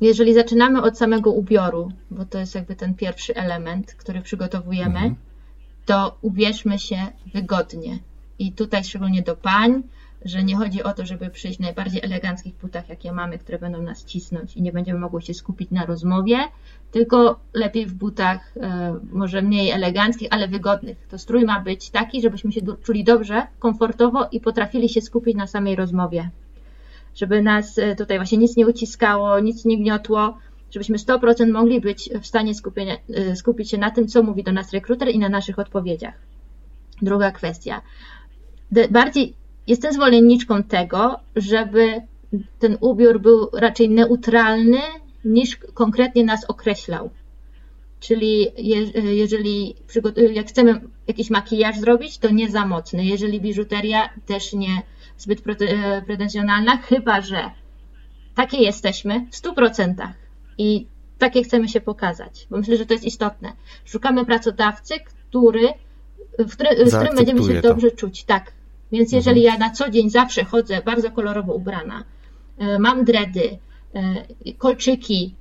Jeżeli 0.01 0.33
zaczynamy 0.33 0.81
od 0.81 0.97
samego 0.97 1.31
ubioru, 1.31 1.91
bo 2.11 2.25
to 2.25 2.39
jest 2.39 2.55
jakby 2.55 2.75
ten 2.75 2.93
pierwszy 2.93 3.35
element, 3.35 3.93
który 3.93 4.21
przygotowujemy, 4.21 4.99
mhm. 4.99 5.15
to 5.85 6.17
ubierzmy 6.21 6.79
się 6.79 7.07
wygodnie. 7.33 7.99
I 8.39 8.51
tutaj 8.51 8.83
szczególnie 8.83 9.21
do 9.21 9.35
pań, 9.35 9.83
że 10.25 10.43
nie 10.43 10.55
chodzi 10.55 10.83
o 10.83 10.93
to, 10.93 11.05
żeby 11.05 11.29
przyjść 11.29 11.57
w 11.57 11.61
najbardziej 11.61 12.01
eleganckich 12.03 12.55
butach, 12.55 12.89
jakie 12.89 13.11
mamy, 13.11 13.37
które 13.37 13.59
będą 13.59 13.81
nas 13.81 14.05
cisnąć 14.05 14.57
i 14.57 14.61
nie 14.61 14.71
będziemy 14.71 14.99
mogły 14.99 15.21
się 15.21 15.33
skupić 15.33 15.71
na 15.71 15.85
rozmowie, 15.85 16.37
tylko 16.91 17.39
lepiej 17.53 17.85
w 17.85 17.93
butach 17.93 18.53
e, 18.57 18.99
może 19.11 19.41
mniej 19.41 19.71
eleganckich, 19.71 20.27
ale 20.31 20.47
wygodnych. 20.47 21.07
To 21.09 21.17
strój 21.17 21.45
ma 21.45 21.59
być 21.59 21.89
taki, 21.89 22.21
żebyśmy 22.21 22.51
się 22.51 22.61
czuli 22.83 23.03
dobrze, 23.03 23.47
komfortowo 23.59 24.27
i 24.31 24.39
potrafili 24.39 24.89
się 24.89 25.01
skupić 25.01 25.35
na 25.35 25.47
samej 25.47 25.75
rozmowie. 25.75 26.29
Żeby 27.15 27.41
nas 27.41 27.77
e, 27.77 27.95
tutaj 27.95 28.17
właśnie 28.17 28.37
nic 28.37 28.57
nie 28.57 28.67
uciskało, 28.67 29.39
nic 29.39 29.65
nie 29.65 29.77
gniotło, 29.77 30.37
żebyśmy 30.71 30.97
100% 30.97 31.51
mogli 31.51 31.81
być 31.81 32.09
w 32.21 32.27
stanie 32.27 32.55
skupienia, 32.55 32.95
e, 33.15 33.35
skupić 33.35 33.71
się 33.71 33.77
na 33.77 33.91
tym, 33.91 34.07
co 34.07 34.23
mówi 34.23 34.43
do 34.43 34.51
nas 34.51 34.71
rekruter 34.71 35.09
i 35.09 35.19
na 35.19 35.29
naszych 35.29 35.59
odpowiedziach. 35.59 36.13
Druga 37.01 37.31
kwestia. 37.31 37.81
Bardziej 38.91 39.33
jestem 39.67 39.93
zwolenniczką 39.93 40.63
tego, 40.63 41.19
żeby 41.35 42.01
ten 42.59 42.77
ubiór 42.81 43.21
był 43.21 43.49
raczej 43.53 43.89
neutralny 43.89 44.79
niż 45.25 45.57
konkretnie 45.73 46.23
nas 46.23 46.45
określał. 46.45 47.09
Czyli 47.99 48.47
jeżeli 49.03 49.75
jak 50.33 50.47
chcemy 50.47 50.81
jakiś 51.07 51.29
makijaż 51.29 51.79
zrobić, 51.79 52.17
to 52.17 52.29
nie 52.29 52.49
za 52.49 52.65
mocny. 52.65 53.05
Jeżeli 53.05 53.41
biżuteria, 53.41 54.09
też 54.25 54.53
nie 54.53 54.81
zbyt 55.17 55.41
pretensjonalna, 56.05 56.77
chyba 56.77 57.21
że 57.21 57.51
takie 58.35 58.57
jesteśmy 58.57 59.25
w 59.31 59.35
100% 59.35 59.93
i 60.57 60.87
takie 61.17 61.43
chcemy 61.43 61.67
się 61.67 61.81
pokazać, 61.81 62.47
bo 62.49 62.57
myślę, 62.57 62.77
że 62.77 62.85
to 62.85 62.93
jest 62.93 63.05
istotne. 63.05 63.53
Szukamy 63.85 64.25
pracodawcy, 64.25 64.93
który, 64.99 65.67
w, 66.39 66.53
który, 66.53 66.69
którym 66.85 67.15
będziemy 67.15 67.43
się 67.43 67.61
to. 67.61 67.69
dobrze 67.69 67.91
czuć. 67.91 68.23
Tak. 68.23 68.56
Więc 68.91 69.11
jeżeli 69.11 69.45
mhm. 69.45 69.61
ja 69.61 69.67
na 69.67 69.73
co 69.73 69.89
dzień 69.89 70.09
zawsze 70.09 70.43
chodzę 70.43 70.81
bardzo 70.85 71.11
kolorowo 71.11 71.53
ubrana, 71.53 72.03
e, 72.57 72.79
mam 72.79 73.05
dredy, 73.05 73.57
e, 73.95 74.53
kolczyki, 74.57 75.35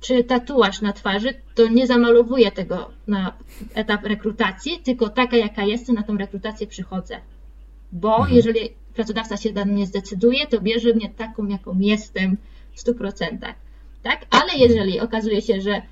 czy 0.00 0.24
tatuaż 0.24 0.80
na 0.80 0.92
twarzy, 0.92 1.34
to 1.54 1.68
nie 1.68 1.86
zamalowuję 1.86 2.50
tego 2.50 2.90
na 3.06 3.32
etap 3.74 4.04
rekrutacji, 4.04 4.80
tylko 4.84 5.08
taka, 5.08 5.36
jaka 5.36 5.64
jestem, 5.64 5.94
na 5.94 6.02
tą 6.02 6.16
rekrutację 6.16 6.66
przychodzę. 6.66 7.20
Bo 7.92 8.16
mhm. 8.16 8.36
jeżeli 8.36 8.60
pracodawca 8.94 9.36
się 9.36 9.52
na 9.52 9.64
mnie 9.64 9.86
zdecyduje, 9.86 10.46
to 10.46 10.60
bierze 10.60 10.94
mnie 10.94 11.10
taką, 11.10 11.46
jaką 11.46 11.78
jestem 11.78 12.36
w 12.72 12.84
100%. 12.84 13.38
Tak? 14.02 14.26
Ale 14.30 14.56
jeżeli 14.58 15.00
okazuje 15.00 15.42
się, 15.42 15.60
że 15.60 15.82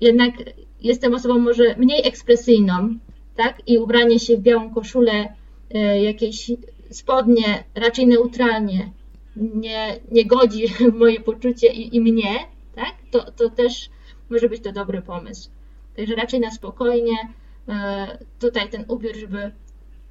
jednak 0.00 0.34
jestem 0.80 1.14
osobą 1.14 1.38
może 1.38 1.76
mniej 1.76 2.08
ekspresyjną, 2.08 2.98
tak? 3.36 3.62
I 3.66 3.78
ubranie 3.78 4.18
się 4.18 4.36
w 4.36 4.40
białą 4.40 4.74
koszulę, 4.74 5.28
jakieś 6.02 6.50
spodnie 6.90 7.64
raczej 7.74 8.06
neutralnie 8.06 8.92
nie, 9.36 10.00
nie 10.10 10.24
godzi 10.24 10.68
w 10.68 10.80
moje 11.00 11.20
poczucie 11.20 11.72
i, 11.72 11.96
i 11.96 12.00
mnie, 12.00 12.34
tak? 12.74 12.94
To, 13.10 13.32
to 13.32 13.50
też 13.50 13.90
może 14.30 14.48
być 14.48 14.62
to 14.62 14.72
dobry 14.72 15.02
pomysł. 15.02 15.50
Także 15.96 16.14
raczej 16.14 16.40
na 16.40 16.50
spokojnie 16.50 17.16
e, 17.68 18.18
tutaj 18.38 18.70
ten 18.70 18.84
ubiór, 18.88 19.16
żeby 19.16 19.52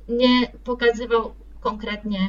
nie 0.09 0.51
pokazywał 0.63 1.33
konkretnie 1.59 2.19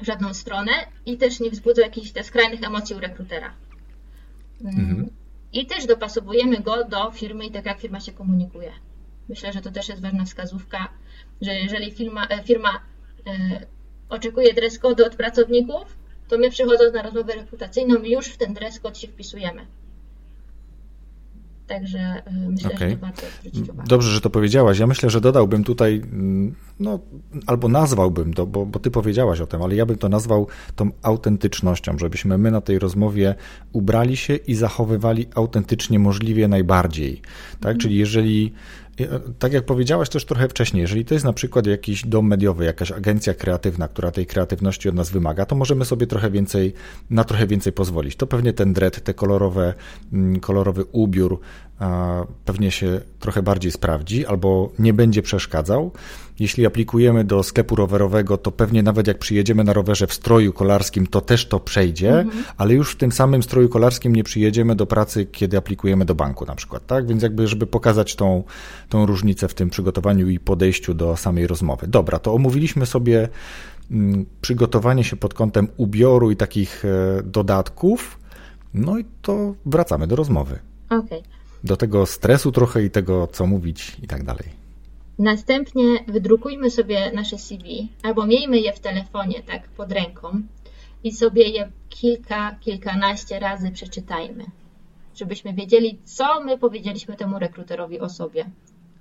żadną 0.00 0.34
stronę 0.34 0.72
i 1.06 1.16
też 1.16 1.40
nie 1.40 1.50
wzbudzał 1.50 1.84
jakichś 1.84 2.10
te 2.10 2.24
skrajnych 2.24 2.62
emocji 2.62 2.96
u 2.96 3.00
rekrutera. 3.00 3.52
Mm. 4.60 4.80
Mhm. 4.80 5.10
I 5.52 5.66
też 5.66 5.86
dopasowujemy 5.86 6.60
go 6.60 6.84
do 6.84 7.10
firmy 7.10 7.46
i 7.46 7.50
tak 7.50 7.66
jak 7.66 7.80
firma 7.80 8.00
się 8.00 8.12
komunikuje. 8.12 8.72
Myślę, 9.28 9.52
że 9.52 9.60
to 9.60 9.70
też 9.70 9.88
jest 9.88 10.02
ważna 10.02 10.24
wskazówka, 10.24 10.88
że 11.42 11.54
jeżeli 11.54 11.90
firma, 11.92 12.26
e, 12.26 12.42
firma 12.44 12.80
e, 13.26 13.66
oczekuje 14.08 14.54
dress 14.54 14.78
code 14.78 15.06
od 15.06 15.16
pracowników, 15.16 15.96
to 16.28 16.38
my 16.38 16.50
przychodząc 16.50 16.94
na 16.94 17.02
rozmowę 17.02 17.34
rekrutacyjną 17.34 17.94
już 18.04 18.26
w 18.26 18.36
ten 18.36 18.54
dress 18.54 18.80
code 18.80 18.98
się 18.98 19.08
wpisujemy. 19.08 19.66
Także 21.70 22.22
y, 22.46 22.50
myślę, 22.50 22.70
okay. 22.74 22.90
że 22.90 22.96
warto 22.96 23.22
zwrócić 23.40 23.68
uwagę. 23.68 23.88
Dobrze, 23.88 24.10
że 24.10 24.20
to 24.20 24.30
powiedziałaś. 24.30 24.78
Ja 24.78 24.86
myślę, 24.86 25.10
że 25.10 25.20
dodałbym 25.20 25.64
tutaj, 25.64 26.02
no, 26.80 26.98
albo 27.46 27.68
nazwałbym 27.68 28.34
to, 28.34 28.46
bo, 28.46 28.66
bo 28.66 28.78
ty 28.78 28.90
powiedziałaś 28.90 29.40
o 29.40 29.46
tym, 29.46 29.62
ale 29.62 29.74
ja 29.74 29.86
bym 29.86 29.98
to 29.98 30.08
nazwał 30.08 30.46
tą 30.76 30.90
autentycznością, 31.02 31.98
żebyśmy 31.98 32.38
my 32.38 32.50
na 32.50 32.60
tej 32.60 32.78
rozmowie 32.78 33.34
ubrali 33.72 34.16
się 34.16 34.36
i 34.36 34.54
zachowywali 34.54 35.26
autentycznie 35.34 35.98
możliwie 35.98 36.48
najbardziej. 36.48 37.20
Tak? 37.50 37.60
Mhm. 37.60 37.78
Czyli 37.78 37.96
jeżeli 37.96 38.52
tak 39.38 39.52
jak 39.52 39.64
powiedziałaś 39.64 40.08
też 40.08 40.24
trochę 40.24 40.48
wcześniej, 40.48 40.80
jeżeli 40.80 41.04
to 41.04 41.14
jest 41.14 41.24
na 41.24 41.32
przykład 41.32 41.66
jakiś 41.66 42.06
dom 42.06 42.26
mediowy, 42.26 42.64
jakaś 42.64 42.92
agencja 42.92 43.34
kreatywna, 43.34 43.88
która 43.88 44.10
tej 44.10 44.26
kreatywności 44.26 44.88
od 44.88 44.94
nas 44.94 45.10
wymaga, 45.10 45.46
to 45.46 45.56
możemy 45.56 45.84
sobie 45.84 46.06
trochę 46.06 46.30
więcej, 46.30 46.74
na 47.10 47.24
trochę 47.24 47.46
więcej 47.46 47.72
pozwolić. 47.72 48.16
To 48.16 48.26
pewnie 48.26 48.52
ten 48.52 48.72
dread, 48.72 49.04
te 49.04 49.14
kolorowe, 49.14 49.74
mm, 50.12 50.40
kolorowy 50.40 50.84
ubiór 50.84 51.40
pewnie 52.44 52.70
się 52.70 53.00
trochę 53.18 53.42
bardziej 53.42 53.72
sprawdzi 53.72 54.26
albo 54.26 54.72
nie 54.78 54.92
będzie 54.92 55.22
przeszkadzał. 55.22 55.92
Jeśli 56.40 56.66
aplikujemy 56.66 57.24
do 57.24 57.42
sklepu 57.42 57.76
rowerowego, 57.76 58.38
to 58.38 58.50
pewnie 58.52 58.82
nawet 58.82 59.06
jak 59.06 59.18
przyjedziemy 59.18 59.64
na 59.64 59.72
rowerze 59.72 60.06
w 60.06 60.12
stroju 60.12 60.52
kolarskim, 60.52 61.06
to 61.06 61.20
też 61.20 61.46
to 61.46 61.60
przejdzie, 61.60 62.18
mhm. 62.20 62.44
ale 62.56 62.74
już 62.74 62.92
w 62.92 62.96
tym 62.96 63.12
samym 63.12 63.42
stroju 63.42 63.68
kolarskim 63.68 64.16
nie 64.16 64.24
przyjedziemy 64.24 64.76
do 64.76 64.86
pracy, 64.86 65.26
kiedy 65.26 65.56
aplikujemy 65.56 66.04
do 66.04 66.14
banku 66.14 66.46
na 66.46 66.54
przykład, 66.54 66.86
tak? 66.86 67.06
Więc 67.06 67.22
jakby, 67.22 67.48
żeby 67.48 67.66
pokazać 67.66 68.16
tą, 68.16 68.44
tą 68.88 69.06
różnicę 69.06 69.48
w 69.48 69.54
tym 69.54 69.70
przygotowaniu 69.70 70.28
i 70.28 70.38
podejściu 70.38 70.94
do 70.94 71.16
samej 71.16 71.46
rozmowy. 71.46 71.86
Dobra, 71.88 72.18
to 72.18 72.34
omówiliśmy 72.34 72.86
sobie 72.86 73.28
mm, 73.90 74.26
przygotowanie 74.40 75.04
się 75.04 75.16
pod 75.16 75.34
kątem 75.34 75.68
ubioru 75.76 76.30
i 76.30 76.36
takich 76.36 76.84
e, 76.84 77.22
dodatków. 77.22 78.18
No 78.74 78.98
i 78.98 79.04
to 79.22 79.54
wracamy 79.66 80.06
do 80.06 80.16
rozmowy. 80.16 80.58
Okej. 80.86 81.18
Okay. 81.18 81.22
Do 81.64 81.76
tego 81.76 82.06
stresu 82.06 82.52
trochę 82.52 82.84
i 82.84 82.90
tego, 82.90 83.26
co 83.26 83.46
mówić 83.46 83.96
i 84.02 84.06
tak 84.06 84.24
dalej. 84.24 84.59
Następnie 85.20 85.84
wydrukujmy 86.08 86.70
sobie 86.70 87.12
nasze 87.14 87.38
CV 87.38 87.88
albo 88.02 88.26
miejmy 88.26 88.60
je 88.60 88.72
w 88.72 88.80
telefonie, 88.80 89.42
tak 89.42 89.68
pod 89.68 89.92
ręką 89.92 90.42
i 91.04 91.12
sobie 91.12 91.48
je 91.48 91.70
kilka, 91.88 92.56
kilkanaście 92.60 93.38
razy 93.38 93.70
przeczytajmy, 93.70 94.44
żebyśmy 95.14 95.52
wiedzieli, 95.52 95.98
co 96.04 96.40
my 96.44 96.58
powiedzieliśmy 96.58 97.16
temu 97.16 97.38
rekruterowi 97.38 98.00
o 98.00 98.08
sobie, 98.08 98.44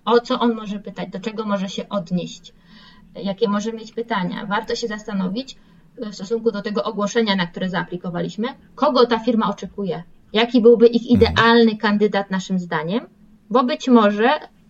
o 0.05 0.19
co 0.19 0.39
on 0.39 0.55
może 0.55 0.79
pytać, 0.79 1.09
do 1.09 1.19
czego 1.19 1.45
może 1.45 1.69
się 1.69 1.89
odnieść, 1.89 2.53
jakie 3.15 3.49
może 3.49 3.73
mieć 3.73 3.93
pytania. 3.93 4.45
Warto 4.45 4.75
się 4.75 4.87
zastanowić 4.87 5.55
w 5.97 6.15
stosunku 6.15 6.51
do 6.51 6.61
tego 6.61 6.83
ogłoszenia, 6.83 7.35
na 7.35 7.47
które 7.47 7.69
zaaplikowaliśmy, 7.69 8.47
kogo 8.75 9.05
ta 9.05 9.19
firma 9.19 9.49
oczekuje, 9.49 10.03
jaki 10.33 10.61
byłby 10.61 10.87
ich 10.87 11.11
mhm. 11.11 11.31
idealny 11.31 11.77
kandydat 11.77 12.31
naszym 12.31 12.59
zdaniem, 12.59 13.05
bo 13.49 13.63
być 13.63 13.87
może 13.87 14.29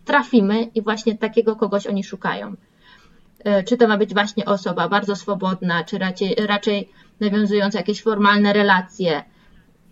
trafimy 0.10 0.64
i 0.76 0.82
właśnie 0.82 1.18
takiego 1.18 1.56
kogoś 1.56 1.88
oni 1.88 2.04
szukają. 2.04 2.56
E, 3.44 3.64
czy 3.64 3.78
to 3.78 3.88
ma 3.88 3.98
być 3.98 4.14
właśnie 4.14 4.46
osoba 4.46 4.90
bardzo 4.90 5.16
swobodna, 5.16 5.84
czy 5.84 5.98
raczej, 5.98 6.36
raczej 6.48 6.90
nawiązująca 7.20 7.78
jakieś 7.78 8.02
formalne 8.04 8.54
relacje, 8.54 9.24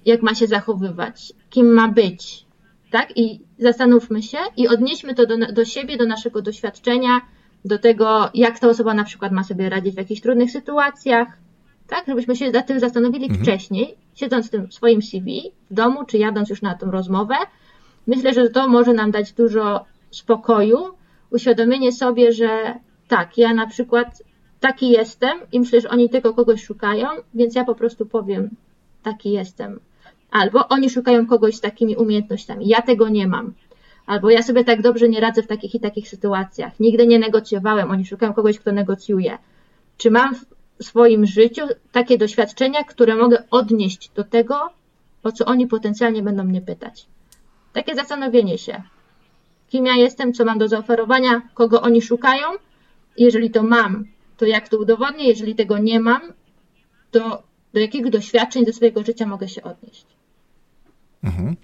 jak 0.06 0.22
ma 0.22 0.36
się 0.36 0.48
zachowywać, 0.48 1.34
kim 1.50 1.74
ma 1.74 1.88
być, 1.88 2.46
tak? 2.92 3.18
I 3.18 3.40
zastanówmy 3.60 4.24
się 4.24 4.38
i 4.58 4.68
odnieśmy 4.68 5.16
to 5.16 5.26
do, 5.26 5.38
do 5.38 5.66
siebie, 5.66 5.98
do 5.98 6.06
naszego 6.06 6.42
doświadczenia, 6.42 7.22
do 7.66 7.78
tego, 7.78 8.30
jak 8.34 8.60
ta 8.60 8.68
osoba 8.68 8.94
na 8.94 9.04
przykład 9.04 9.32
ma 9.32 9.44
sobie 9.44 9.70
radzić 9.70 9.96
w 9.96 9.98
jakichś 9.98 10.22
trudnych 10.22 10.52
sytuacjach, 10.52 11.28
tak? 11.88 12.04
Żebyśmy 12.08 12.36
się 12.36 12.52
nad 12.52 12.68
tym 12.68 12.80
zastanowili 12.80 13.26
mhm. 13.26 13.44
wcześniej, 13.44 13.96
siedząc 14.16 14.48
w 14.48 14.50
tym 14.50 14.72
swoim 14.72 15.02
CV 15.02 15.52
w 15.72 15.74
domu, 15.74 16.06
czy 16.06 16.18
jadąc 16.18 16.50
już 16.50 16.62
na 16.62 16.76
tą 16.76 16.92
rozmowę. 16.92 17.36
Myślę, 18.08 18.34
że 18.34 18.50
to 18.50 18.68
może 18.68 18.94
nam 18.94 19.12
dać 19.12 19.34
dużo 19.34 19.86
spokoju, 20.18 20.78
uświadomienie 21.32 21.92
sobie, 21.92 22.32
że 22.32 22.80
tak, 23.08 23.38
ja 23.38 23.54
na 23.54 23.68
przykład 23.68 24.24
taki 24.60 24.90
jestem 24.90 25.38
i 25.52 25.60
myślę, 25.60 25.82
że 25.82 25.90
oni 25.90 26.10
tylko 26.10 26.34
kogoś 26.34 26.64
szukają, 26.64 27.08
więc 27.34 27.56
ja 27.56 27.66
po 27.66 27.76
prostu 27.76 28.06
powiem, 28.06 28.50
taki 29.04 29.32
jestem. 29.32 29.80
Albo 30.32 30.68
oni 30.68 30.90
szukają 30.90 31.28
kogoś 31.28 31.56
z 31.56 31.62
takimi 31.62 31.96
umiejętnościami. 31.96 32.68
Ja 32.68 32.82
tego 32.82 33.10
nie 33.10 33.28
mam. 33.28 33.54
Albo 34.06 34.30
ja 34.30 34.44
sobie 34.44 34.64
tak 34.64 34.82
dobrze 34.82 35.10
nie 35.10 35.20
radzę 35.20 35.44
w 35.44 35.48
takich 35.48 35.76
i 35.76 35.80
takich 35.80 36.10
sytuacjach. 36.10 36.80
Nigdy 36.80 37.08
nie 37.08 37.20
negocjowałem. 37.20 37.92
Oni 37.92 38.06
szukają 38.06 38.34
kogoś, 38.34 38.60
kto 38.60 38.72
negocjuje. 38.72 39.38
Czy 39.98 40.12
mam 40.12 40.36
w 40.80 40.84
swoim 40.84 41.26
życiu 41.26 41.62
takie 41.92 42.18
doświadczenia, 42.18 42.84
które 42.84 43.16
mogę 43.16 43.44
odnieść 43.52 44.12
do 44.16 44.24
tego, 44.24 44.70
o 45.24 45.32
co 45.32 45.46
oni 45.46 45.68
potencjalnie 45.68 46.24
będą 46.24 46.44
mnie 46.44 46.62
pytać? 46.62 47.06
Takie 47.74 47.96
zastanowienie 47.96 48.58
się 48.58 48.82
kim 49.70 49.86
ja 49.86 49.96
jestem, 49.96 50.34
co 50.34 50.46
mam 50.46 50.60
do 50.60 50.68
zaoferowania, 50.68 51.42
kogo 51.54 51.82
oni 51.82 52.02
szukają. 52.02 52.48
Jeżeli 53.18 53.52
to 53.52 53.64
mam, 53.64 54.06
to 54.38 54.46
jak 54.46 54.70
to 54.70 54.78
udowodnię? 54.78 55.28
Jeżeli 55.28 55.56
tego 55.56 55.78
nie 55.78 56.00
mam, 56.00 56.22
to 57.12 57.44
do 57.74 57.80
jakich 57.80 58.10
doświadczeń 58.10 58.66
ze 58.66 58.74
swojego 58.74 59.04
życia 59.04 59.26
mogę 59.26 59.50
się 59.50 59.64
odnieść? 59.64 60.06
Mhm. 61.24 61.56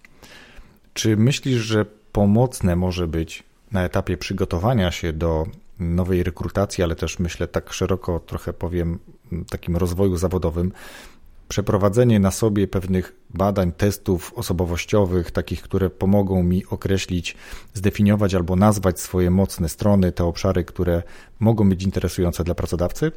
Czy 0.94 1.18
myślisz, 1.18 1.62
że 1.62 1.86
pomocne 2.12 2.76
może 2.76 3.08
być 3.08 3.44
na 3.72 3.84
etapie 3.84 4.18
przygotowania 4.18 4.92
się 4.92 5.14
do 5.14 5.46
nowej 5.80 6.24
rekrutacji, 6.24 6.84
ale 6.84 6.96
też 6.96 7.20
myślę 7.20 7.48
tak 7.48 7.74
szeroko 7.74 8.20
trochę 8.20 8.54
powiem, 8.54 9.00
takim 9.50 9.78
rozwoju 9.78 10.18
zawodowym, 10.18 10.72
przeprowadzenie 11.48 12.20
na 12.20 12.32
sobie 12.32 12.68
pewnych 12.68 13.16
badań, 13.30 13.72
testów 13.72 14.34
osobowościowych, 14.36 15.32
takich, 15.32 15.62
które 15.62 15.90
pomogą 15.90 16.44
mi 16.44 16.64
określić, 16.70 17.36
zdefiniować 17.74 18.36
albo 18.36 18.56
nazwać 18.56 19.00
swoje 19.00 19.32
mocne 19.32 19.70
strony, 19.70 20.12
te 20.12 20.24
obszary, 20.24 20.64
które 20.64 21.04
mogą 21.40 21.70
być 21.70 21.84
interesujące 21.84 22.44
dla 22.44 22.56
pracodawcy? 22.56 23.12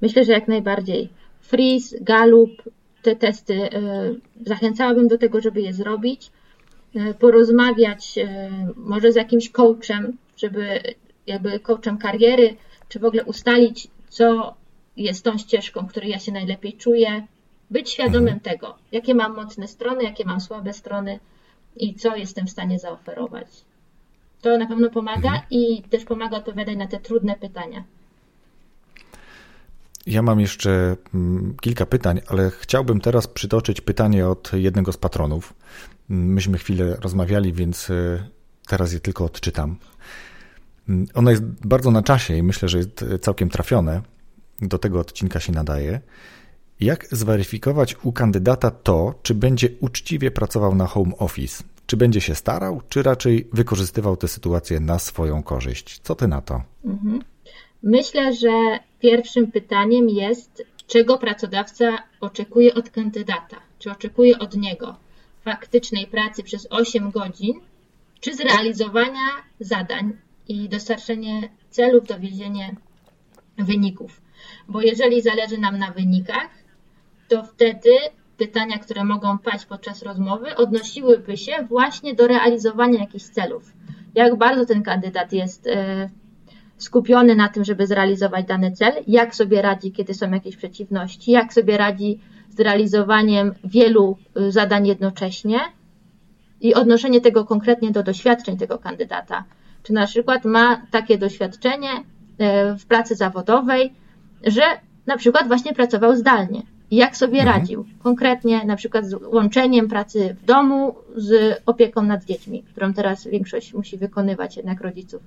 Myślę, 0.00 0.24
że 0.24 0.32
jak 0.32 0.48
najbardziej. 0.48 1.08
Freeze, 1.40 1.96
Gallup, 2.00 2.50
te 3.02 3.16
testy 3.16 3.54
e, 3.54 3.70
zachęcałabym 4.46 5.08
do 5.08 5.18
tego, 5.18 5.40
żeby 5.40 5.60
je 5.60 5.72
zrobić, 5.72 6.30
e, 6.94 7.14
porozmawiać 7.14 8.18
e, 8.18 8.50
może 8.76 9.12
z 9.12 9.16
jakimś 9.16 9.50
coachem, 9.50 10.16
żeby 10.36 10.80
jakby 11.26 11.60
coachem 11.60 11.98
kariery, 11.98 12.56
czy 12.88 12.98
w 12.98 13.04
ogóle 13.04 13.24
ustalić, 13.24 13.88
co 14.08 14.54
jest 14.96 15.24
tą 15.24 15.38
ścieżką, 15.38 15.86
której 15.86 16.10
ja 16.10 16.18
się 16.18 16.32
najlepiej 16.32 16.72
czuję. 16.72 17.26
Być 17.70 17.90
świadomym 17.90 18.34
mhm. 18.34 18.40
tego, 18.40 18.74
jakie 18.92 19.14
mam 19.14 19.36
mocne 19.36 19.68
strony, 19.68 20.02
jakie 20.04 20.24
mam 20.24 20.40
słabe 20.40 20.72
strony 20.72 21.20
i 21.76 21.94
co 21.94 22.16
jestem 22.16 22.46
w 22.46 22.50
stanie 22.50 22.78
zaoferować. 22.78 23.46
To 24.40 24.58
na 24.58 24.66
pewno 24.66 24.90
pomaga 24.90 25.28
mhm. 25.28 25.42
i 25.50 25.82
też 25.82 26.04
pomaga 26.04 26.36
odpowiadać 26.36 26.76
na 26.76 26.86
te 26.86 27.00
trudne 27.00 27.34
pytania. 27.34 27.84
Ja 30.06 30.22
mam 30.22 30.40
jeszcze 30.40 30.96
mm, 31.14 31.56
kilka 31.60 31.86
pytań, 31.86 32.20
ale 32.26 32.50
chciałbym 32.50 33.00
teraz 33.00 33.26
przytoczyć 33.26 33.80
pytanie 33.80 34.28
od 34.28 34.52
jednego 34.52 34.92
z 34.92 34.96
patronów. 34.96 35.54
Myśmy 36.08 36.58
chwilę 36.58 36.96
rozmawiali, 37.00 37.52
więc 37.52 37.90
e, 37.90 38.28
teraz 38.66 38.92
je 38.92 39.00
tylko 39.00 39.24
odczytam. 39.24 39.76
Mm, 40.88 41.06
ono 41.14 41.30
jest 41.30 41.42
bardzo 41.66 41.90
na 41.90 42.02
czasie 42.02 42.36
i 42.36 42.42
myślę, 42.42 42.68
że 42.68 42.78
jest 42.78 43.04
całkiem 43.20 43.48
trafione. 43.48 44.02
Do 44.62 44.78
tego 44.78 45.00
odcinka 45.00 45.40
się 45.40 45.52
nadaje. 45.52 46.00
Jak 46.80 47.06
zweryfikować 47.06 47.96
u 48.02 48.12
kandydata 48.12 48.70
to, 48.70 49.14
czy 49.22 49.34
będzie 49.34 49.68
uczciwie 49.80 50.30
pracował 50.30 50.74
na 50.74 50.86
home 50.86 51.12
office? 51.18 51.64
Czy 51.86 51.96
będzie 51.96 52.20
się 52.20 52.34
starał, 52.34 52.82
czy 52.88 53.02
raczej 53.02 53.48
wykorzystywał 53.52 54.16
tę 54.16 54.28
sytuację 54.28 54.80
na 54.80 54.98
swoją 54.98 55.42
korzyść? 55.42 56.00
Co 56.02 56.14
ty 56.14 56.28
na 56.28 56.40
to? 56.40 56.62
Mhm. 56.84 57.22
Myślę, 57.82 58.34
że 58.34 58.78
pierwszym 59.00 59.52
pytaniem 59.52 60.08
jest, 60.08 60.62
czego 60.86 61.18
pracodawca 61.18 61.98
oczekuje 62.20 62.74
od 62.74 62.90
kandydata? 62.90 63.56
Czy 63.78 63.90
oczekuje 63.90 64.38
od 64.38 64.56
niego 64.56 64.96
faktycznej 65.44 66.06
pracy 66.06 66.42
przez 66.42 66.66
8 66.70 67.10
godzin, 67.10 67.60
czy 68.20 68.34
zrealizowania 68.34 69.28
zadań 69.60 70.12
i 70.48 70.68
dostarczenie 70.68 71.48
celów, 71.70 72.06
dowiezienie 72.06 72.76
wyników? 73.58 74.21
Bo 74.68 74.80
jeżeli 74.80 75.22
zależy 75.22 75.58
nam 75.58 75.78
na 75.78 75.90
wynikach, 75.90 76.48
to 77.28 77.44
wtedy 77.44 77.90
pytania, 78.36 78.78
które 78.78 79.04
mogą 79.04 79.38
paść 79.38 79.66
podczas 79.66 80.02
rozmowy, 80.02 80.56
odnosiłyby 80.56 81.36
się 81.36 81.52
właśnie 81.68 82.14
do 82.14 82.26
realizowania 82.26 83.00
jakichś 83.00 83.24
celów. 83.24 83.72
Jak 84.14 84.36
bardzo 84.36 84.66
ten 84.66 84.82
kandydat 84.82 85.32
jest 85.32 85.66
e, 85.66 86.10
skupiony 86.82 87.34
na 87.34 87.48
tym, 87.48 87.64
żeby 87.64 87.86
zrealizować 87.86 88.46
dany 88.46 88.72
cel, 88.72 88.92
jak 89.06 89.34
sobie 89.34 89.62
radzi, 89.62 89.92
kiedy 89.92 90.14
są 90.14 90.30
jakieś 90.30 90.56
przeciwności, 90.56 91.30
jak 91.30 91.52
sobie 91.52 91.76
radzi 91.76 92.18
z 92.48 92.60
realizowaniem 92.60 93.54
wielu 93.64 94.18
y, 94.36 94.52
zadań 94.52 94.86
jednocześnie 94.86 95.58
i 96.60 96.74
odnoszenie 96.74 97.20
tego 97.20 97.44
konkretnie 97.44 97.90
do 97.90 98.02
doświadczeń 98.02 98.56
tego 98.56 98.78
kandydata. 98.78 99.44
Czy 99.82 99.92
na 99.92 100.06
przykład 100.06 100.44
ma 100.44 100.86
takie 100.90 101.18
doświadczenie 101.18 101.90
y, 101.92 102.04
w 102.78 102.86
pracy 102.86 103.14
zawodowej, 103.14 103.92
że 104.44 104.62
na 105.06 105.16
przykład 105.16 105.48
właśnie 105.48 105.72
pracował 105.74 106.16
zdalnie. 106.16 106.62
Jak 106.90 107.16
sobie 107.16 107.40
mhm. 107.40 107.58
radził? 107.58 107.84
Konkretnie 108.02 108.64
na 108.64 108.76
przykład 108.76 109.06
z 109.06 109.14
łączeniem 109.14 109.88
pracy 109.88 110.36
w 110.42 110.44
domu 110.44 110.94
z 111.16 111.60
opieką 111.66 112.02
nad 112.02 112.24
dziećmi, 112.24 112.62
którą 112.62 112.94
teraz 112.94 113.26
większość 113.26 113.74
musi 113.74 113.98
wykonywać 113.98 114.56
jednak 114.56 114.80
rodziców 114.80 115.22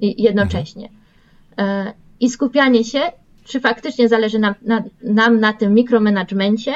jednocześnie. 0.00 0.88
Mhm. 1.56 1.92
I 2.20 2.30
skupianie 2.30 2.84
się, 2.84 3.00
czy 3.44 3.60
faktycznie 3.60 4.08
zależy 4.08 4.38
nam 4.38 4.54
na, 4.62 4.84
nam 5.02 5.40
na 5.40 5.52
tym 5.52 5.74
mikromanagemencie, 5.74 6.72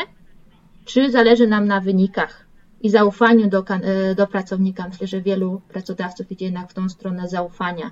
czy 0.85 1.11
zależy 1.11 1.47
nam 1.47 1.67
na 1.67 1.81
wynikach 1.81 2.47
i 2.83 2.91
zaufaniu 2.91 3.49
do, 3.49 3.65
e, 3.69 4.15
do 4.15 4.27
pracownika. 4.27 4.89
Myślę, 4.89 5.07
że 5.07 5.21
wielu 5.21 5.61
pracodawców 5.69 6.33
idzie 6.33 6.45
jednak 6.45 6.71
w 6.71 6.75
tą 6.75 6.89
stronę 6.89 7.29
zaufania. 7.29 7.91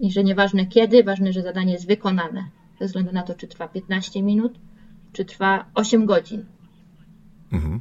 I 0.00 0.12
że 0.12 0.24
nieważne 0.24 0.66
kiedy, 0.66 1.04
ważne, 1.04 1.32
że 1.32 1.42
zadanie 1.42 1.72
jest 1.72 1.86
wykonane. 1.86 2.44
Ze 2.84 2.88
względu 2.88 3.12
na 3.12 3.22
to, 3.22 3.34
czy 3.34 3.48
trwa 3.48 3.68
15 3.68 4.22
minut, 4.22 4.58
czy 5.12 5.24
trwa 5.24 5.64
8 5.74 6.06
godzin. 6.06 6.44
Mhm. 7.52 7.80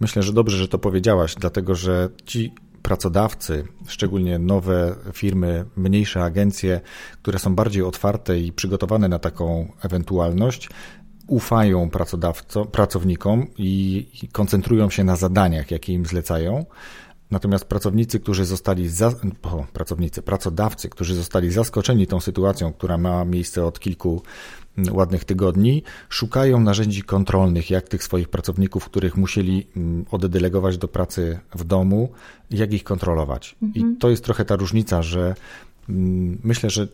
Myślę, 0.00 0.22
że 0.22 0.32
dobrze, 0.32 0.56
że 0.56 0.68
to 0.68 0.78
powiedziałaś, 0.78 1.34
dlatego 1.34 1.74
że 1.74 2.08
ci 2.24 2.52
pracodawcy, 2.82 3.64
szczególnie 3.86 4.38
nowe 4.38 4.96
firmy, 5.12 5.64
mniejsze 5.76 6.22
agencje, 6.22 6.80
które 7.22 7.38
są 7.38 7.54
bardziej 7.54 7.82
otwarte 7.82 8.40
i 8.40 8.52
przygotowane 8.52 9.08
na 9.08 9.18
taką 9.18 9.72
ewentualność, 9.82 10.68
ufają 11.26 11.90
pracownikom 12.72 13.46
i 13.58 14.06
koncentrują 14.32 14.90
się 14.90 15.04
na 15.04 15.16
zadaniach, 15.16 15.70
jakie 15.70 15.92
im 15.92 16.06
zlecają. 16.06 16.66
Natomiast 17.30 17.64
pracownicy, 17.64 18.20
którzy 18.20 18.44
zostali 18.44 18.88
za, 18.88 19.12
o, 19.42 19.66
pracownicy, 19.72 20.22
pracodawcy, 20.22 20.88
którzy 20.88 21.14
zostali 21.14 21.50
zaskoczeni 21.50 22.06
tą 22.06 22.20
sytuacją, 22.20 22.72
która 22.72 22.98
ma 22.98 23.24
miejsce 23.24 23.64
od 23.64 23.80
kilku 23.80 24.22
ładnych 24.90 25.24
tygodni, 25.24 25.82
szukają 26.08 26.60
narzędzi 26.60 27.02
kontrolnych, 27.02 27.70
jak 27.70 27.88
tych 27.88 28.02
swoich 28.02 28.28
pracowników, 28.28 28.84
których 28.84 29.16
musieli 29.16 29.66
mm, 29.76 30.04
oddelegować 30.10 30.78
do 30.78 30.88
pracy 30.88 31.38
w 31.54 31.64
domu, 31.64 32.08
jak 32.50 32.72
ich 32.72 32.84
kontrolować. 32.84 33.56
Mhm. 33.62 33.92
I 33.94 33.96
to 33.96 34.10
jest 34.10 34.24
trochę 34.24 34.44
ta 34.44 34.56
różnica, 34.56 35.02
że 35.02 35.34
mm, 35.88 36.38
myślę, 36.44 36.70
że 36.70 36.88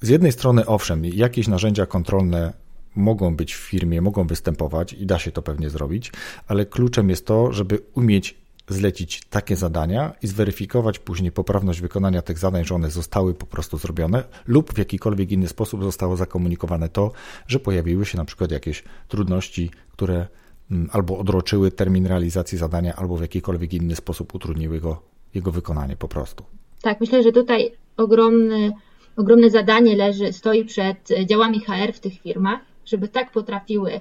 z 0.00 0.08
jednej 0.08 0.32
strony, 0.32 0.66
owszem, 0.66 1.04
jakieś 1.04 1.48
narzędzia 1.48 1.86
kontrolne 1.86 2.52
mogą 2.94 3.36
być 3.36 3.54
w 3.54 3.58
firmie, 3.58 4.00
mogą 4.00 4.26
występować 4.26 4.92
i 4.92 5.06
da 5.06 5.18
się 5.18 5.32
to 5.32 5.42
pewnie 5.42 5.70
zrobić, 5.70 6.12
ale 6.48 6.66
kluczem 6.66 7.10
jest 7.10 7.26
to, 7.26 7.52
żeby 7.52 7.78
umieć 7.94 8.41
zlecić 8.68 9.20
takie 9.30 9.56
zadania 9.56 10.12
i 10.22 10.26
zweryfikować 10.26 10.98
później 10.98 11.32
poprawność 11.32 11.80
wykonania 11.80 12.22
tych 12.22 12.38
zadań, 12.38 12.64
że 12.64 12.74
one 12.74 12.90
zostały 12.90 13.34
po 13.34 13.46
prostu 13.46 13.78
zrobione 13.78 14.24
lub 14.46 14.74
w 14.74 14.78
jakikolwiek 14.78 15.32
inny 15.32 15.48
sposób 15.48 15.82
zostało 15.82 16.16
zakomunikowane 16.16 16.88
to, 16.88 17.12
że 17.46 17.60
pojawiły 17.60 18.06
się 18.06 18.18
na 18.18 18.24
przykład 18.24 18.50
jakieś 18.50 18.84
trudności, 19.08 19.70
które 19.92 20.26
mm, 20.70 20.88
albo 20.92 21.18
odroczyły 21.18 21.70
termin 21.70 22.06
realizacji 22.06 22.58
zadania, 22.58 22.96
albo 22.96 23.16
w 23.16 23.20
jakikolwiek 23.20 23.74
inny 23.74 23.96
sposób 23.96 24.34
utrudniły 24.34 24.80
go, 24.80 25.02
jego 25.34 25.52
wykonanie 25.52 25.96
po 25.96 26.08
prostu. 26.08 26.44
Tak, 26.82 27.00
myślę, 27.00 27.22
że 27.22 27.32
tutaj 27.32 27.72
ogromny, 27.96 28.72
ogromne 29.16 29.50
zadanie 29.50 29.96
leży, 29.96 30.32
stoi 30.32 30.64
przed 30.64 31.08
działami 31.26 31.60
HR 31.60 31.92
w 31.92 32.00
tych 32.00 32.20
firmach, 32.20 32.60
żeby 32.86 33.08
tak 33.08 33.32
potrafiły 33.32 34.00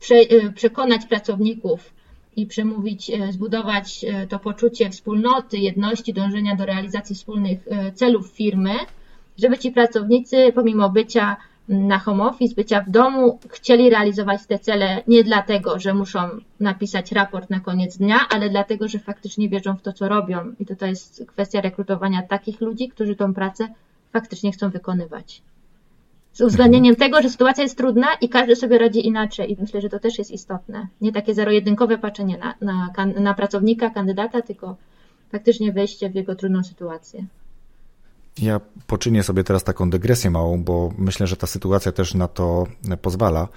prze, 0.00 0.14
e, 0.14 0.52
przekonać 0.52 1.06
pracowników 1.06 1.93
i 2.36 2.46
przemówić, 2.46 3.10
e, 3.10 3.32
zbudować 3.32 4.04
e, 4.04 4.26
to 4.26 4.38
poczucie 4.38 4.90
wspólnoty, 4.90 5.58
jedności, 5.58 6.14
dążenia 6.14 6.56
do 6.56 6.66
realizacji 6.66 7.16
wspólnych 7.16 7.58
e, 7.70 7.92
celów 7.92 8.26
firmy, 8.26 8.74
żeby 9.38 9.58
ci 9.58 9.72
pracownicy, 9.72 10.52
pomimo 10.54 10.90
bycia 10.90 11.36
na 11.68 11.98
home 11.98 12.24
office, 12.24 12.54
bycia 12.54 12.80
w 12.80 12.90
domu, 12.90 13.38
chcieli 13.50 13.90
realizować 13.90 14.46
te 14.46 14.58
cele 14.58 15.02
nie 15.08 15.24
dlatego, 15.24 15.78
że 15.78 15.94
muszą 15.94 16.18
napisać 16.60 17.12
raport 17.12 17.50
na 17.50 17.60
koniec 17.60 17.96
dnia, 17.96 18.20
ale 18.30 18.50
dlatego, 18.50 18.88
że 18.88 18.98
faktycznie 18.98 19.48
wierzą 19.48 19.76
w 19.76 19.82
to, 19.82 19.92
co 19.92 20.08
robią. 20.08 20.54
I 20.60 20.66
to 20.66 20.86
jest 20.86 21.24
kwestia 21.26 21.60
rekrutowania 21.60 22.22
takich 22.22 22.60
ludzi, 22.60 22.88
którzy 22.88 23.16
tą 23.16 23.34
pracę 23.34 23.68
faktycznie 24.12 24.52
chcą 24.52 24.70
wykonywać 24.70 25.42
z 26.34 26.40
uwzględnieniem 26.40 26.96
tego, 26.96 27.22
że 27.22 27.30
sytuacja 27.30 27.62
jest 27.62 27.78
trudna 27.78 28.06
i 28.20 28.28
każdy 28.28 28.56
sobie 28.56 28.78
radzi 28.78 29.06
inaczej. 29.06 29.52
I 29.52 29.56
myślę, 29.60 29.80
że 29.80 29.88
to 29.88 29.98
też 29.98 30.18
jest 30.18 30.30
istotne. 30.30 30.86
Nie 31.00 31.12
takie 31.12 31.34
zero-jedynkowe 31.34 31.98
patrzenie 31.98 32.38
na, 32.38 32.54
na, 32.60 33.06
na 33.06 33.34
pracownika, 33.34 33.90
kandydata, 33.90 34.42
tylko 34.42 34.76
faktycznie 35.32 35.72
wejście 35.72 36.10
w 36.10 36.14
jego 36.14 36.34
trudną 36.34 36.64
sytuację. 36.64 37.24
Ja 38.38 38.60
poczynię 38.86 39.22
sobie 39.22 39.44
teraz 39.44 39.64
taką 39.64 39.90
dygresję 39.90 40.30
małą, 40.30 40.64
bo 40.64 40.92
myślę, 40.98 41.26
że 41.26 41.36
ta 41.36 41.46
sytuacja 41.46 41.92
też 41.92 42.14
na 42.14 42.28
to 42.28 42.66
pozwala. 43.02 43.48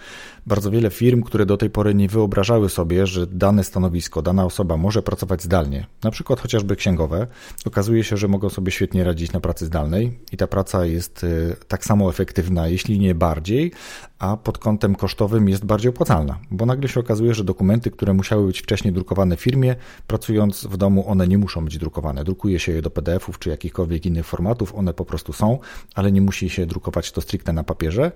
Bardzo 0.46 0.72
wiele 0.72 0.90
firm, 0.90 1.24
które 1.24 1.46
do 1.46 1.58
tej 1.58 1.70
pory 1.70 1.96
nie 1.96 2.08
wyobrażały 2.08 2.70
sobie, 2.70 3.08
że 3.08 3.28
dane 3.28 3.64
stanowisko, 3.64 4.22
dana 4.22 4.46
osoba 4.46 4.78
może 4.78 5.02
pracować 5.02 5.44
zdalnie, 5.44 5.88
na 6.04 6.12
przykład 6.12 6.40
chociażby 6.40 6.76
księgowe, 6.76 7.28
okazuje 7.66 8.04
się, 8.04 8.18
że 8.18 8.28
mogą 8.28 8.50
sobie 8.50 8.72
świetnie 8.72 9.04
radzić 9.04 9.32
na 9.32 9.40
pracy 9.40 9.66
zdalnej 9.66 10.20
i 10.32 10.38
ta 10.38 10.48
praca 10.48 10.86
jest 10.86 11.24
y, 11.24 11.56
tak 11.68 11.86
samo 11.86 12.10
efektywna, 12.10 12.68
jeśli 12.68 13.00
nie 13.00 13.16
bardziej, 13.16 13.72
a 14.20 14.38
pod 14.38 14.58
kątem 14.58 14.96
kosztowym 14.96 15.50
jest 15.50 15.66
bardziej 15.66 15.90
opłacalna, 15.90 16.40
bo 16.52 16.66
nagle 16.66 16.90
się 16.90 17.00
okazuje, 17.00 17.34
że 17.34 17.44
dokumenty, 17.44 17.92
które 17.92 18.14
musiały 18.14 18.48
być 18.48 18.62
wcześniej 18.62 18.94
drukowane 18.94 19.38
w 19.38 19.42
firmie, 19.42 19.76
pracując 20.08 20.66
w 20.66 20.78
domu, 20.78 21.10
one 21.10 21.28
nie 21.28 21.38
muszą 21.38 21.66
być 21.66 21.78
drukowane. 21.78 22.24
Drukuje 22.24 22.60
się 22.60 22.72
je 22.72 22.82
do 22.82 22.90
PDF-ów 22.90 23.40
czy 23.40 23.50
jakichkolwiek 23.50 24.06
innych 24.06 24.26
formatów, 24.26 24.76
one 24.76 24.94
po 24.94 25.06
prostu 25.06 25.34
są, 25.34 25.60
ale 25.96 26.12
nie 26.12 26.22
musi 26.22 26.50
się 26.50 26.66
drukować 26.66 27.12
to 27.12 27.22
stricte 27.22 27.54
na 27.54 27.64
papierze. 27.64 28.12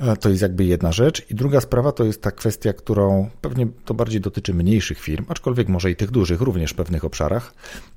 E, 0.00 0.16
to 0.16 0.28
jest 0.28 0.42
jakby 0.42 0.64
jedna 0.64 0.92
rzecz. 0.92 1.30
I 1.30 1.34
druga 1.34 1.60
sprawa 1.60 1.92
to 1.92 2.04
jest 2.04 2.22
ta 2.22 2.30
kwestia, 2.30 2.72
którą 2.72 3.30
pewnie 3.40 3.66
to 3.84 3.94
bardziej 3.94 4.20
dotyczy 4.20 4.54
mniejszych 4.54 5.00
firm, 5.00 5.24
aczkolwiek 5.28 5.68
może 5.68 5.90
i 5.90 5.96
tych 5.96 6.10
dużych, 6.10 6.40
również 6.40 6.70
w 6.70 6.74
pewnych 6.74 7.04
obszarach. 7.04 7.54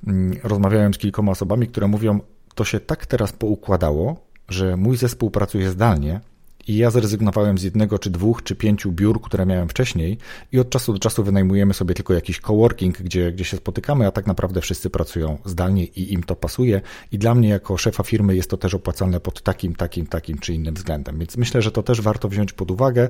Mm, 0.07 0.39
rozmawiałem 0.43 0.93
z 0.93 0.97
kilkoma 0.97 1.32
osobami, 1.32 1.68
które 1.68 1.88
mówią, 1.88 2.20
to 2.55 2.63
się 2.63 2.80
tak 2.80 3.05
teraz 3.05 3.32
poukładało, 3.32 4.15
że 4.49 4.78
mój 4.78 4.97
zespół 4.97 5.32
pracuje 5.32 5.70
zdalnie, 5.70 6.22
i 6.68 6.78
ja 6.78 6.91
zrezygnowałem 6.91 7.57
z 7.57 7.63
jednego, 7.63 7.99
czy 7.99 8.09
dwóch, 8.09 8.43
czy 8.43 8.55
pięciu 8.55 8.91
biur, 8.91 9.22
które 9.22 9.45
miałem 9.45 9.70
wcześniej 9.70 10.18
i 10.51 10.59
od 10.59 10.70
czasu 10.70 10.93
do 10.93 10.99
czasu 10.99 11.24
wynajmujemy 11.24 11.74
sobie 11.74 11.95
tylko 11.95 12.13
jakiś 12.13 12.39
coworking, 12.39 13.01
gdzie, 13.01 13.32
gdzie 13.32 13.45
się 13.45 13.57
spotykamy, 13.57 14.07
a 14.07 14.11
tak 14.11 14.28
naprawdę 14.28 14.61
wszyscy 14.61 14.89
pracują 14.89 15.38
zdalnie 15.45 15.84
i 15.84 16.13
im 16.13 16.24
to 16.24 16.36
pasuje 16.36 16.82
i 17.11 17.18
dla 17.18 17.36
mnie 17.36 17.49
jako 17.49 17.78
szefa 17.78 18.03
firmy 18.03 18.36
jest 18.36 18.49
to 18.49 18.57
też 18.57 18.74
opłacalne 18.74 19.20
pod 19.20 19.41
takim, 19.41 19.76
takim, 19.76 20.07
takim 20.07 20.38
czy 20.38 20.53
innym 20.53 20.76
względem. 20.76 21.20
Więc 21.20 21.38
myślę, 21.38 21.61
że 21.61 21.72
to 21.72 21.84
też 21.84 22.01
warto 22.01 22.30
wziąć 22.30 22.53
pod 22.53 22.72
uwagę 22.72 23.09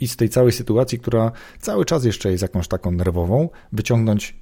i 0.00 0.08
z 0.08 0.16
tej 0.16 0.28
całej 0.28 0.52
sytuacji, 0.52 0.98
która 0.98 1.32
cały 1.60 1.84
czas 1.84 2.04
jeszcze 2.04 2.30
jest 2.30 2.42
jakąś 2.42 2.68
taką 2.68 2.90
nerwową, 2.90 3.48
wyciągnąć 3.72 4.36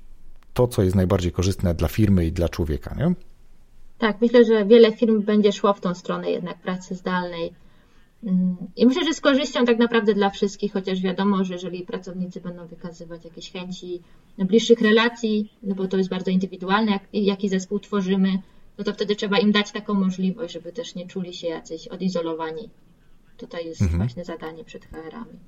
to, 0.54 0.68
co 0.68 0.82
jest 0.82 0.96
najbardziej 0.96 1.32
korzystne 1.32 1.74
dla 1.74 1.88
firmy 1.88 2.26
i 2.26 2.32
dla 2.32 2.48
człowieka, 2.48 2.94
nie? 2.98 3.14
Tak, 3.98 4.20
myślę, 4.20 4.44
że 4.44 4.64
wiele 4.64 4.92
firm 4.92 5.22
będzie 5.22 5.52
szło 5.52 5.74
w 5.74 5.80
tą 5.80 5.94
stronę 5.94 6.30
jednak 6.30 6.58
pracy 6.58 6.94
zdalnej. 6.94 7.52
Mm, 8.26 8.56
I 8.76 8.86
myślę, 8.86 9.04
że 9.04 9.14
z 9.14 9.20
korzyścią 9.20 9.64
tak 9.64 9.78
naprawdę 9.78 10.14
dla 10.14 10.30
wszystkich, 10.30 10.72
chociaż 10.72 11.00
wiadomo, 11.00 11.44
że 11.44 11.54
jeżeli 11.54 11.82
pracownicy 11.82 12.40
będą 12.40 12.66
wykazywać 12.66 13.24
jakieś 13.24 13.52
chęci 13.52 14.02
bliższych 14.38 14.80
relacji, 14.80 15.52
no 15.62 15.74
bo 15.74 15.88
to 15.88 15.96
jest 15.96 16.10
bardzo 16.10 16.30
indywidualne, 16.30 16.92
jak, 16.92 17.02
jaki 17.12 17.48
zespół 17.48 17.78
tworzymy, 17.78 18.38
no 18.78 18.84
to 18.84 18.92
wtedy 18.92 19.16
trzeba 19.16 19.38
im 19.38 19.52
dać 19.52 19.72
taką 19.72 19.94
możliwość, 19.94 20.54
żeby 20.54 20.72
też 20.72 20.94
nie 20.94 21.06
czuli 21.06 21.34
się 21.34 21.46
jacyś 21.46 21.88
odizolowani. 21.88 22.70
Tutaj 23.36 23.66
jest 23.66 23.82
mhm. 23.82 23.98
właśnie 23.98 24.24
zadanie 24.24 24.64
przed 24.64 24.84
HR-ami. 24.84 25.38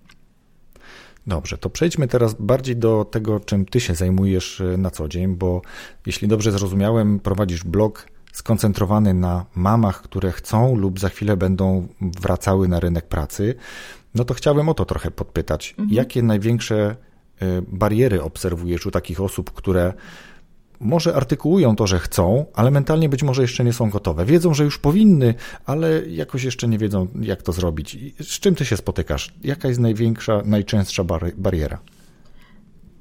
Dobrze, 1.26 1.58
to 1.58 1.70
przejdźmy 1.70 2.08
teraz 2.08 2.34
bardziej 2.34 2.76
do 2.76 3.04
tego, 3.04 3.40
czym 3.40 3.66
ty 3.66 3.80
się 3.80 3.94
zajmujesz 3.94 4.60
e, 4.60 4.76
na 4.76 4.90
co 4.90 5.08
dzień, 5.08 5.36
bo 5.36 5.62
jeśli 6.06 6.28
dobrze 6.28 6.52
zrozumiałem, 6.52 7.20
prowadzisz 7.20 7.64
blog 7.64 8.06
skoncentrowany 8.38 9.14
na 9.14 9.46
mamach, 9.54 10.02
które 10.02 10.32
chcą 10.32 10.76
lub 10.76 11.00
za 11.00 11.08
chwilę 11.08 11.36
będą 11.36 11.88
wracały 12.00 12.68
na 12.68 12.80
rynek 12.80 13.08
pracy. 13.08 13.54
No 14.14 14.24
to 14.24 14.34
chciałbym 14.34 14.68
o 14.68 14.74
to 14.74 14.84
trochę 14.84 15.10
podpytać. 15.10 15.70
Mhm. 15.70 15.88
Jakie 15.90 16.22
największe 16.22 16.96
e, 17.40 17.62
bariery 17.62 18.22
obserwujesz 18.22 18.86
u 18.86 18.90
takich 18.90 19.20
osób, 19.20 19.52
które 19.52 19.92
może 20.80 21.14
artykułują 21.14 21.76
to, 21.76 21.86
że 21.86 21.98
chcą, 21.98 22.46
ale 22.54 22.70
mentalnie 22.70 23.08
być 23.08 23.22
może 23.22 23.42
jeszcze 23.42 23.64
nie 23.64 23.72
są 23.72 23.90
gotowe. 23.90 24.24
Wiedzą, 24.24 24.54
że 24.54 24.64
już 24.64 24.78
powinny, 24.78 25.34
ale 25.66 26.06
jakoś 26.06 26.44
jeszcze 26.44 26.68
nie 26.68 26.78
wiedzą, 26.78 27.08
jak 27.20 27.42
to 27.42 27.52
zrobić. 27.52 27.98
Z 28.20 28.40
czym 28.40 28.54
ty 28.54 28.64
się 28.64 28.76
spotykasz? 28.76 29.34
Jaka 29.44 29.68
jest 29.68 29.80
największa, 29.80 30.42
najczęstsza 30.44 31.04
bariera? 31.36 31.78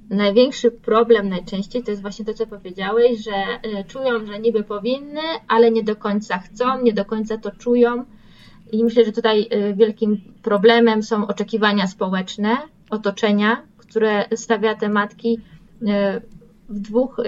Największy 0.09 0.71
problem 0.71 1.29
najczęściej 1.29 1.83
to 1.83 1.91
jest 1.91 2.01
właśnie 2.01 2.25
to, 2.25 2.33
co 2.33 2.47
powiedziałeś, 2.47 3.23
że 3.23 3.31
e, 3.31 3.83
czują, 3.83 4.25
że 4.25 4.39
niby 4.39 4.63
powinny, 4.63 5.21
ale 5.47 5.71
nie 5.71 5.83
do 5.83 5.95
końca 5.95 6.37
chcą, 6.37 6.81
nie 6.81 6.93
do 6.93 7.05
końca 7.05 7.37
to 7.37 7.51
czują. 7.51 8.05
I 8.71 8.83
myślę, 8.83 9.05
że 9.05 9.11
tutaj 9.11 9.47
e, 9.49 9.73
wielkim 9.73 10.21
problemem 10.41 11.03
są 11.03 11.27
oczekiwania 11.27 11.87
społeczne, 11.87 12.57
otoczenia, 12.89 13.61
które 13.77 14.25
stawia 14.35 14.75
te 14.75 14.89
matki 14.89 15.39
e, 15.87 16.21
w 16.69 16.79
dwóch, 16.79 17.21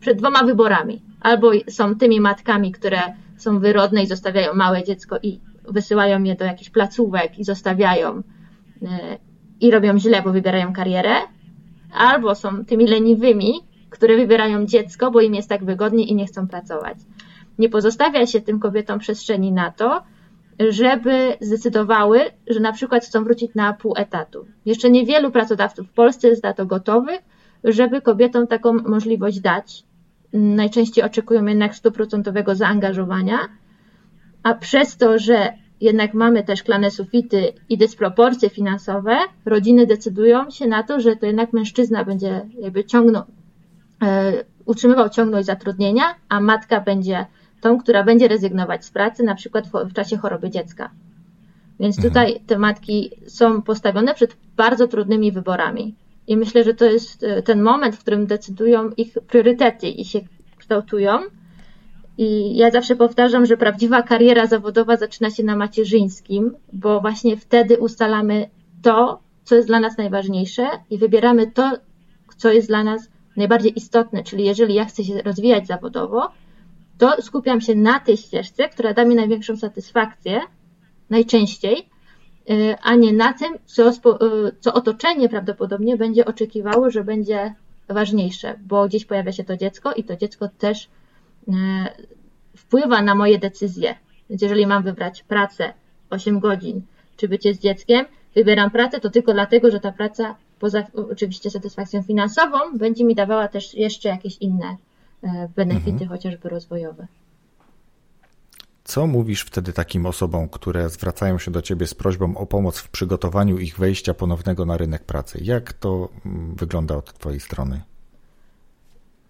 przed 0.00 0.18
dwoma 0.18 0.44
wyborami. 0.44 1.02
Albo 1.20 1.50
są 1.68 1.94
tymi 1.94 2.20
matkami, 2.20 2.72
które 2.72 3.00
są 3.36 3.58
wyrodne 3.58 4.02
i 4.02 4.06
zostawiają 4.06 4.54
małe 4.54 4.84
dziecko 4.84 5.18
i 5.22 5.40
wysyłają 5.68 6.22
je 6.22 6.34
do 6.34 6.44
jakichś 6.44 6.70
placówek 6.70 7.38
i 7.38 7.44
zostawiają 7.44 8.22
i 9.60 9.70
robią 9.70 9.98
źle, 9.98 10.22
bo 10.22 10.32
wybierają 10.32 10.72
karierę, 10.72 11.14
albo 11.92 12.34
są 12.34 12.64
tymi 12.64 12.86
leniwymi, 12.86 13.52
które 13.90 14.16
wybierają 14.16 14.66
dziecko, 14.66 15.10
bo 15.10 15.20
im 15.20 15.34
jest 15.34 15.48
tak 15.48 15.64
wygodnie 15.64 16.04
i 16.04 16.14
nie 16.14 16.26
chcą 16.26 16.48
pracować. 16.48 16.98
Nie 17.58 17.68
pozostawia 17.68 18.26
się 18.26 18.40
tym 18.40 18.60
kobietom 18.60 18.98
przestrzeni 18.98 19.52
na 19.52 19.70
to, 19.70 20.02
żeby 20.58 21.36
zdecydowały, 21.40 22.20
że 22.46 22.60
na 22.60 22.72
przykład 22.72 23.04
chcą 23.04 23.24
wrócić 23.24 23.54
na 23.54 23.72
pół 23.72 23.94
etatu. 23.96 24.46
Jeszcze 24.66 24.90
niewielu 24.90 25.30
pracodawców 25.30 25.88
w 25.88 25.92
Polsce 25.92 26.28
jest 26.28 26.42
na 26.42 26.52
to 26.52 26.66
gotowych, 26.66 27.20
żeby 27.64 28.00
kobietom 28.00 28.46
taką 28.46 28.72
możliwość 28.72 29.40
dać. 29.40 29.84
Najczęściej 30.32 31.04
oczekują 31.04 31.46
jednak 31.46 31.74
stuprocentowego 31.74 32.54
zaangażowania, 32.54 33.38
a 34.42 34.54
przez 34.54 34.96
to, 34.96 35.18
że 35.18 35.52
jednak 35.82 36.14
mamy 36.14 36.44
też 36.44 36.58
szklane 36.58 36.90
sufity 36.90 37.52
i 37.68 37.78
dysproporcje 37.78 38.50
finansowe, 38.50 39.18
rodziny 39.44 39.86
decydują 39.86 40.50
się 40.50 40.66
na 40.66 40.82
to, 40.82 41.00
że 41.00 41.16
to 41.16 41.26
jednak 41.26 41.52
mężczyzna 41.52 42.04
będzie 42.04 42.40
jakby 42.58 42.84
ciągnął, 42.84 43.22
e, 44.02 44.32
utrzymywał 44.66 45.08
ciągłość 45.08 45.46
zatrudnienia, 45.46 46.04
a 46.28 46.40
matka 46.40 46.80
będzie 46.80 47.26
tą, 47.60 47.78
która 47.78 48.04
będzie 48.04 48.28
rezygnować 48.28 48.84
z 48.84 48.90
pracy, 48.90 49.22
na 49.22 49.34
przykład 49.34 49.66
w, 49.66 49.72
w 49.90 49.92
czasie 49.92 50.16
choroby 50.16 50.50
dziecka. 50.50 50.90
Więc 51.80 51.96
mhm. 51.96 52.14
tutaj 52.14 52.40
te 52.46 52.58
matki 52.58 53.10
są 53.26 53.62
postawione 53.62 54.14
przed 54.14 54.36
bardzo 54.56 54.88
trudnymi 54.88 55.32
wyborami. 55.32 55.94
I 56.26 56.36
myślę, 56.36 56.64
że 56.64 56.74
to 56.74 56.84
jest 56.84 57.22
e, 57.24 57.42
ten 57.42 57.62
moment, 57.62 57.96
w 57.96 58.00
którym 58.00 58.26
decydują 58.26 58.90
ich 58.96 59.14
priorytety 59.28 59.88
i 59.88 60.04
się 60.04 60.20
kształtują. 60.58 61.18
I 62.22 62.56
ja 62.56 62.70
zawsze 62.70 62.96
powtarzam, 62.96 63.46
że 63.46 63.56
prawdziwa 63.56 64.02
kariera 64.02 64.46
zawodowa 64.46 64.96
zaczyna 64.96 65.30
się 65.30 65.42
na 65.42 65.56
macierzyńskim, 65.56 66.54
bo 66.72 67.00
właśnie 67.00 67.36
wtedy 67.36 67.78
ustalamy 67.78 68.50
to, 68.82 69.20
co 69.44 69.54
jest 69.54 69.68
dla 69.68 69.80
nas 69.80 69.98
najważniejsze 69.98 70.68
i 70.90 70.98
wybieramy 70.98 71.50
to, 71.50 71.72
co 72.36 72.52
jest 72.52 72.68
dla 72.68 72.84
nas 72.84 73.10
najbardziej 73.36 73.78
istotne. 73.78 74.22
Czyli 74.24 74.44
jeżeli 74.44 74.74
ja 74.74 74.84
chcę 74.84 75.04
się 75.04 75.22
rozwijać 75.22 75.66
zawodowo, 75.66 76.28
to 76.98 77.22
skupiam 77.22 77.60
się 77.60 77.74
na 77.74 78.00
tej 78.00 78.16
ścieżce, 78.16 78.68
która 78.68 78.94
da 78.94 79.04
mi 79.04 79.14
największą 79.14 79.56
satysfakcję, 79.56 80.40
najczęściej, 81.10 81.88
Y, 82.50 82.76
a 82.82 82.94
nie 82.94 83.12
na 83.12 83.32
tym, 83.32 83.58
co, 83.64 83.90
y, 83.90 83.92
co 84.60 84.74
otoczenie 84.74 85.28
prawdopodobnie 85.28 85.96
będzie 85.96 86.24
oczekiwało, 86.24 86.90
że 86.90 87.04
będzie 87.04 87.54
ważniejsze, 87.88 88.58
bo 88.66 88.88
gdzieś 88.88 89.04
pojawia 89.04 89.32
się 89.32 89.44
to 89.44 89.56
dziecko 89.56 89.92
i 89.92 90.04
to 90.04 90.16
dziecko 90.16 90.48
też 90.58 90.88
wpływa 92.56 93.02
na 93.02 93.14
moje 93.14 93.38
decyzje. 93.38 93.94
Więc 94.30 94.42
jeżeli 94.42 94.66
mam 94.66 94.82
wybrać 94.82 95.22
pracę 95.22 95.74
8 96.10 96.40
godzin, 96.40 96.82
czy 97.16 97.28
bycie 97.28 97.54
z 97.54 97.58
dzieckiem, 97.58 98.06
wybieram 98.34 98.70
pracę 98.70 99.00
to 99.00 99.10
tylko 99.10 99.32
dlatego, 99.32 99.70
że 99.70 99.80
ta 99.80 99.92
praca, 99.92 100.34
poza 100.58 100.86
oczywiście 100.94 101.50
satysfakcją 101.50 102.02
finansową, 102.02 102.58
będzie 102.74 103.04
mi 103.04 103.14
dawała 103.14 103.48
też 103.48 103.74
jeszcze 103.74 104.08
jakieś 104.08 104.38
inne 104.38 104.76
benefity, 105.56 105.90
mhm. 105.90 106.10
chociażby 106.10 106.48
rozwojowe. 106.48 107.06
Co 108.84 109.06
mówisz 109.06 109.42
wtedy 109.42 109.72
takim 109.72 110.06
osobom, 110.06 110.48
które 110.48 110.90
zwracają 110.90 111.38
się 111.38 111.50
do 111.50 111.62
ciebie 111.62 111.86
z 111.86 111.94
prośbą 111.94 112.36
o 112.36 112.46
pomoc 112.46 112.78
w 112.78 112.90
przygotowaniu 112.90 113.58
ich 113.58 113.78
wejścia 113.78 114.14
ponownego 114.14 114.64
na 114.66 114.76
rynek 114.76 115.04
pracy? 115.04 115.38
Jak 115.42 115.72
to 115.72 116.08
mm, 116.26 116.54
wygląda 116.54 116.96
od 116.96 117.12
twojej 117.18 117.40
strony? 117.40 117.80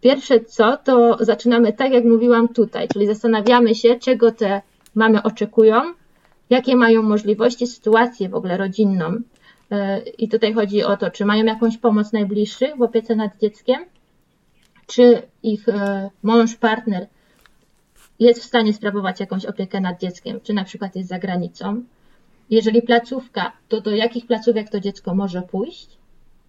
Pierwsze 0.02 0.40
co, 0.40 0.76
to 0.76 1.16
zaczynamy 1.20 1.72
tak, 1.72 1.92
jak 1.92 2.04
mówiłam 2.04 2.48
tutaj, 2.48 2.88
czyli 2.92 3.06
zastanawiamy 3.06 3.74
się, 3.74 3.98
czego 3.98 4.32
te 4.32 4.62
mamy 4.94 5.22
oczekują, 5.22 5.82
jakie 6.50 6.76
mają 6.76 7.02
możliwości, 7.02 7.66
sytuację 7.66 8.28
w 8.28 8.34
ogóle 8.34 8.56
rodzinną. 8.56 9.16
E, 9.70 9.98
I 9.98 10.28
tutaj 10.28 10.52
chodzi 10.52 10.84
o 10.84 10.96
to, 10.96 11.10
czy 11.10 11.24
mają 11.24 11.44
jakąś 11.44 11.78
pomoc 11.78 12.12
najbliższych 12.12 12.76
w 12.76 12.82
opiece 12.82 13.16
nad 13.16 13.38
dzieckiem, 13.40 13.84
czy 14.86 15.22
ich 15.42 15.68
e, 15.68 16.10
mąż, 16.22 16.54
partner 16.54 17.06
jest 18.20 18.40
w 18.40 18.44
stanie 18.44 18.72
sprawować 18.72 19.20
jakąś 19.20 19.44
opiekę 19.44 19.80
nad 19.80 20.00
dzieckiem, 20.00 20.40
czy 20.42 20.52
na 20.52 20.64
przykład 20.64 20.96
jest 20.96 21.08
za 21.08 21.18
granicą. 21.18 21.82
Jeżeli 22.50 22.82
placówka, 22.82 23.52
to 23.68 23.80
do 23.80 23.90
jakich 23.90 24.26
placówek 24.26 24.70
to 24.70 24.80
dziecko 24.80 25.14
może 25.14 25.42
pójść? 25.42 25.88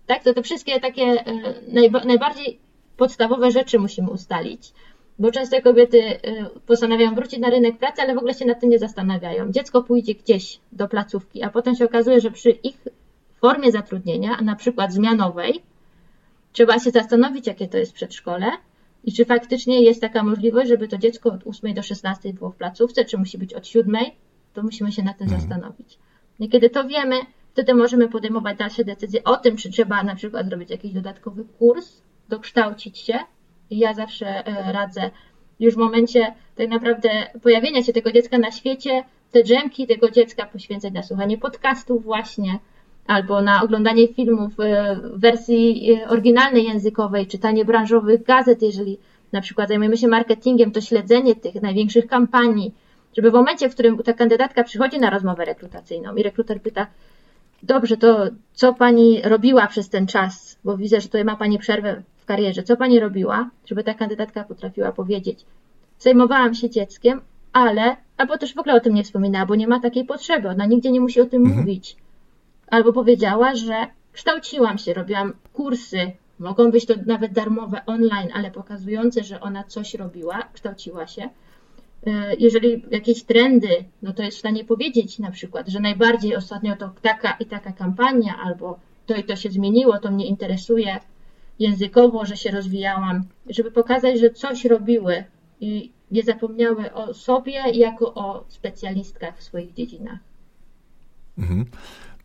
Tak, 0.08 0.24
to 0.24 0.34
te 0.34 0.44
wszystkie 0.44 0.80
takie 0.80 1.04
e, 1.04 2.06
najbardziej 2.06 2.63
podstawowe 2.98 3.52
rzeczy 3.52 3.80
musimy 3.80 4.10
ustalić, 4.10 4.74
bo 5.20 5.32
często 5.32 5.62
kobiety 5.62 6.04
e, 6.04 6.20
postanawiają 6.66 7.16
wrócić 7.16 7.40
na 7.40 7.50
rynek 7.50 7.78
pracy, 7.78 8.02
ale 8.02 8.16
w 8.16 8.18
ogóle 8.18 8.34
się 8.34 8.46
nad 8.46 8.60
tym 8.60 8.70
nie 8.70 8.80
zastanawiają. 8.80 9.52
Dziecko 9.52 9.84
pójdzie 9.84 10.16
gdzieś 10.16 10.60
do 10.72 10.88
placówki, 10.88 11.44
a 11.44 11.50
potem 11.50 11.76
się 11.76 11.86
okazuje, 11.86 12.22
że 12.22 12.32
przy 12.32 12.50
ich 12.50 12.78
formie 13.42 13.72
zatrudnienia, 13.72 14.42
na 14.42 14.56
przykład 14.56 14.94
zmianowej, 14.94 15.62
trzeba 16.52 16.80
się 16.80 16.92
zastanowić, 16.92 17.48
jakie 17.48 17.68
to 17.68 17.78
jest 17.78 17.94
przedszkole, 17.94 18.52
i 19.04 19.14
czy 19.14 19.26
faktycznie 19.26 19.82
jest 19.82 20.02
taka 20.02 20.24
możliwość, 20.24 20.70
żeby 20.70 20.88
to 20.88 20.98
dziecko 20.98 21.34
od 21.34 21.48
8 21.48 21.74
do 21.74 21.84
16 21.84 22.34
było 22.34 22.52
w 22.52 22.56
placówce, 22.56 23.06
czy 23.06 23.18
musi 23.18 23.38
być 23.38 23.54
od 23.54 23.68
7, 23.68 23.96
to 24.54 24.64
musimy 24.64 24.92
się 24.92 25.04
na 25.04 25.14
tym 25.14 25.28
mhm. 25.28 25.42
zastanowić. 25.42 26.00
I 26.40 26.50
kiedy 26.50 26.70
to 26.70 26.88
wiemy, 26.88 27.16
wtedy 27.54 27.74
możemy 27.74 28.10
podejmować 28.10 28.58
dalsze 28.58 28.84
decyzje 28.84 29.24
o 29.24 29.38
tym, 29.38 29.58
czy 29.58 29.72
trzeba 29.72 30.04
na 30.04 30.16
przykład 30.16 30.48
zrobić 30.48 30.70
jakiś 30.70 30.94
dodatkowy 30.94 31.46
kurs, 31.60 32.02
dokształcić 32.36 32.98
się. 32.98 33.20
Ja 33.72 33.94
zawsze 33.94 34.28
e, 34.48 34.74
radzę. 34.74 35.12
Już 35.60 35.74
w 35.74 35.78
momencie 35.78 36.34
tak 36.56 36.70
naprawdę 36.70 37.10
pojawienia 37.44 37.84
się 37.84 37.94
tego 37.94 38.12
dziecka 38.12 38.38
na 38.38 38.52
świecie, 38.52 39.04
te 39.32 39.44
drzemki 39.44 39.88
tego 39.88 40.12
dziecka 40.12 40.46
poświęcać 40.46 40.94
na 40.94 41.04
słuchanie 41.04 41.38
podcastów 41.38 42.04
właśnie, 42.04 42.60
albo 43.08 43.42
na 43.42 43.64
oglądanie 43.64 44.08
filmów 44.08 44.60
e, 44.60 44.96
w 44.96 45.20
wersji 45.20 45.92
e, 45.94 46.10
oryginalnej 46.10 46.64
językowej, 46.64 47.28
czytanie 47.28 47.66
branżowych 47.66 48.24
gazet, 48.24 48.62
jeżeli 48.62 48.98
na 49.32 49.42
przykład 49.42 49.68
zajmujemy 49.68 49.98
się 49.98 50.08
marketingiem, 50.08 50.72
to 50.72 50.82
śledzenie 50.82 51.36
tych 51.36 51.62
największych 51.62 52.08
kampanii, 52.08 52.74
żeby 53.16 53.32
w 53.32 53.34
momencie, 53.34 53.70
w 53.70 53.74
którym 53.74 53.98
ta 53.98 54.14
kandydatka 54.14 54.64
przychodzi 54.64 55.00
na 55.00 55.10
rozmowę 55.10 55.46
rekrutacyjną 55.46 56.16
i 56.16 56.24
rekruter 56.24 56.62
pyta, 56.62 56.88
dobrze, 57.64 57.98
to 57.98 58.28
co 58.54 58.74
pani 58.74 59.22
robiła 59.24 59.68
przez 59.68 59.90
ten 59.90 60.08
czas, 60.08 60.60
bo 60.64 60.78
widzę, 60.78 61.02
że 61.02 61.08
tutaj 61.08 61.26
ma 61.26 61.36
pani 61.36 61.60
przerwę 61.60 62.04
w 62.24 62.26
karierze, 62.26 62.64
co 62.64 62.78
pani 62.78 63.00
robiła, 63.00 63.50
żeby 63.66 63.84
ta 63.84 63.94
kandydatka 63.94 64.44
potrafiła 64.44 64.92
powiedzieć, 64.92 65.46
zajmowałam 66.00 66.54
się 66.56 66.70
dzieckiem, 66.70 67.22
ale, 67.54 67.98
albo 68.18 68.38
też 68.38 68.54
w 68.54 68.60
ogóle 68.60 68.76
o 68.76 68.80
tym 68.80 68.94
nie 68.94 69.04
wspominała, 69.04 69.46
bo 69.46 69.56
nie 69.56 69.68
ma 69.68 69.80
takiej 69.80 70.06
potrzeby, 70.06 70.50
ona 70.50 70.66
nigdzie 70.66 70.92
nie 70.92 71.02
musi 71.02 71.22
o 71.22 71.26
tym 71.26 71.42
mhm. 71.42 71.60
mówić. 71.60 71.96
Albo 72.68 72.94
powiedziała, 72.94 73.56
że 73.56 73.88
kształciłam 74.14 74.78
się, 74.78 74.94
robiłam 74.94 75.34
kursy. 75.54 76.12
Mogą 76.40 76.72
być 76.72 76.86
to 76.86 76.94
nawet 77.06 77.32
darmowe 77.32 77.86
online, 77.86 78.30
ale 78.34 78.52
pokazujące, 78.52 79.24
że 79.24 79.42
ona 79.42 79.64
coś 79.64 79.94
robiła, 79.94 80.44
kształciła 80.54 81.08
się. 81.08 81.30
E, 82.08 82.36
jeżeli 82.40 82.86
jakieś 82.92 83.24
trendy, 83.24 83.86
no 84.02 84.14
to 84.14 84.24
jest 84.24 84.38
w 84.38 84.40
stanie 84.40 84.66
powiedzieć 84.66 85.20
na 85.20 85.32
przykład, 85.32 85.68
że 85.68 85.80
najbardziej 85.80 86.36
ostatnio 86.36 86.76
to 86.76 86.92
taka 87.02 87.32
i 87.40 87.46
taka 87.46 87.72
kampania, 87.72 88.40
albo 88.44 88.80
to 89.06 89.16
i 89.16 89.24
to 89.24 89.36
się 89.36 89.50
zmieniło, 89.50 90.00
to 90.00 90.12
mnie 90.12 90.26
interesuje 90.28 91.00
językowo, 91.60 92.26
że 92.26 92.38
się 92.38 92.52
rozwijałam, 92.52 93.24
żeby 93.50 93.72
pokazać, 93.72 94.20
że 94.20 94.30
coś 94.30 94.66
robiły 94.66 95.24
i 95.60 95.92
nie 96.12 96.24
zapomniały 96.24 96.94
o 96.94 97.14
sobie 97.14 97.54
jako 97.74 98.14
o 98.14 98.46
specjalistkach 98.48 99.38
w 99.38 99.44
swoich 99.44 99.74
dziedzinach. 99.74 100.20
Mhm. 101.38 101.66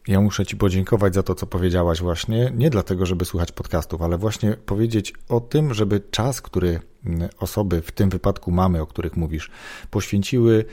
Ja 0.08 0.20
muszę 0.20 0.46
Ci 0.46 0.56
podziękować 0.56 1.14
za 1.14 1.22
to, 1.22 1.34
co 1.34 1.46
powiedziałaś 1.46 2.00
właśnie, 2.00 2.52
nie 2.54 2.70
dlatego, 2.70 3.06
żeby 3.06 3.24
słuchać 3.24 3.52
podcastów, 3.52 4.02
ale 4.02 4.18
właśnie 4.18 4.52
powiedzieć 4.52 5.14
o 5.28 5.40
tym, 5.40 5.74
żeby 5.74 6.00
czas, 6.10 6.42
który 6.42 6.80
mm, 7.06 7.28
osoby, 7.38 7.82
w 7.82 7.92
tym 7.92 8.10
wypadku 8.10 8.50
mamy, 8.50 8.80
o 8.80 8.86
których 8.86 9.16
mówisz, 9.16 9.50
poświęciły, 9.90 10.64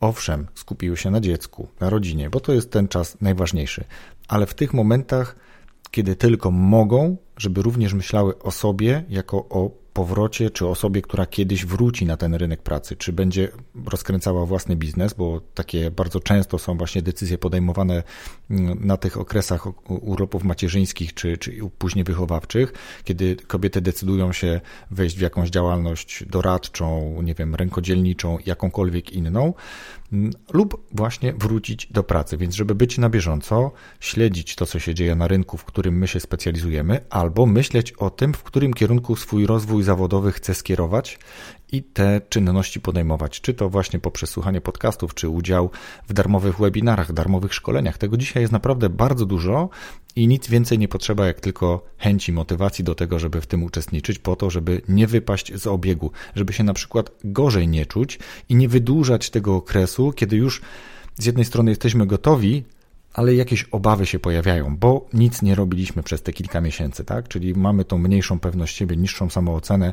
owszem, 0.00 0.46
skupiły 0.54 0.96
się 0.96 1.10
na 1.10 1.20
dziecku, 1.20 1.68
na 1.80 1.90
rodzinie, 1.90 2.30
bo 2.30 2.40
to 2.40 2.52
jest 2.52 2.70
ten 2.70 2.88
czas 2.88 3.20
najważniejszy, 3.20 3.84
ale 4.28 4.46
w 4.46 4.54
tych 4.54 4.74
momentach, 4.74 5.36
kiedy 5.90 6.16
tylko 6.16 6.50
mogą, 6.50 7.16
żeby 7.40 7.62
również 7.62 7.94
myślały 7.94 8.38
o 8.38 8.50
sobie 8.50 9.04
jako 9.08 9.36
o 9.48 9.70
powrocie, 9.92 10.50
czy 10.50 10.66
osobie, 10.66 11.02
która 11.02 11.26
kiedyś 11.26 11.66
wróci 11.66 12.06
na 12.06 12.16
ten 12.16 12.34
rynek 12.34 12.62
pracy, 12.62 12.96
czy 12.96 13.12
będzie 13.12 13.48
rozkręcała 13.86 14.46
własny 14.46 14.76
biznes, 14.76 15.14
bo 15.14 15.40
takie 15.54 15.90
bardzo 15.90 16.20
często 16.20 16.58
są 16.58 16.76
właśnie 16.76 17.02
decyzje 17.02 17.38
podejmowane 17.38 18.02
mm, 18.50 18.86
na 18.86 18.96
tych 18.96 19.18
okresach 19.18 19.66
urlopów 19.88 20.44
macierzyńskich, 20.44 21.14
czy, 21.14 21.38
czy 21.38 21.52
później 21.78 22.04
wychowawczych, 22.04 22.72
kiedy 23.04 23.36
kobiety 23.36 23.80
decydują 23.80 24.32
się 24.32 24.60
wejść 24.90 25.16
w 25.16 25.20
jakąś 25.20 25.50
działalność 25.50 26.24
doradczą, 26.26 27.16
nie 27.22 27.34
wiem, 27.34 27.54
rękodzielniczą, 27.54 28.38
jakąkolwiek 28.46 29.12
inną, 29.12 29.54
mm, 30.12 30.32
lub 30.52 30.86
właśnie 30.92 31.32
wrócić 31.32 31.86
do 31.92 32.02
pracy. 32.02 32.36
Więc, 32.36 32.54
żeby 32.54 32.74
być 32.74 32.98
na 32.98 33.08
bieżąco, 33.08 33.72
śledzić 34.00 34.56
to, 34.56 34.66
co 34.66 34.78
się 34.78 34.94
dzieje 34.94 35.14
na 35.14 35.28
rynku, 35.28 35.56
w 35.56 35.64
którym 35.64 35.98
my 35.98 36.08
się 36.08 36.20
specjalizujemy, 36.20 37.00
albo 37.10 37.29
myśleć 37.46 37.92
o 37.92 38.10
tym, 38.10 38.34
w 38.34 38.42
którym 38.42 38.74
kierunku 38.74 39.16
swój 39.16 39.46
rozwój 39.46 39.82
zawodowy 39.82 40.32
chce 40.32 40.54
skierować 40.54 41.18
i 41.72 41.82
te 41.82 42.20
czynności 42.28 42.80
podejmować, 42.80 43.40
czy 43.40 43.54
to 43.54 43.70
właśnie 43.70 43.98
poprzez 43.98 44.30
słuchanie 44.30 44.60
podcastów, 44.60 45.14
czy 45.14 45.28
udział 45.28 45.70
w 46.08 46.12
darmowych 46.12 46.58
webinarach, 46.58 47.12
darmowych 47.12 47.54
szkoleniach. 47.54 47.98
Tego 47.98 48.16
dzisiaj 48.16 48.42
jest 48.42 48.52
naprawdę 48.52 48.88
bardzo 48.88 49.26
dużo 49.26 49.68
i 50.16 50.28
nic 50.28 50.48
więcej 50.48 50.78
nie 50.78 50.88
potrzeba, 50.88 51.26
jak 51.26 51.40
tylko 51.40 51.84
chęci, 51.98 52.32
motywacji 52.32 52.84
do 52.84 52.94
tego, 52.94 53.18
żeby 53.18 53.40
w 53.40 53.46
tym 53.46 53.62
uczestniczyć, 53.62 54.18
po 54.18 54.36
to, 54.36 54.50
żeby 54.50 54.82
nie 54.88 55.06
wypaść 55.06 55.54
z 55.54 55.66
obiegu, 55.66 56.10
żeby 56.34 56.52
się 56.52 56.64
na 56.64 56.74
przykład 56.74 57.10
gorzej 57.24 57.68
nie 57.68 57.86
czuć 57.86 58.18
i 58.48 58.54
nie 58.54 58.68
wydłużać 58.68 59.30
tego 59.30 59.56
okresu, 59.56 60.12
kiedy 60.12 60.36
już 60.36 60.60
z 61.18 61.26
jednej 61.26 61.44
strony 61.44 61.70
jesteśmy 61.70 62.06
gotowi, 62.06 62.64
ale 63.14 63.34
jakieś 63.34 63.64
obawy 63.64 64.06
się 64.06 64.18
pojawiają, 64.18 64.76
bo 64.76 65.08
nic 65.12 65.42
nie 65.42 65.54
robiliśmy 65.54 66.02
przez 66.02 66.22
te 66.22 66.32
kilka 66.32 66.60
miesięcy, 66.60 67.04
tak? 67.04 67.28
Czyli 67.28 67.54
mamy 67.54 67.84
tą 67.84 67.98
mniejszą 67.98 68.40
pewność 68.40 68.76
siebie, 68.76 68.96
niższą 68.96 69.30
samoocenę 69.30 69.92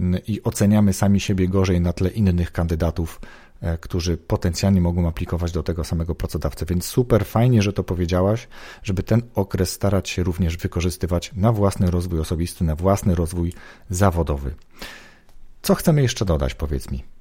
mm, 0.00 0.20
i 0.28 0.42
oceniamy 0.42 0.92
sami 0.92 1.20
siebie 1.20 1.48
gorzej 1.48 1.80
na 1.80 1.92
tle 1.92 2.10
innych 2.10 2.52
kandydatów, 2.52 3.20
e, 3.60 3.78
którzy 3.78 4.16
potencjalnie 4.16 4.80
mogą 4.80 5.08
aplikować 5.08 5.52
do 5.52 5.62
tego 5.62 5.84
samego 5.84 6.14
pracodawcy. 6.14 6.66
Więc 6.66 6.84
super 6.84 7.24
fajnie, 7.24 7.62
że 7.62 7.72
to 7.72 7.84
powiedziałaś, 7.84 8.48
żeby 8.82 9.02
ten 9.02 9.22
okres 9.34 9.70
starać 9.70 10.08
się 10.08 10.22
również 10.22 10.56
wykorzystywać 10.56 11.30
na 11.34 11.52
własny 11.52 11.90
rozwój 11.90 12.20
osobisty, 12.20 12.64
na 12.64 12.76
własny 12.76 13.14
rozwój 13.14 13.52
zawodowy. 13.90 14.54
Co 15.62 15.74
chcemy 15.74 16.02
jeszcze 16.02 16.24
dodać, 16.24 16.54
powiedz 16.54 16.90
mi? 16.90 17.15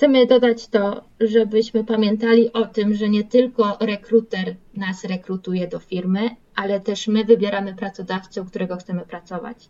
Chcemy 0.00 0.26
dodać 0.26 0.68
to, 0.68 1.04
żebyśmy 1.20 1.84
pamiętali 1.84 2.52
o 2.52 2.66
tym, 2.66 2.94
że 2.94 3.08
nie 3.08 3.24
tylko 3.24 3.76
rekruter 3.80 4.56
nas 4.74 5.04
rekrutuje 5.04 5.68
do 5.68 5.78
firmy, 5.78 6.30
ale 6.54 6.80
też 6.80 7.08
my 7.08 7.24
wybieramy 7.24 7.74
pracodawcę, 7.74 8.42
u 8.42 8.44
którego 8.44 8.76
chcemy 8.76 9.00
pracować. 9.00 9.68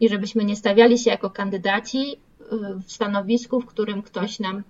I 0.00 0.08
żebyśmy 0.08 0.44
nie 0.44 0.56
stawiali 0.56 0.98
się 0.98 1.10
jako 1.10 1.30
kandydaci 1.30 2.12
y, 2.12 2.16
w 2.86 2.92
stanowisku, 2.92 3.60
w 3.60 3.66
którym 3.66 4.02
ktoś 4.02 4.40
nam 4.40 4.62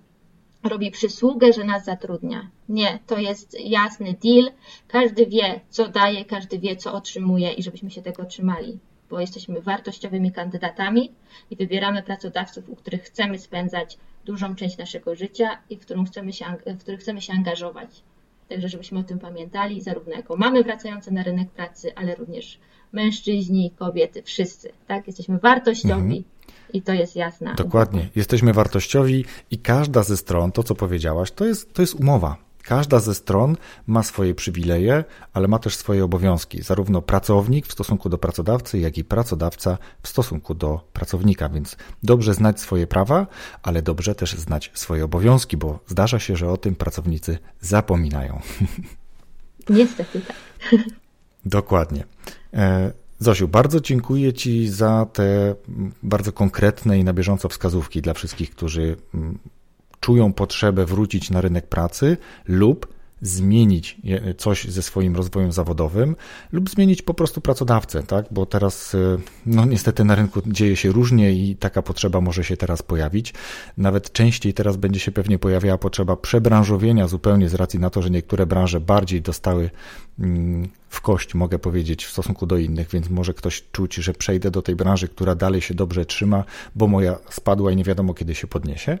robi 0.63 0.91
przysługę, 0.91 1.53
że 1.53 1.63
nas 1.63 1.85
zatrudnia. 1.85 2.49
Nie, 2.69 2.99
to 3.07 3.17
jest 3.17 3.57
jasny 3.59 4.15
deal. 4.23 4.51
Każdy 4.87 5.25
wie, 5.25 5.61
co 5.69 5.87
daje, 5.87 6.25
każdy 6.25 6.59
wie, 6.59 6.75
co 6.75 6.93
otrzymuje 6.93 7.53
i 7.53 7.63
żebyśmy 7.63 7.91
się 7.91 8.01
tego 8.01 8.25
trzymali, 8.25 8.79
bo 9.09 9.19
jesteśmy 9.19 9.61
wartościowymi 9.61 10.31
kandydatami 10.31 11.11
i 11.51 11.55
wybieramy 11.55 12.03
pracodawców, 12.03 12.69
u 12.69 12.75
których 12.75 13.01
chcemy 13.01 13.39
spędzać 13.39 13.97
dużą 14.25 14.55
część 14.55 14.77
naszego 14.77 15.15
życia 15.15 15.57
i 15.69 15.77
w, 15.77 15.79
którą 15.79 16.05
chcemy 16.05 16.33
się, 16.33 16.45
w 16.65 16.77
który 16.77 16.97
chcemy 16.97 17.21
się 17.21 17.33
angażować. 17.33 18.03
Także 18.49 18.69
żebyśmy 18.69 18.99
o 18.99 19.03
tym 19.03 19.19
pamiętali, 19.19 19.81
zarówno 19.81 20.13
jako 20.13 20.37
mamy 20.37 20.63
wracające 20.63 21.11
na 21.11 21.23
rynek 21.23 21.51
pracy, 21.51 21.95
ale 21.95 22.15
również 22.15 22.59
mężczyźni, 22.91 23.71
kobiety, 23.71 24.23
wszyscy. 24.23 24.71
Tak? 24.87 25.07
Jesteśmy 25.07 25.39
wartościowi. 25.39 26.17
Mhm. 26.17 26.23
I 26.73 26.81
to 26.81 26.93
jest 26.93 27.15
jasne. 27.15 27.55
Dokładnie. 27.57 28.09
Jesteśmy 28.15 28.53
wartościowi 28.53 29.25
i 29.51 29.57
każda 29.57 30.03
ze 30.03 30.17
stron, 30.17 30.51
to 30.51 30.63
co 30.63 30.75
powiedziałaś, 30.75 31.31
to 31.31 31.45
jest, 31.45 31.73
to 31.73 31.81
jest 31.81 31.95
umowa. 31.95 32.44
Każda 32.65 32.99
ze 32.99 33.15
stron 33.15 33.57
ma 33.87 34.03
swoje 34.03 34.35
przywileje, 34.35 35.03
ale 35.33 35.47
ma 35.47 35.59
też 35.59 35.75
swoje 35.75 36.03
obowiązki, 36.03 36.61
zarówno 36.61 37.01
pracownik 37.01 37.67
w 37.67 37.71
stosunku 37.71 38.09
do 38.09 38.17
pracodawcy, 38.17 38.79
jak 38.79 38.97
i 38.97 39.03
pracodawca 39.03 39.77
w 40.03 40.07
stosunku 40.07 40.55
do 40.55 40.81
pracownika. 40.93 41.49
Więc 41.49 41.77
dobrze 42.03 42.33
znać 42.33 42.59
swoje 42.59 42.87
prawa, 42.87 43.27
ale 43.63 43.81
dobrze 43.81 44.15
też 44.15 44.35
znać 44.35 44.71
swoje 44.73 45.05
obowiązki, 45.05 45.57
bo 45.57 45.79
zdarza 45.87 46.19
się, 46.19 46.35
że 46.35 46.49
o 46.49 46.57
tym 46.57 46.75
pracownicy 46.75 47.37
zapominają. 47.61 48.41
Niestety 49.69 50.21
tak. 50.21 50.35
Dokładnie. 51.45 52.03
E, 52.53 52.91
Zosiu, 53.19 53.47
bardzo 53.47 53.81
dziękuję 53.81 54.33
Ci 54.33 54.69
za 54.69 55.05
te 55.13 55.55
bardzo 56.03 56.31
konkretne 56.31 56.99
i 56.99 57.03
na 57.03 57.13
bieżąco 57.13 57.49
wskazówki 57.49 58.01
dla 58.01 58.13
wszystkich, 58.13 58.51
którzy 58.51 58.97
mm, 59.13 59.39
czują 60.05 60.33
potrzebę 60.33 60.85
wrócić 60.85 61.29
na 61.29 61.41
rynek 61.41 61.67
pracy 61.67 62.17
lub 62.47 62.87
zmienić 63.21 63.97
coś 64.37 64.65
ze 64.65 64.81
swoim 64.81 65.15
rozwojem 65.15 65.51
zawodowym 65.51 66.15
lub 66.51 66.69
zmienić 66.69 67.01
po 67.01 67.13
prostu 67.13 67.41
pracodawcę, 67.41 68.03
tak? 68.03 68.25
Bo 68.31 68.45
teraz, 68.45 68.95
e, 68.95 69.17
no 69.45 69.65
niestety 69.65 70.03
na 70.03 70.15
rynku 70.15 70.41
dzieje 70.47 70.75
się 70.75 70.91
różnie 70.91 71.31
i 71.31 71.55
taka 71.55 71.81
potrzeba 71.81 72.21
może 72.21 72.43
się 72.43 72.57
teraz 72.57 72.81
pojawić. 72.81 73.33
Nawet 73.77 74.11
częściej 74.11 74.53
teraz 74.53 74.77
będzie 74.77 74.99
się 74.99 75.11
pewnie 75.11 75.39
pojawiała 75.39 75.77
potrzeba 75.77 76.15
przebranżowienia 76.15 77.07
zupełnie 77.07 77.49
z 77.49 77.53
racji 77.53 77.79
na 77.79 77.89
to, 77.89 78.01
że 78.01 78.09
niektóre 78.09 78.45
branże 78.45 78.79
bardziej 78.79 79.21
dostały 79.21 79.69
mm, 80.19 80.69
w 80.89 81.01
kość, 81.01 81.35
mogę 81.35 81.59
powiedzieć, 81.59 82.05
w 82.05 82.11
stosunku 82.11 82.45
do 82.45 82.57
innych, 82.57 82.89
więc 82.89 83.09
może 83.09 83.33
ktoś 83.33 83.63
czuć, 83.71 83.95
że 83.95 84.13
przejdę 84.13 84.51
do 84.51 84.61
tej 84.61 84.75
branży, 84.75 85.07
która 85.07 85.35
dalej 85.35 85.61
się 85.61 85.73
dobrze 85.73 86.05
trzyma, 86.05 86.43
bo 86.75 86.87
moja 86.87 87.17
spadła 87.29 87.71
i 87.71 87.75
nie 87.75 87.83
wiadomo 87.83 88.13
kiedy 88.13 88.35
się 88.35 88.47
podniesie. 88.47 88.97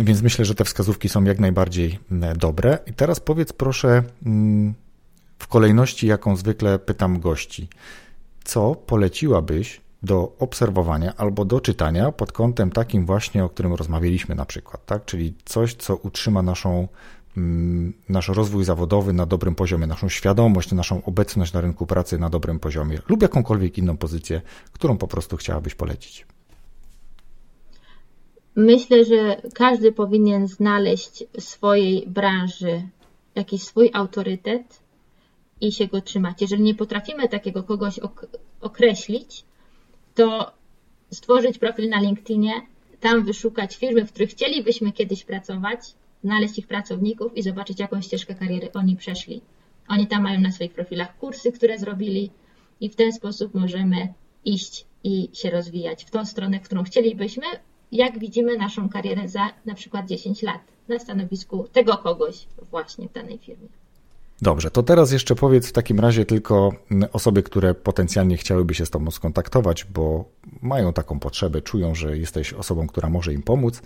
Więc 0.00 0.22
myślę, 0.22 0.44
że 0.44 0.54
te 0.54 0.64
wskazówki 0.64 1.08
są 1.08 1.24
jak 1.24 1.38
najbardziej 1.38 1.98
mm, 2.10 2.38
dobre. 2.38 2.78
I 2.86 2.92
teraz 2.92 3.20
powiedz 3.20 3.52
proszę 3.52 4.02
mm, 4.26 4.74
w 5.38 5.46
kolejności, 5.46 6.06
jaką 6.06 6.36
zwykle 6.36 6.78
pytam 6.78 7.20
gości, 7.20 7.68
co 8.44 8.74
poleciłabyś 8.74 9.80
do 10.02 10.32
obserwowania 10.38 11.16
albo 11.16 11.44
do 11.44 11.60
czytania 11.60 12.12
pod 12.12 12.32
kątem 12.32 12.70
takim 12.70 13.06
właśnie, 13.06 13.44
o 13.44 13.48
którym 13.48 13.74
rozmawialiśmy 13.74 14.34
na 14.34 14.44
przykład, 14.44 14.86
tak? 14.86 15.04
Czyli 15.04 15.34
coś, 15.44 15.74
co 15.74 15.96
utrzyma 15.96 16.42
naszą, 16.42 16.88
mm, 17.36 17.92
nasz 18.08 18.28
rozwój 18.28 18.64
zawodowy 18.64 19.12
na 19.12 19.26
dobrym 19.26 19.54
poziomie, 19.54 19.86
naszą 19.86 20.08
świadomość, 20.08 20.72
naszą 20.72 21.04
obecność 21.04 21.52
na 21.52 21.60
rynku 21.60 21.86
pracy 21.86 22.18
na 22.18 22.30
dobrym 22.30 22.60
poziomie 22.60 22.98
lub 23.08 23.22
jakąkolwiek 23.22 23.78
inną 23.78 23.96
pozycję, 23.96 24.42
którą 24.72 24.98
po 24.98 25.08
prostu 25.08 25.36
chciałabyś 25.36 25.74
polecić. 25.74 26.26
Myślę, 28.60 29.04
że 29.04 29.42
każdy 29.54 29.92
powinien 29.92 30.48
znaleźć 30.48 31.24
w 31.32 31.42
swojej 31.42 32.06
branży 32.06 32.82
jakiś 33.34 33.62
swój 33.62 33.90
autorytet 33.92 34.82
i 35.60 35.72
się 35.72 35.86
go 35.86 36.00
trzymać. 36.00 36.40
Jeżeli 36.40 36.62
nie 36.62 36.74
potrafimy 36.74 37.28
takiego 37.28 37.62
kogoś 37.62 38.00
określić, 38.60 39.44
to 40.14 40.52
stworzyć 41.10 41.58
profil 41.58 41.88
na 41.88 42.00
LinkedInie, 42.00 42.52
tam 43.00 43.24
wyszukać 43.24 43.76
firmy, 43.76 44.04
w 44.04 44.12
których 44.12 44.30
chcielibyśmy 44.30 44.92
kiedyś 44.92 45.24
pracować, 45.24 45.80
znaleźć 46.24 46.58
ich 46.58 46.66
pracowników 46.66 47.36
i 47.36 47.42
zobaczyć, 47.42 47.80
jaką 47.80 48.00
ścieżkę 48.00 48.34
kariery 48.34 48.72
oni 48.72 48.96
przeszli. 48.96 49.40
Oni 49.88 50.06
tam 50.06 50.22
mają 50.22 50.40
na 50.40 50.52
swoich 50.52 50.72
profilach 50.72 51.18
kursy, 51.18 51.52
które 51.52 51.78
zrobili, 51.78 52.30
i 52.80 52.88
w 52.88 52.96
ten 52.96 53.12
sposób 53.12 53.54
możemy 53.54 54.14
iść 54.44 54.86
i 55.04 55.30
się 55.32 55.50
rozwijać 55.50 56.04
w 56.04 56.10
tą 56.10 56.24
stronę, 56.24 56.60
którą 56.60 56.84
chcielibyśmy, 56.84 57.46
jak 57.92 58.18
widzimy 58.18 58.56
naszą 58.56 58.88
karierę 58.88 59.28
za 59.28 59.50
na 59.66 59.74
przykład 59.74 60.06
10 60.06 60.42
lat 60.42 60.60
na 60.88 60.98
stanowisku 60.98 61.66
tego 61.72 61.96
kogoś 61.96 62.46
właśnie 62.70 63.08
w 63.08 63.12
danej 63.12 63.38
firmie. 63.38 63.68
Dobrze, 64.42 64.70
to 64.70 64.82
teraz 64.82 65.12
jeszcze 65.12 65.34
powiedz 65.34 65.68
w 65.68 65.72
takim 65.72 66.00
razie 66.00 66.24
tylko 66.24 66.72
mm, 66.90 67.08
osoby, 67.12 67.42
które 67.42 67.74
potencjalnie 67.74 68.36
chciałyby 68.36 68.74
się 68.74 68.86
z 68.86 68.90
Tobą 68.90 69.10
skontaktować, 69.10 69.84
bo 69.84 70.24
mają 70.62 70.92
taką 70.92 71.20
potrzebę, 71.20 71.62
czują, 71.62 71.94
że 71.94 72.18
jesteś 72.18 72.52
osobą, 72.52 72.86
która 72.86 73.08
może 73.08 73.32
im 73.32 73.42
pomóc. 73.42 73.82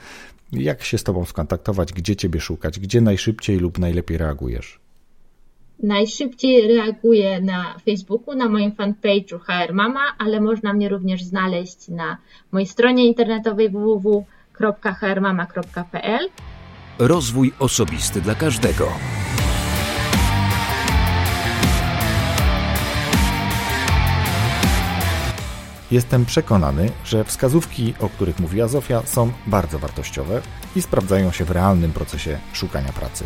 Jak 0.52 0.82
się 0.82 0.98
z 0.98 1.04
Tobą 1.04 1.24
skontaktować, 1.24 1.92
gdzie 1.92 2.16
Ciebie 2.16 2.40
szukać, 2.40 2.80
gdzie 2.80 3.00
najszybciej 3.00 3.58
lub 3.58 3.78
najlepiej 3.78 4.18
reagujesz? 4.18 4.81
Najszybciej 5.82 6.76
reaguję 6.76 7.40
na 7.40 7.78
Facebooku, 7.84 8.34
na 8.34 8.48
moim 8.48 8.72
fanpage'u 8.72 9.38
HR 9.38 9.74
Mama, 9.74 10.00
ale 10.18 10.40
można 10.40 10.72
mnie 10.72 10.88
również 10.88 11.24
znaleźć 11.24 11.88
na 11.88 12.16
mojej 12.52 12.66
stronie 12.66 13.06
internetowej 13.06 13.70
www.hrmama.pl. 13.70 16.28
Rozwój 16.98 17.52
osobisty 17.58 18.20
dla 18.20 18.34
każdego. 18.34 18.88
Jestem 25.90 26.24
przekonany, 26.24 26.90
że 27.04 27.24
wskazówki, 27.24 27.94
o 28.00 28.08
których 28.08 28.40
mówiła 28.40 28.68
Zofia, 28.68 29.02
są 29.04 29.32
bardzo 29.46 29.78
wartościowe 29.78 30.42
i 30.76 30.82
sprawdzają 30.82 31.32
się 31.32 31.44
w 31.44 31.50
realnym 31.50 31.92
procesie 31.92 32.38
szukania 32.52 32.92
pracy. 32.92 33.24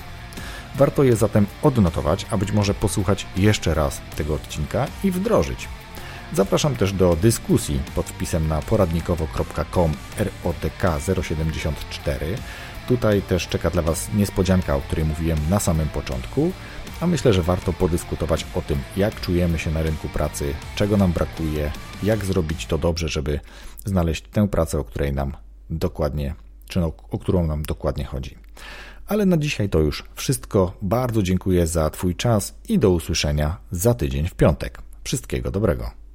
Warto 0.76 1.04
je 1.04 1.16
zatem 1.16 1.46
odnotować, 1.62 2.26
a 2.30 2.36
być 2.36 2.52
może 2.52 2.74
posłuchać 2.74 3.26
jeszcze 3.36 3.74
raz 3.74 4.00
tego 4.16 4.34
odcinka 4.34 4.86
i 5.04 5.10
wdrożyć. 5.10 5.68
Zapraszam 6.32 6.76
też 6.76 6.92
do 6.92 7.16
dyskusji 7.16 7.80
pod 7.94 8.06
wpisem 8.06 8.48
na 8.48 8.62
poradnikowo.com 8.62 9.92
ROTK 10.18 10.82
074. 11.22 12.26
Tutaj 12.88 13.22
też 13.22 13.48
czeka 13.48 13.70
dla 13.70 13.82
Was 13.82 14.08
niespodzianka, 14.14 14.76
o 14.76 14.80
której 14.80 15.04
mówiłem 15.04 15.38
na 15.50 15.60
samym 15.60 15.88
początku, 15.88 16.52
a 17.00 17.06
myślę, 17.06 17.32
że 17.32 17.42
warto 17.42 17.72
podyskutować 17.72 18.46
o 18.54 18.62
tym, 18.62 18.78
jak 18.96 19.20
czujemy 19.20 19.58
się 19.58 19.70
na 19.70 19.82
rynku 19.82 20.08
pracy, 20.08 20.54
czego 20.74 20.96
nam 20.96 21.12
brakuje, 21.12 21.72
jak 22.02 22.24
zrobić 22.24 22.66
to 22.66 22.78
dobrze, 22.78 23.08
żeby 23.08 23.40
znaleźć 23.84 24.22
tę 24.22 24.48
pracę, 24.48 24.78
o 24.78 24.84
której 24.84 25.12
nam 25.12 25.36
dokładnie, 25.70 26.34
czy 26.68 26.80
o, 26.80 26.92
o 27.10 27.18
którą 27.18 27.46
nam 27.46 27.62
dokładnie 27.62 28.04
chodzi. 28.04 28.36
Ale 29.06 29.26
na 29.26 29.36
dzisiaj 29.36 29.68
to 29.68 29.78
już 29.78 30.04
wszystko. 30.14 30.76
Bardzo 30.82 31.22
dziękuję 31.22 31.66
za 31.66 31.90
Twój 31.90 32.14
czas 32.14 32.54
i 32.68 32.78
do 32.78 32.90
usłyszenia 32.90 33.56
za 33.70 33.94
tydzień 33.94 34.28
w 34.28 34.34
piątek. 34.34 34.82
Wszystkiego 35.04 35.50
dobrego. 35.50 36.05